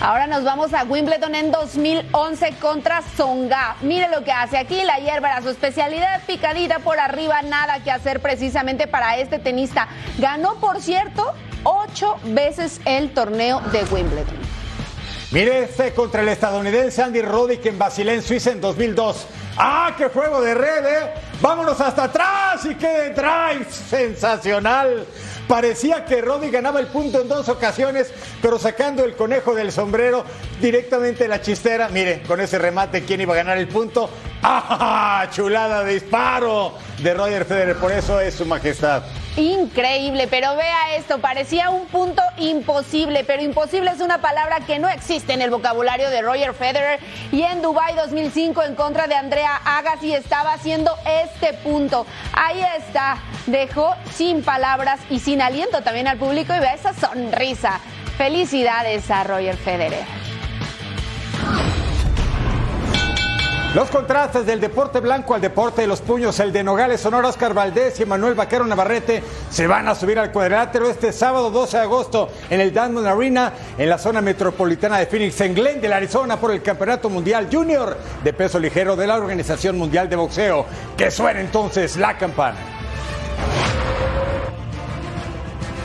Ahora 0.02 0.28
nos 0.28 0.45
vamos 0.45 0.74
a 0.74 0.86
Wimbledon 0.86 1.36
en 1.36 1.52
2011 1.52 2.54
contra 2.62 3.02
Songa. 3.18 3.76
Mire 3.82 4.08
lo 4.08 4.24
que 4.24 4.32
hace 4.32 4.58
aquí, 4.58 4.82
la 4.84 4.97
hierba 4.97 5.28
era 5.28 5.41
su 5.41 5.50
especialidad, 5.50 6.22
picadita 6.26 6.80
por 6.80 6.97
arriba, 7.00 7.41
nada 7.41 7.84
que 7.84 7.91
hacer 7.91 8.22
precisamente 8.22 8.88
para 8.88 9.18
este 9.18 9.39
tenista. 9.39 9.89
Ganó, 10.18 10.56
por 10.56 10.82
cierto, 10.82 11.34
ocho 11.64 12.16
veces 12.24 12.80
el 12.86 13.14
torneo 13.14 13.60
de 13.74 13.84
Wimbledon. 13.91 14.38
Mire 15.32 15.64
este 15.64 15.93
contra 15.93 16.22
el 16.22 16.30
estadounidense 16.30 17.04
Andy 17.04 17.22
Roddick 17.22 17.66
en 17.66 17.78
Basilea, 17.78 18.22
Suiza 18.22 18.52
en 18.52 18.62
2002. 18.62 19.28
¡Ah, 19.58 19.93
qué 19.97 20.06
juego 20.08 20.39
de 20.41 20.54
red, 20.54 20.86
eh! 20.86 21.14
¡Vámonos 21.41 21.82
hasta 21.82 22.06
atrás 22.06 22.66
y 22.66 22.76
qué 22.76 23.10
drive! 23.10 23.66
¡Sensacional! 23.70 25.06
Parecía 25.50 26.06
que 26.06 26.22
Roddick 26.22 26.52
ganaba 26.52 26.80
el 26.80 26.86
punto 26.86 27.22
en 27.22 27.28
dos 27.28 27.50
ocasiones, 27.50 28.14
pero 28.39 28.60
sacando 28.60 29.04
el 29.04 29.16
conejo 29.16 29.56
del 29.56 29.72
sombrero 29.72 30.24
directamente 30.62 31.28
la 31.28 31.41
chistera. 31.41 31.89
Mire, 31.89 32.22
con 32.22 32.39
ese 32.39 32.60
remate, 32.60 33.04
¿quién 33.04 33.22
iba 33.22 33.34
a 33.34 33.38
ganar 33.38 33.58
el 33.58 33.68
punto? 33.68 34.12
¡Ah! 34.43 35.28
¡Chulada 35.32 35.84
de 35.84 35.95
disparo 35.95 36.76
de 37.02 37.16
Roger 37.16 37.45
Federer! 37.45 37.78
Por 37.78 37.91
eso 37.91 38.22
es 38.22 38.36
su 38.36 38.45
majestad. 38.45 39.02
Increíble, 39.39 40.27
pero 40.27 40.53
vea 40.57 40.97
esto, 40.97 41.19
parecía 41.19 41.69
un 41.69 41.85
punto 41.85 42.21
imposible, 42.37 43.23
pero 43.23 43.41
imposible 43.41 43.89
es 43.89 44.01
una 44.01 44.19
palabra 44.19 44.59
que 44.67 44.79
no 44.79 44.89
existe 44.89 45.31
en 45.31 45.41
el 45.41 45.49
vocabulario 45.49 46.09
de 46.09 46.21
Roger 46.21 46.53
Federer 46.53 46.99
y 47.31 47.43
en 47.43 47.61
Dubai 47.61 47.95
2005 47.95 48.63
en 48.63 48.75
contra 48.75 49.07
de 49.07 49.15
Andrea 49.15 49.55
Agassi 49.63 50.13
estaba 50.13 50.51
haciendo 50.51 50.93
este 51.23 51.53
punto. 51.53 52.05
Ahí 52.33 52.61
está, 52.77 53.19
dejó 53.45 53.95
sin 54.13 54.43
palabras 54.43 54.99
y 55.09 55.19
sin 55.21 55.41
aliento 55.41 55.81
también 55.83 56.09
al 56.09 56.17
público 56.17 56.53
y 56.53 56.59
vea 56.59 56.73
esa 56.73 56.93
sonrisa. 56.93 57.79
Felicidades 58.17 59.09
a 59.09 59.23
Roger 59.23 59.55
Federer. 59.55 60.18
Los 63.76 63.91
contrastes 63.91 64.47
del 64.47 64.59
deporte 64.59 64.99
blanco 64.99 65.36
al 65.36 65.41
deporte 65.41 65.82
de 65.82 65.88
los 65.88 66.01
puños, 66.01 66.39
el 66.39 66.51
de 66.51 66.63
Nogales, 66.63 67.01
Sonora, 67.01 67.28
Oscar 67.28 67.53
Valdés 67.53 67.99
y 67.99 68.05
Manuel 68.05 68.34
Vaquero 68.34 68.65
Navarrete 68.65 69.22
se 69.51 69.67
van 69.67 69.88
a 69.88 69.93
subir 69.93 70.17
al 70.17 70.32
cuadrilátero 70.32 70.89
este 70.89 71.11
sábado 71.11 71.51
12 71.51 71.78
de 71.78 71.84
agosto 71.84 72.30
en 72.49 72.61
el 72.61 72.72
Diamond 72.72 73.05
Arena 73.05 73.53
en 73.78 73.88
la 73.88 73.99
zona 73.99 74.22
metropolitana 74.22 74.97
de 74.97 75.05
Phoenix, 75.05 75.39
en 75.41 75.53
Glendale, 75.53 75.93
Arizona, 75.93 76.38
por 76.38 76.49
el 76.51 76.63
Campeonato 76.63 77.11
Mundial 77.11 77.47
Junior 77.51 77.95
de 78.24 78.34
peso 78.34 78.57
ligero 78.57 78.95
de 78.95 79.05
la 79.05 79.17
Organización 79.17 79.78
Mundial 79.78 80.09
de 80.09 80.15
Boxeo. 80.15 80.65
Que 80.97 81.11
suena 81.11 81.39
entonces 81.39 81.95
la 81.95 82.17
campana. 82.17 82.78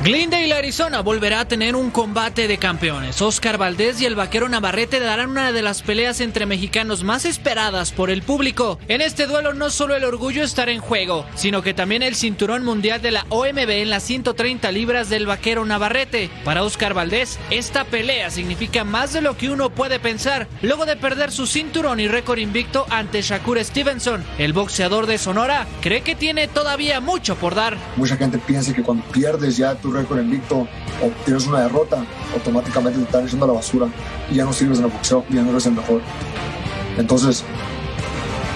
Glendale, 0.05 0.52
Arizona 0.52 1.00
volverá 1.00 1.40
a 1.40 1.48
tener 1.48 1.74
un 1.74 1.90
combate 1.90 2.46
de 2.46 2.59
campeones. 2.59 3.22
Oscar 3.22 3.57
Valdés 3.57 4.02
y 4.02 4.05
el 4.05 4.14
vaquero 4.14 4.50
Navarrete 4.50 5.00
darán 5.00 5.30
una 5.30 5.50
de 5.50 5.62
las 5.62 5.80
peleas 5.80 6.20
entre 6.20 6.44
mexicanos 6.44 7.02
más 7.02 7.24
esperadas 7.24 7.90
por 7.90 8.11
el 8.11 8.20
público. 8.20 8.78
En 8.88 9.00
este 9.00 9.26
duelo 9.26 9.55
no 9.55 9.70
solo 9.70 9.96
el 9.96 10.05
orgullo 10.05 10.44
estará 10.44 10.72
en 10.72 10.82
juego, 10.82 11.24
sino 11.36 11.62
que 11.62 11.72
también 11.72 12.02
el 12.02 12.16
cinturón 12.16 12.66
mundial 12.66 13.00
de 13.00 13.12
la 13.12 13.24
OMB 13.30 13.70
en 13.70 13.88
las 13.88 14.02
130 14.02 14.70
libras 14.72 15.09
del 15.09 15.24
vaquero 15.24 15.64
Navarrete. 15.64 16.28
Para 16.44 16.64
Oscar 16.64 16.92
Valdés, 16.92 17.38
esta 17.48 17.84
pelea 17.84 18.28
significa 18.28 18.84
más 18.84 19.14
de 19.14 19.22
lo 19.22 19.38
que 19.38 19.48
uno 19.48 19.70
puede 19.70 20.00
pensar, 20.00 20.48
luego 20.61 20.84
de 20.84 20.96
perder 20.96 21.32
su 21.32 21.46
cinturón 21.46 21.98
y 21.98 22.09
récord 22.09 22.40
invicto 22.40 22.84
ante 22.90 23.22
Shakur 23.22 23.64
Stevenson. 23.64 24.22
El 24.36 24.52
boxeador 24.52 25.07
de 25.07 25.16
Sonora 25.16 25.66
cree 25.80 26.02
que 26.02 26.14
tiene 26.14 26.46
todavía 26.46 27.00
mucho 27.00 27.36
por 27.36 27.55
dar. 27.55 27.78
Mucha 27.96 28.18
gente 28.18 28.36
piensa 28.36 28.74
que 28.74 28.82
cuando 28.82 29.02
pierdes 29.07 29.57
ya 29.57 29.74
tu 29.76 29.93
récord 29.95 30.20
invicto 30.20 30.59
o 31.03 31.11
tienes 31.24 31.47
una 31.47 31.61
derrota, 31.62 32.05
automáticamente 32.34 32.99
te 32.99 33.05
están 33.05 33.26
echando 33.26 33.45
a 33.45 33.49
la 33.49 33.55
basura 33.55 33.86
y 34.30 34.34
ya 34.34 34.45
no 34.45 34.53
sirves 34.53 34.78
en 34.78 34.84
el 34.84 34.90
boxeo 34.90 35.24
ya 35.30 35.42
no 35.42 35.51
eres 35.51 35.66
el 35.66 35.72
mejor. 35.72 36.01
Entonces, 36.97 37.45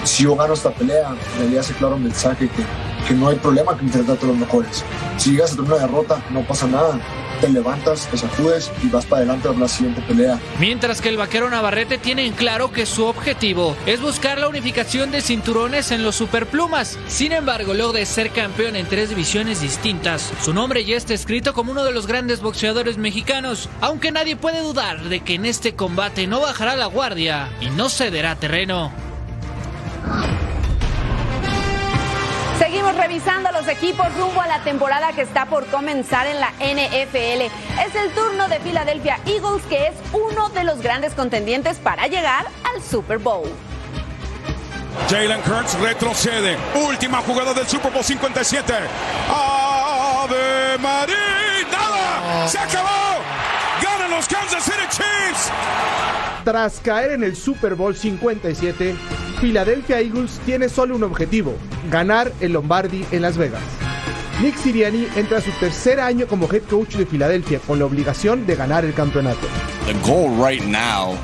si 0.03 0.23
yo 0.23 0.35
gano 0.35 0.53
esta 0.53 0.71
pelea, 0.71 1.15
le 1.49 1.59
hace 1.59 1.73
claro 1.73 1.95
un 1.95 2.03
mensaje 2.03 2.49
que, 2.49 2.63
que 3.07 3.13
no 3.13 3.29
hay 3.29 3.35
problema 3.37 3.77
que 3.77 3.85
enfrentarte 3.85 4.25
a 4.25 4.29
los 4.29 4.37
mejores. 4.37 4.83
Si 5.17 5.31
llegas 5.31 5.53
a 5.53 5.55
tener 5.57 5.71
una 5.71 5.81
derrota, 5.81 6.21
no 6.31 6.41
pasa 6.41 6.67
nada 6.67 6.99
te 7.39 7.49
levantas, 7.49 8.07
te 8.07 8.17
sacudes 8.17 8.71
y 8.83 8.87
vas 8.89 9.05
para 9.05 9.19
adelante 9.21 9.47
a 9.47 9.53
la 9.53 9.67
siguiente 9.67 10.01
pelea. 10.01 10.39
Mientras 10.59 11.01
que 11.01 11.09
el 11.09 11.17
vaquero 11.17 11.49
Navarrete 11.49 11.97
tiene 11.97 12.25
en 12.25 12.33
claro 12.33 12.71
que 12.71 12.85
su 12.85 13.05
objetivo 13.05 13.75
es 13.85 14.01
buscar 14.01 14.39
la 14.39 14.47
unificación 14.47 15.11
de 15.11 15.21
cinturones 15.21 15.91
en 15.91 16.03
los 16.03 16.15
superplumas. 16.15 16.97
Sin 17.07 17.31
embargo, 17.31 17.73
luego 17.73 17.93
de 17.93 18.05
ser 18.05 18.31
campeón 18.31 18.75
en 18.75 18.87
tres 18.87 19.09
divisiones 19.09 19.61
distintas, 19.61 20.31
su 20.41 20.53
nombre 20.53 20.85
ya 20.85 20.97
está 20.97 21.13
escrito 21.13 21.53
como 21.53 21.71
uno 21.71 21.83
de 21.83 21.91
los 21.91 22.07
grandes 22.07 22.41
boxeadores 22.41 22.97
mexicanos, 22.97 23.69
aunque 23.81 24.11
nadie 24.11 24.35
puede 24.35 24.61
dudar 24.61 25.01
de 25.03 25.21
que 25.21 25.35
en 25.35 25.45
este 25.45 25.75
combate 25.75 26.27
no 26.27 26.41
bajará 26.41 26.75
la 26.75 26.87
guardia 26.87 27.49
y 27.61 27.69
no 27.69 27.89
cederá 27.89 28.35
terreno. 28.35 29.08
Revisando 33.09 33.51
los 33.51 33.67
equipos 33.67 34.05
rumbo 34.17 34.39
a 34.39 34.45
la 34.45 34.59
temporada 34.59 35.11
que 35.13 35.23
está 35.23 35.47
por 35.47 35.65
comenzar 35.65 36.27
en 36.27 36.39
la 36.39 36.51
NFL. 36.59 37.41
Es 37.83 37.95
el 37.95 38.11
turno 38.13 38.47
de 38.47 38.59
Philadelphia 38.59 39.19
Eagles, 39.25 39.63
que 39.67 39.87
es 39.87 39.93
uno 40.13 40.49
de 40.49 40.63
los 40.63 40.79
grandes 40.83 41.15
contendientes 41.15 41.77
para 41.77 42.05
llegar 42.05 42.45
al 42.71 42.83
Super 42.83 43.17
Bowl. 43.17 43.49
Jalen 45.09 45.39
Hurts 45.39 45.79
retrocede. 45.79 46.55
Última 46.75 47.17
jugada 47.21 47.55
del 47.55 47.67
Super 47.67 47.91
Bowl 47.91 48.03
57. 48.03 48.75
¡Ave 49.27 50.77
María! 50.77 51.15
¡Nada! 51.71 52.47
¡Se 52.47 52.59
acabó! 52.59 53.38
¡Ganan 54.09 54.17
los 54.17 54.27
Kansas 54.27 54.63
City 54.63 54.87
Chiefs! 54.89 55.51
Tras 56.43 56.79
caer 56.79 57.11
en 57.11 57.23
el 57.23 57.35
Super 57.35 57.75
Bowl 57.75 57.95
57, 57.95 58.95
Philadelphia 59.39 59.99
Eagles 59.99 60.39
tiene 60.45 60.67
solo 60.67 60.95
un 60.95 61.03
objetivo, 61.03 61.55
ganar 61.91 62.31
el 62.39 62.53
Lombardi 62.53 63.05
en 63.11 63.21
Las 63.21 63.37
Vegas. 63.37 63.61
Nick 64.41 64.57
Siriani 64.57 65.07
entra 65.15 65.37
a 65.37 65.41
su 65.41 65.51
tercer 65.59 65.99
año 65.99 66.25
como 66.27 66.51
head 66.51 66.63
coach 66.63 66.95
de 66.95 67.05
Filadelfia 67.05 67.59
con 67.59 67.77
la 67.77 67.85
obligación 67.85 68.47
de 68.47 68.55
ganar 68.55 68.83
el 68.83 68.93
campeonato. 68.93 69.47
The 69.85 69.93
goal 70.09 70.31
right 70.43 70.63
now, 70.63 71.15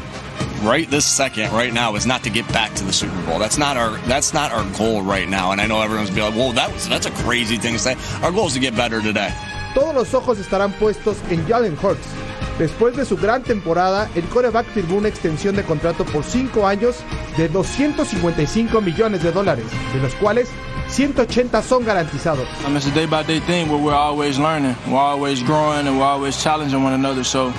right 0.64 0.88
this 0.88 1.06
second, 1.06 1.52
right 1.54 1.74
now, 1.74 1.96
is 1.96 2.06
not 2.06 2.22
to 2.24 2.30
get 2.30 2.46
back 2.54 2.76
to 2.76 2.84
the 2.84 2.94
Super 2.94 3.20
Bowl. 3.26 3.40
That's 3.40 3.58
not 3.58 3.78
our 3.78 3.98
that's 4.08 4.32
not 4.32 4.52
our 4.52 4.66
goal 4.78 5.02
right 5.02 5.28
now. 5.28 5.52
And 5.52 5.60
I 5.60 5.66
know 5.66 5.82
everyone's 5.82 6.12
be 6.12 6.22
like, 6.22 6.36
"Well, 6.36 6.54
that 6.54 6.72
was 6.72 6.88
that's 6.88 7.08
a 7.08 7.12
crazy 7.24 7.58
thing 7.58 7.74
to 7.74 7.80
say." 7.80 7.96
Our 8.22 8.32
goal 8.32 8.48
is 8.48 8.54
to 8.54 8.60
get 8.60 8.76
better 8.76 9.02
today. 9.02 9.34
Todos 9.74 9.96
los 9.96 10.14
ojos 10.14 10.38
estarán 10.38 10.72
puestos 10.74 11.18
en 11.30 11.46
Jalen 11.48 11.78
Hurts. 11.78 12.25
Después 12.58 12.96
de 12.96 13.04
su 13.04 13.18
gran 13.18 13.44
temporada, 13.44 14.10
el 14.16 14.24
quarterback 14.26 14.66
firmó 14.68 14.96
una 14.96 15.10
extensión 15.10 15.58
de 15.58 15.64
contrato 15.64 16.06
por 16.06 16.24
5 16.24 16.66
años 16.66 16.98
de 17.38 17.50
255 17.50 18.80
millones 18.80 19.24
de 19.24 19.32
dólares, 19.34 19.66
de 19.94 20.00
los 20.00 20.16
cuales 20.16 20.48
180 20.88 21.62
son 21.62 21.84
garantizados. 21.84 22.48
I 22.62 22.68
mean, 22.68 22.78
it's 22.78 22.88
a 22.88 22.92
day 22.92 23.06
by 23.06 23.24
day 23.24 23.42
thing 23.42 23.68
where 23.70 23.78
we're 23.82 23.94
always 23.94 24.38
learning, 24.38 24.76
we're 24.88 24.98
always 24.98 25.44
growing, 25.44 25.86
and 25.86 26.00
we're 26.00 26.06
always 26.06 26.42
challenging 26.42 26.82
one 26.82 26.94
another. 26.94 27.26
So 27.26 27.52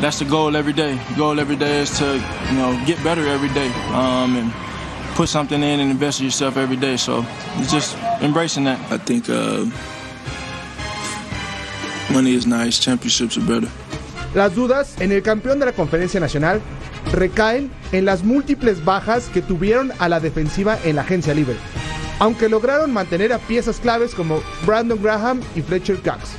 that's 0.00 0.20
the 0.20 0.24
goal 0.24 0.56
every 0.56 0.74
day. 0.74 0.94
The 1.08 1.14
goal 1.16 1.40
every 1.40 1.56
day 1.56 1.80
is 1.80 1.98
to 1.98 2.14
you 2.50 2.56
know 2.56 2.80
get 2.86 3.02
better 3.02 3.26
every 3.26 3.48
day 3.48 3.72
um, 3.92 4.36
and 4.36 4.52
put 5.16 5.28
something 5.28 5.60
in 5.60 5.80
and 5.80 5.90
invest 5.90 6.20
in 6.20 6.26
yourself 6.26 6.56
every 6.56 6.76
day. 6.76 6.96
So 6.96 7.26
it's 7.56 7.72
just 7.72 7.96
embracing 8.22 8.64
that. 8.64 8.78
I 8.92 8.98
think 8.98 9.28
uh, 9.28 9.64
money 12.12 12.34
is 12.34 12.46
nice, 12.46 12.78
championships 12.78 13.36
are 13.36 13.40
better. 13.40 13.68
Las 14.34 14.54
dudas 14.54 14.94
en 15.00 15.10
el 15.10 15.22
campeón 15.22 15.58
de 15.58 15.66
la 15.66 15.72
conferencia 15.72 16.20
nacional 16.20 16.60
recaen 17.12 17.70
en 17.90 18.04
las 18.04 18.22
múltiples 18.22 18.84
bajas 18.84 19.28
que 19.28 19.42
tuvieron 19.42 19.92
a 19.98 20.08
la 20.08 20.20
defensiva 20.20 20.78
en 20.84 20.96
la 20.96 21.02
agencia 21.02 21.34
libre, 21.34 21.56
aunque 22.20 22.48
lograron 22.48 22.92
mantener 22.92 23.32
a 23.32 23.38
piezas 23.38 23.80
claves 23.80 24.14
como 24.14 24.40
Brandon 24.64 25.02
Graham 25.02 25.40
y 25.56 25.62
Fletcher 25.62 25.96
Cox. 25.96 26.36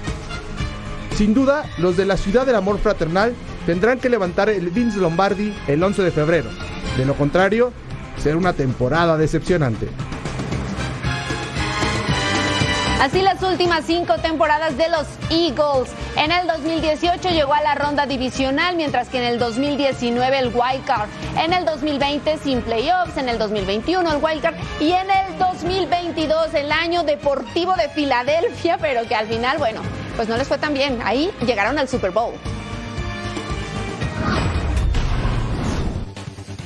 Sin 1.18 1.34
duda, 1.34 1.66
los 1.78 1.98
de 1.98 2.06
la 2.06 2.16
ciudad 2.16 2.46
del 2.46 2.56
amor 2.56 2.80
fraternal 2.80 3.34
tendrán 3.66 4.00
que 4.00 4.10
levantar 4.10 4.50
el 4.50 4.70
Vince 4.70 4.98
Lombardi 4.98 5.54
el 5.68 5.84
11 5.84 6.02
de 6.02 6.12
febrero. 6.12 6.50
De 6.98 7.06
lo 7.06 7.16
contrario, 7.16 7.74
será 8.18 8.38
una 8.38 8.54
temporada 8.54 9.18
decepcionante. 9.18 9.90
Así 13.02 13.24
las 13.24 13.42
últimas 13.42 13.84
cinco 13.88 14.20
temporadas 14.20 14.78
de 14.78 14.88
los 14.88 15.08
Eagles. 15.32 15.90
En 16.18 16.32
el 16.32 16.46
2018 16.46 17.30
llegó 17.30 17.52
a 17.52 17.62
la 17.64 17.74
ronda 17.74 18.06
divisional, 18.06 18.76
mientras 18.76 19.10
que 19.10 19.18
en 19.18 19.24
el 19.24 19.40
2019 19.40 20.38
el 20.38 20.52
wild 20.54 20.86
card. 20.86 21.10
En 21.36 21.52
el 21.52 21.66
2020 21.66 22.38
sin 22.38 22.62
playoffs, 22.62 23.18
en 23.18 23.28
el 23.28 23.40
2021 23.40 24.08
el 24.08 24.24
wild 24.24 24.44
card 24.44 24.56
y 24.80 24.92
en 24.92 25.10
el 25.10 25.40
2022 25.40 26.54
el 26.54 26.72
año 26.72 27.02
deportivo 27.02 27.74
de 27.74 27.90
Filadelfia, 27.90 28.78
pero 28.78 29.08
que 29.08 29.16
al 29.16 29.26
final, 29.26 29.58
bueno, 29.58 29.82
pues 30.16 30.30
no 30.30 30.38
les 30.38 30.48
fue 30.48 30.60
tan 30.60 30.76
bien. 30.76 31.00
Ahí 31.04 31.32
llegaron 31.44 31.80
al 31.80 31.90
Super 31.90 32.12
Bowl. 32.12 32.36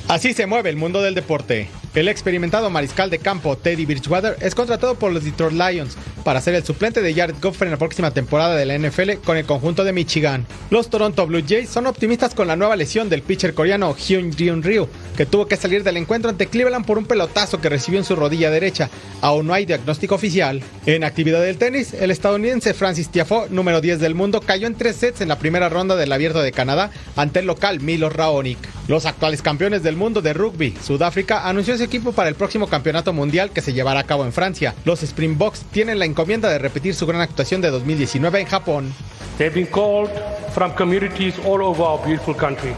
Así 0.08 0.34
se 0.34 0.46
mueve 0.46 0.70
el 0.70 0.76
mundo 0.76 1.02
del 1.02 1.16
deporte. 1.16 1.68
El 1.96 2.08
experimentado 2.08 2.70
mariscal 2.70 3.10
de 3.10 3.18
campo 3.18 3.56
Teddy 3.56 3.86
Bridgewater 3.86 4.36
es 4.40 4.54
contratado 4.54 4.96
por 4.96 5.12
los 5.12 5.24
Detroit 5.24 5.54
Lions 5.54 5.96
para 6.24 6.40
ser 6.42 6.54
el 6.54 6.62
suplente 6.62 7.00
de 7.00 7.14
Jared 7.14 7.36
Goff 7.40 7.62
en 7.62 7.70
la 7.70 7.78
próxima 7.78 8.10
temporada 8.10 8.54
de 8.54 8.66
la 8.66 8.78
NFL 8.78 9.14
con 9.24 9.36
el 9.36 9.46
conjunto 9.46 9.82
de 9.82 9.94
Michigan. 9.94 10.46
Los 10.70 10.90
Toronto 10.90 11.26
Blue 11.26 11.42
Jays 11.46 11.70
son 11.70 11.86
optimistas 11.86 12.34
con 12.34 12.48
la 12.48 12.56
nueva 12.56 12.76
lesión 12.76 13.08
del 13.08 13.22
pitcher 13.22 13.54
coreano 13.54 13.96
Hyun 13.96 14.32
Jin 14.32 14.62
Ryu, 14.62 14.88
que 15.16 15.24
tuvo 15.24 15.46
que 15.46 15.56
salir 15.56 15.82
del 15.84 15.96
encuentro 15.96 16.28
ante 16.28 16.48
Cleveland 16.48 16.84
por 16.84 16.98
un 16.98 17.06
pelotazo 17.06 17.60
que 17.62 17.70
recibió 17.70 17.98
en 17.98 18.04
su 18.04 18.14
rodilla 18.14 18.50
derecha. 18.50 18.90
Aún 19.22 19.46
no 19.46 19.54
hay 19.54 19.64
diagnóstico 19.64 20.16
oficial. 20.16 20.62
En 20.84 21.02
actividad 21.02 21.40
del 21.40 21.56
tenis, 21.56 21.94
el 21.94 22.10
estadounidense 22.10 22.74
Francis 22.74 23.08
Tiafoe, 23.08 23.48
número 23.48 23.80
10 23.80 24.00
del 24.00 24.14
mundo, 24.14 24.42
cayó 24.42 24.66
en 24.66 24.74
tres 24.74 24.96
sets 24.96 25.22
en 25.22 25.28
la 25.28 25.38
primera 25.38 25.70
ronda 25.70 25.96
del 25.96 26.12
Abierto 26.12 26.42
de 26.42 26.52
Canadá 26.52 26.90
ante 27.16 27.38
el 27.38 27.46
local 27.46 27.80
Milos 27.80 28.12
Raonic. 28.12 28.58
Los 28.86 29.06
actuales 29.06 29.40
campeones 29.42 29.82
del 29.82 29.95
mundo 29.96 30.22
de 30.22 30.32
rugby, 30.32 30.76
Sudáfrica, 30.82 31.48
anunció 31.48 31.74
ese 31.74 31.84
equipo 31.84 32.12
para 32.12 32.28
el 32.28 32.34
próximo 32.34 32.68
campeonato 32.68 33.12
mundial 33.12 33.50
que 33.50 33.60
se 33.60 33.72
llevará 33.72 34.00
a 34.00 34.04
cabo 34.04 34.24
en 34.24 34.32
Francia. 34.32 34.74
Los 34.84 35.02
Springboks 35.02 35.62
tienen 35.70 35.98
la 35.98 36.04
encomienda 36.04 36.48
de 36.48 36.58
repetir 36.58 36.94
su 36.94 37.06
gran 37.06 37.20
actuación 37.20 37.60
de 37.60 37.70
2019 37.70 38.40
en 38.40 38.46
Japón. 38.46 38.94
They've 39.38 39.54
been 39.54 39.66
called 39.66 40.10
from 40.54 40.72
communities 40.74 41.38
all 41.44 41.62
over 41.62 41.82
our 41.82 42.04
beautiful 42.04 42.34
country, 42.34 42.74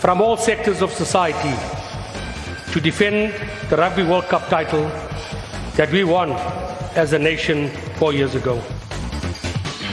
from 0.00 0.20
all 0.20 0.36
sectors 0.36 0.82
of 0.82 0.92
society, 0.92 1.54
to 2.72 2.80
defend 2.80 3.32
the 3.70 3.76
Rugby 3.76 4.02
World 4.02 4.26
Cup 4.28 4.48
title 4.48 4.90
that 5.76 5.90
we 5.92 6.04
won 6.04 6.32
as 6.96 7.12
a 7.12 7.18
nation 7.18 7.70
four 7.98 8.12
years 8.12 8.34
ago. 8.34 8.60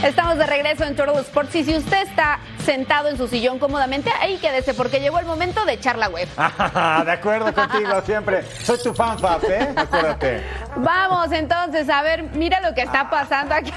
Estamos 0.03 0.39
de 0.39 0.47
regreso 0.47 0.83
en 0.83 0.95
Total 0.95 1.15
Sports 1.19 1.55
y 1.55 1.63
si 1.63 1.75
usted 1.75 2.01
está 2.01 2.39
sentado 2.61 3.09
en 3.09 3.17
su 3.17 3.27
sillón 3.27 3.59
cómodamente, 3.59 4.11
ahí 4.21 4.37
quédese 4.37 4.73
porque 4.73 4.99
llegó 4.99 5.19
el 5.19 5.25
momento 5.25 5.65
de 5.65 5.73
echar 5.73 5.97
la 5.97 6.09
web. 6.09 6.27
de 7.05 7.11
acuerdo 7.11 7.53
contigo 7.53 8.01
siempre. 8.05 8.43
Soy 8.63 8.77
tu 8.81 8.93
fan, 8.93 9.19
Fab, 9.19 9.43
¿eh? 9.45 9.73
Acuérdate. 9.75 10.43
Vamos 10.77 11.31
entonces 11.31 11.89
a 11.89 12.01
ver, 12.01 12.23
mira 12.33 12.59
lo 12.61 12.73
que 12.73 12.81
está 12.81 13.09
pasando 13.09 13.55
aquí. 13.55 13.73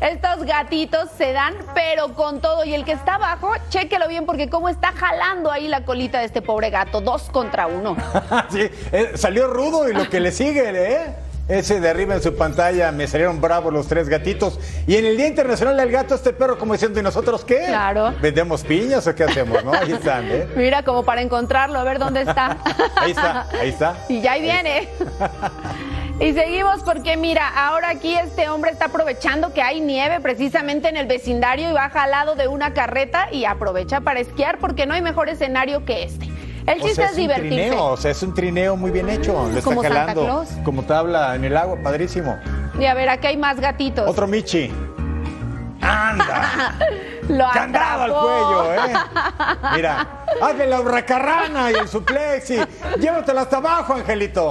Estos 0.00 0.44
gatitos 0.44 1.10
se 1.16 1.32
dan, 1.32 1.54
pero 1.74 2.14
con 2.14 2.40
todo. 2.40 2.64
Y 2.64 2.74
el 2.74 2.84
que 2.84 2.92
está 2.92 3.16
abajo, 3.16 3.52
chéquelo 3.68 4.08
bien 4.08 4.26
porque 4.26 4.48
cómo 4.48 4.68
está 4.68 4.92
jalando 4.92 5.50
ahí 5.50 5.68
la 5.68 5.84
colita 5.84 6.18
de 6.18 6.26
este 6.26 6.42
pobre 6.42 6.70
gato. 6.70 7.00
Dos 7.00 7.24
contra 7.30 7.66
uno. 7.66 7.96
sí, 8.50 8.70
eh, 8.92 9.12
salió 9.14 9.48
rudo 9.48 9.88
y 9.88 9.92
lo 9.92 10.08
que 10.08 10.20
le 10.20 10.32
sigue, 10.32 10.70
¿eh? 10.74 11.14
Ese 11.46 11.78
de 11.78 11.90
arriba 11.90 12.14
en 12.14 12.22
su 12.22 12.34
pantalla 12.34 12.90
me 12.90 13.06
salieron 13.06 13.40
bravos 13.40 13.70
los 13.70 13.86
tres 13.86 14.08
gatitos. 14.08 14.58
Y 14.86 14.96
en 14.96 15.04
el 15.04 15.16
Día 15.18 15.26
Internacional 15.26 15.76
del 15.76 15.90
Gato, 15.90 16.14
este 16.14 16.32
perro 16.32 16.58
como 16.58 16.72
diciendo, 16.72 16.98
¿y 16.98 17.02
nosotros 17.02 17.44
qué? 17.44 17.64
Claro. 17.66 18.14
¿Vendemos 18.22 18.64
piñas 18.64 19.06
o 19.06 19.14
qué 19.14 19.24
hacemos? 19.24 19.62
¿No? 19.62 19.74
Ahí 19.74 19.92
están, 19.92 20.26
¿eh? 20.30 20.48
Mira, 20.56 20.82
como 20.82 21.04
para 21.04 21.20
encontrarlo, 21.20 21.78
a 21.78 21.84
ver 21.84 21.98
dónde 21.98 22.22
está. 22.22 22.56
Ahí 22.96 23.10
está, 23.10 23.46
ahí 23.60 23.68
está. 23.68 23.96
Y 24.08 24.20
ya 24.20 24.32
ahí 24.32 24.42
viene. 24.42 24.88
Y 26.20 26.32
seguimos 26.32 26.80
porque 26.84 27.16
mira, 27.16 27.48
ahora 27.48 27.88
aquí 27.88 28.14
este 28.14 28.48
hombre 28.48 28.70
está 28.70 28.84
aprovechando 28.84 29.52
que 29.52 29.60
hay 29.60 29.80
nieve 29.80 30.20
precisamente 30.20 30.88
en 30.88 30.96
el 30.96 31.06
vecindario 31.06 31.68
y 31.68 31.72
baja 31.72 32.04
al 32.04 32.12
lado 32.12 32.36
de 32.36 32.46
una 32.46 32.72
carreta 32.72 33.26
y 33.32 33.46
aprovecha 33.46 34.00
para 34.00 34.20
esquiar 34.20 34.58
porque 34.58 34.86
no 34.86 34.94
hay 34.94 35.02
mejor 35.02 35.28
escenario 35.28 35.84
que 35.84 36.04
este. 36.04 36.28
El 36.66 36.80
O 36.80 36.86
chiste 36.86 36.94
sea, 36.94 37.06
es, 37.06 37.18
es 37.18 37.18
un 37.18 37.34
trineo, 37.34 37.84
o 37.84 37.96
sea, 37.96 38.10
es 38.10 38.22
un 38.22 38.34
trineo 38.34 38.76
muy 38.76 38.90
bien 38.90 39.10
hecho. 39.10 39.48
Lo 39.52 39.58
está 39.58 39.82
jalando 39.82 40.44
como 40.64 40.82
tabla 40.84 41.34
en 41.34 41.44
el 41.44 41.56
agua, 41.56 41.76
padrísimo. 41.82 42.38
Y 42.78 42.86
a 42.86 42.94
ver, 42.94 43.08
aquí 43.08 43.26
hay 43.26 43.36
más 43.36 43.60
gatitos. 43.60 44.08
Otro 44.08 44.26
Michi. 44.26 44.72
¡Anda! 45.80 46.74
Lo 47.28 47.44
Candado 47.52 48.02
al 48.02 48.12
cuello, 48.12 48.74
¿eh? 48.74 48.94
Mira, 49.76 50.06
hazle 50.42 50.66
la 50.66 50.80
hurracarrana 50.80 51.70
y 51.70 51.74
el 51.74 51.88
suplex 51.88 52.50
y 52.50 52.58
llévatela 52.98 53.42
hasta 53.42 53.56
abajo, 53.58 53.94
Angelito. 53.94 54.50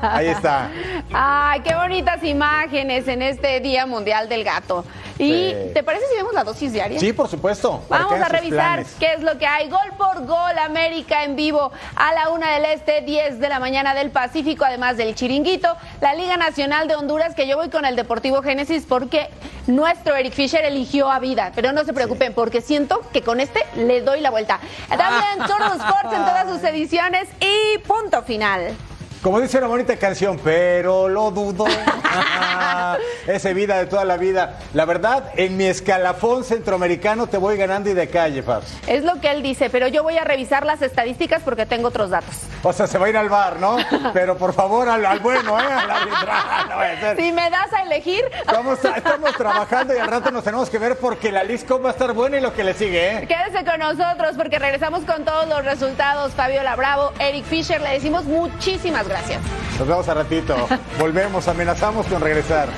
Ahí 0.00 0.28
está. 0.28 0.70
Ay, 1.18 1.60
qué 1.60 1.74
bonitas 1.74 2.22
imágenes 2.22 3.08
en 3.08 3.22
este 3.22 3.60
Día 3.60 3.86
Mundial 3.86 4.28
del 4.28 4.44
Gato. 4.44 4.84
¿Y 5.18 5.30
Sí. 5.30 5.56
te 5.72 5.82
parece 5.82 6.04
si 6.08 6.16
vemos 6.16 6.34
la 6.34 6.44
dosis 6.44 6.74
diaria? 6.74 7.00
Sí, 7.00 7.14
por 7.14 7.26
supuesto. 7.26 7.82
Vamos 7.88 8.20
a 8.20 8.28
revisar 8.28 8.84
qué 9.00 9.14
es 9.14 9.22
lo 9.22 9.38
que 9.38 9.46
hay. 9.46 9.70
Gol 9.70 9.92
por 9.96 10.26
gol, 10.26 10.58
América 10.62 11.24
en 11.24 11.34
vivo 11.34 11.72
a 11.94 12.12
la 12.12 12.28
una 12.28 12.52
del 12.52 12.66
este, 12.66 13.00
10 13.00 13.40
de 13.40 13.48
la 13.48 13.58
mañana 13.58 13.94
del 13.94 14.10
Pacífico, 14.10 14.66
además 14.66 14.98
del 14.98 15.14
Chiringuito, 15.14 15.74
la 16.02 16.12
Liga 16.12 16.36
Nacional 16.36 16.86
de 16.86 16.96
Honduras, 16.96 17.34
que 17.34 17.46
yo 17.48 17.56
voy 17.56 17.70
con 17.70 17.86
el 17.86 17.96
Deportivo 17.96 18.42
Génesis 18.42 18.84
porque 18.86 19.30
nuestro 19.66 20.16
Eric 20.16 20.34
Fisher 20.34 20.66
eligió 20.66 21.10
a 21.10 21.18
vida. 21.18 21.50
Pero 21.54 21.72
no 21.72 21.82
se 21.84 21.94
preocupen, 21.94 22.34
porque 22.34 22.60
siento 22.60 23.00
que 23.14 23.22
con 23.22 23.40
este 23.40 23.64
le 23.74 24.02
doy 24.02 24.20
la 24.20 24.30
vuelta. 24.30 24.60
También 24.90 25.38
Turtle 25.46 25.76
Sports 25.82 26.12
en 26.12 26.26
todas 26.26 26.46
sus 26.50 26.62
ediciones 26.62 27.26
y 27.40 27.78
punto 27.78 28.22
final. 28.22 28.76
Como 29.22 29.40
dice 29.40 29.58
una 29.58 29.66
bonita 29.66 29.96
canción, 29.96 30.38
pero 30.42 31.08
lo 31.08 31.30
dudo. 31.30 31.66
Ese 33.26 33.54
vida 33.54 33.78
de 33.78 33.86
toda 33.86 34.04
la 34.04 34.16
vida. 34.16 34.58
La 34.72 34.84
verdad, 34.84 35.30
en 35.34 35.56
mi 35.56 35.64
escalafón 35.64 36.44
centroamericano 36.44 37.26
te 37.26 37.38
voy 37.38 37.56
ganando 37.56 37.90
y 37.90 37.94
de 37.94 38.08
calle, 38.08 38.42
Fabs. 38.42 38.76
Es 38.86 39.02
lo 39.02 39.20
que 39.20 39.30
él 39.30 39.42
dice, 39.42 39.68
pero 39.68 39.88
yo 39.88 40.02
voy 40.04 40.16
a 40.16 40.24
revisar 40.24 40.64
las 40.64 40.80
estadísticas 40.80 41.42
porque 41.42 41.66
tengo 41.66 41.88
otros 41.88 42.10
datos. 42.10 42.36
O 42.62 42.72
sea, 42.72 42.86
se 42.86 42.98
va 42.98 43.06
a 43.06 43.08
ir 43.08 43.16
al 43.16 43.28
bar, 43.28 43.58
¿no? 43.58 43.76
Pero 44.12 44.36
por 44.36 44.52
favor, 44.52 44.88
al, 44.88 45.04
al 45.04 45.20
bueno, 45.20 45.58
¿eh? 45.58 45.62
Al 45.64 45.90
arbitral, 45.90 46.68
no. 46.68 47.22
Si 47.22 47.32
me 47.32 47.48
das 47.50 47.72
a 47.72 47.82
elegir, 47.82 48.24
Estamos, 48.40 48.78
estamos 48.84 49.32
trabajando 49.36 49.94
y 49.94 49.98
al 49.98 50.08
rato 50.08 50.30
nos 50.30 50.42
tenemos 50.44 50.68
que 50.70 50.78
ver 50.78 50.96
porque 50.98 51.30
la 51.30 51.44
Lisco 51.44 51.80
va 51.80 51.90
a 51.90 51.92
estar 51.92 52.12
buena 52.12 52.38
y 52.38 52.40
lo 52.40 52.52
que 52.54 52.64
le 52.64 52.74
sigue, 52.74 53.18
¿eh? 53.18 53.26
Quédese 53.28 53.64
con 53.64 53.78
nosotros 53.78 54.36
porque 54.36 54.58
regresamos 54.58 55.04
con 55.04 55.24
todos 55.24 55.48
los 55.48 55.64
resultados. 55.64 56.32
Fabiola 56.32 56.74
Bravo, 56.76 57.12
Eric 57.18 57.44
Fisher, 57.44 57.80
le 57.80 57.90
decimos 57.90 58.24
muchísimas 58.24 59.06
gracias. 59.16 59.42
Nos 59.78 59.88
vemos 59.88 60.08
a 60.08 60.14
ratito. 60.14 60.54
Volvemos, 60.98 61.48
amenazamos 61.48 62.06
con 62.06 62.20
regresar. 62.20 62.68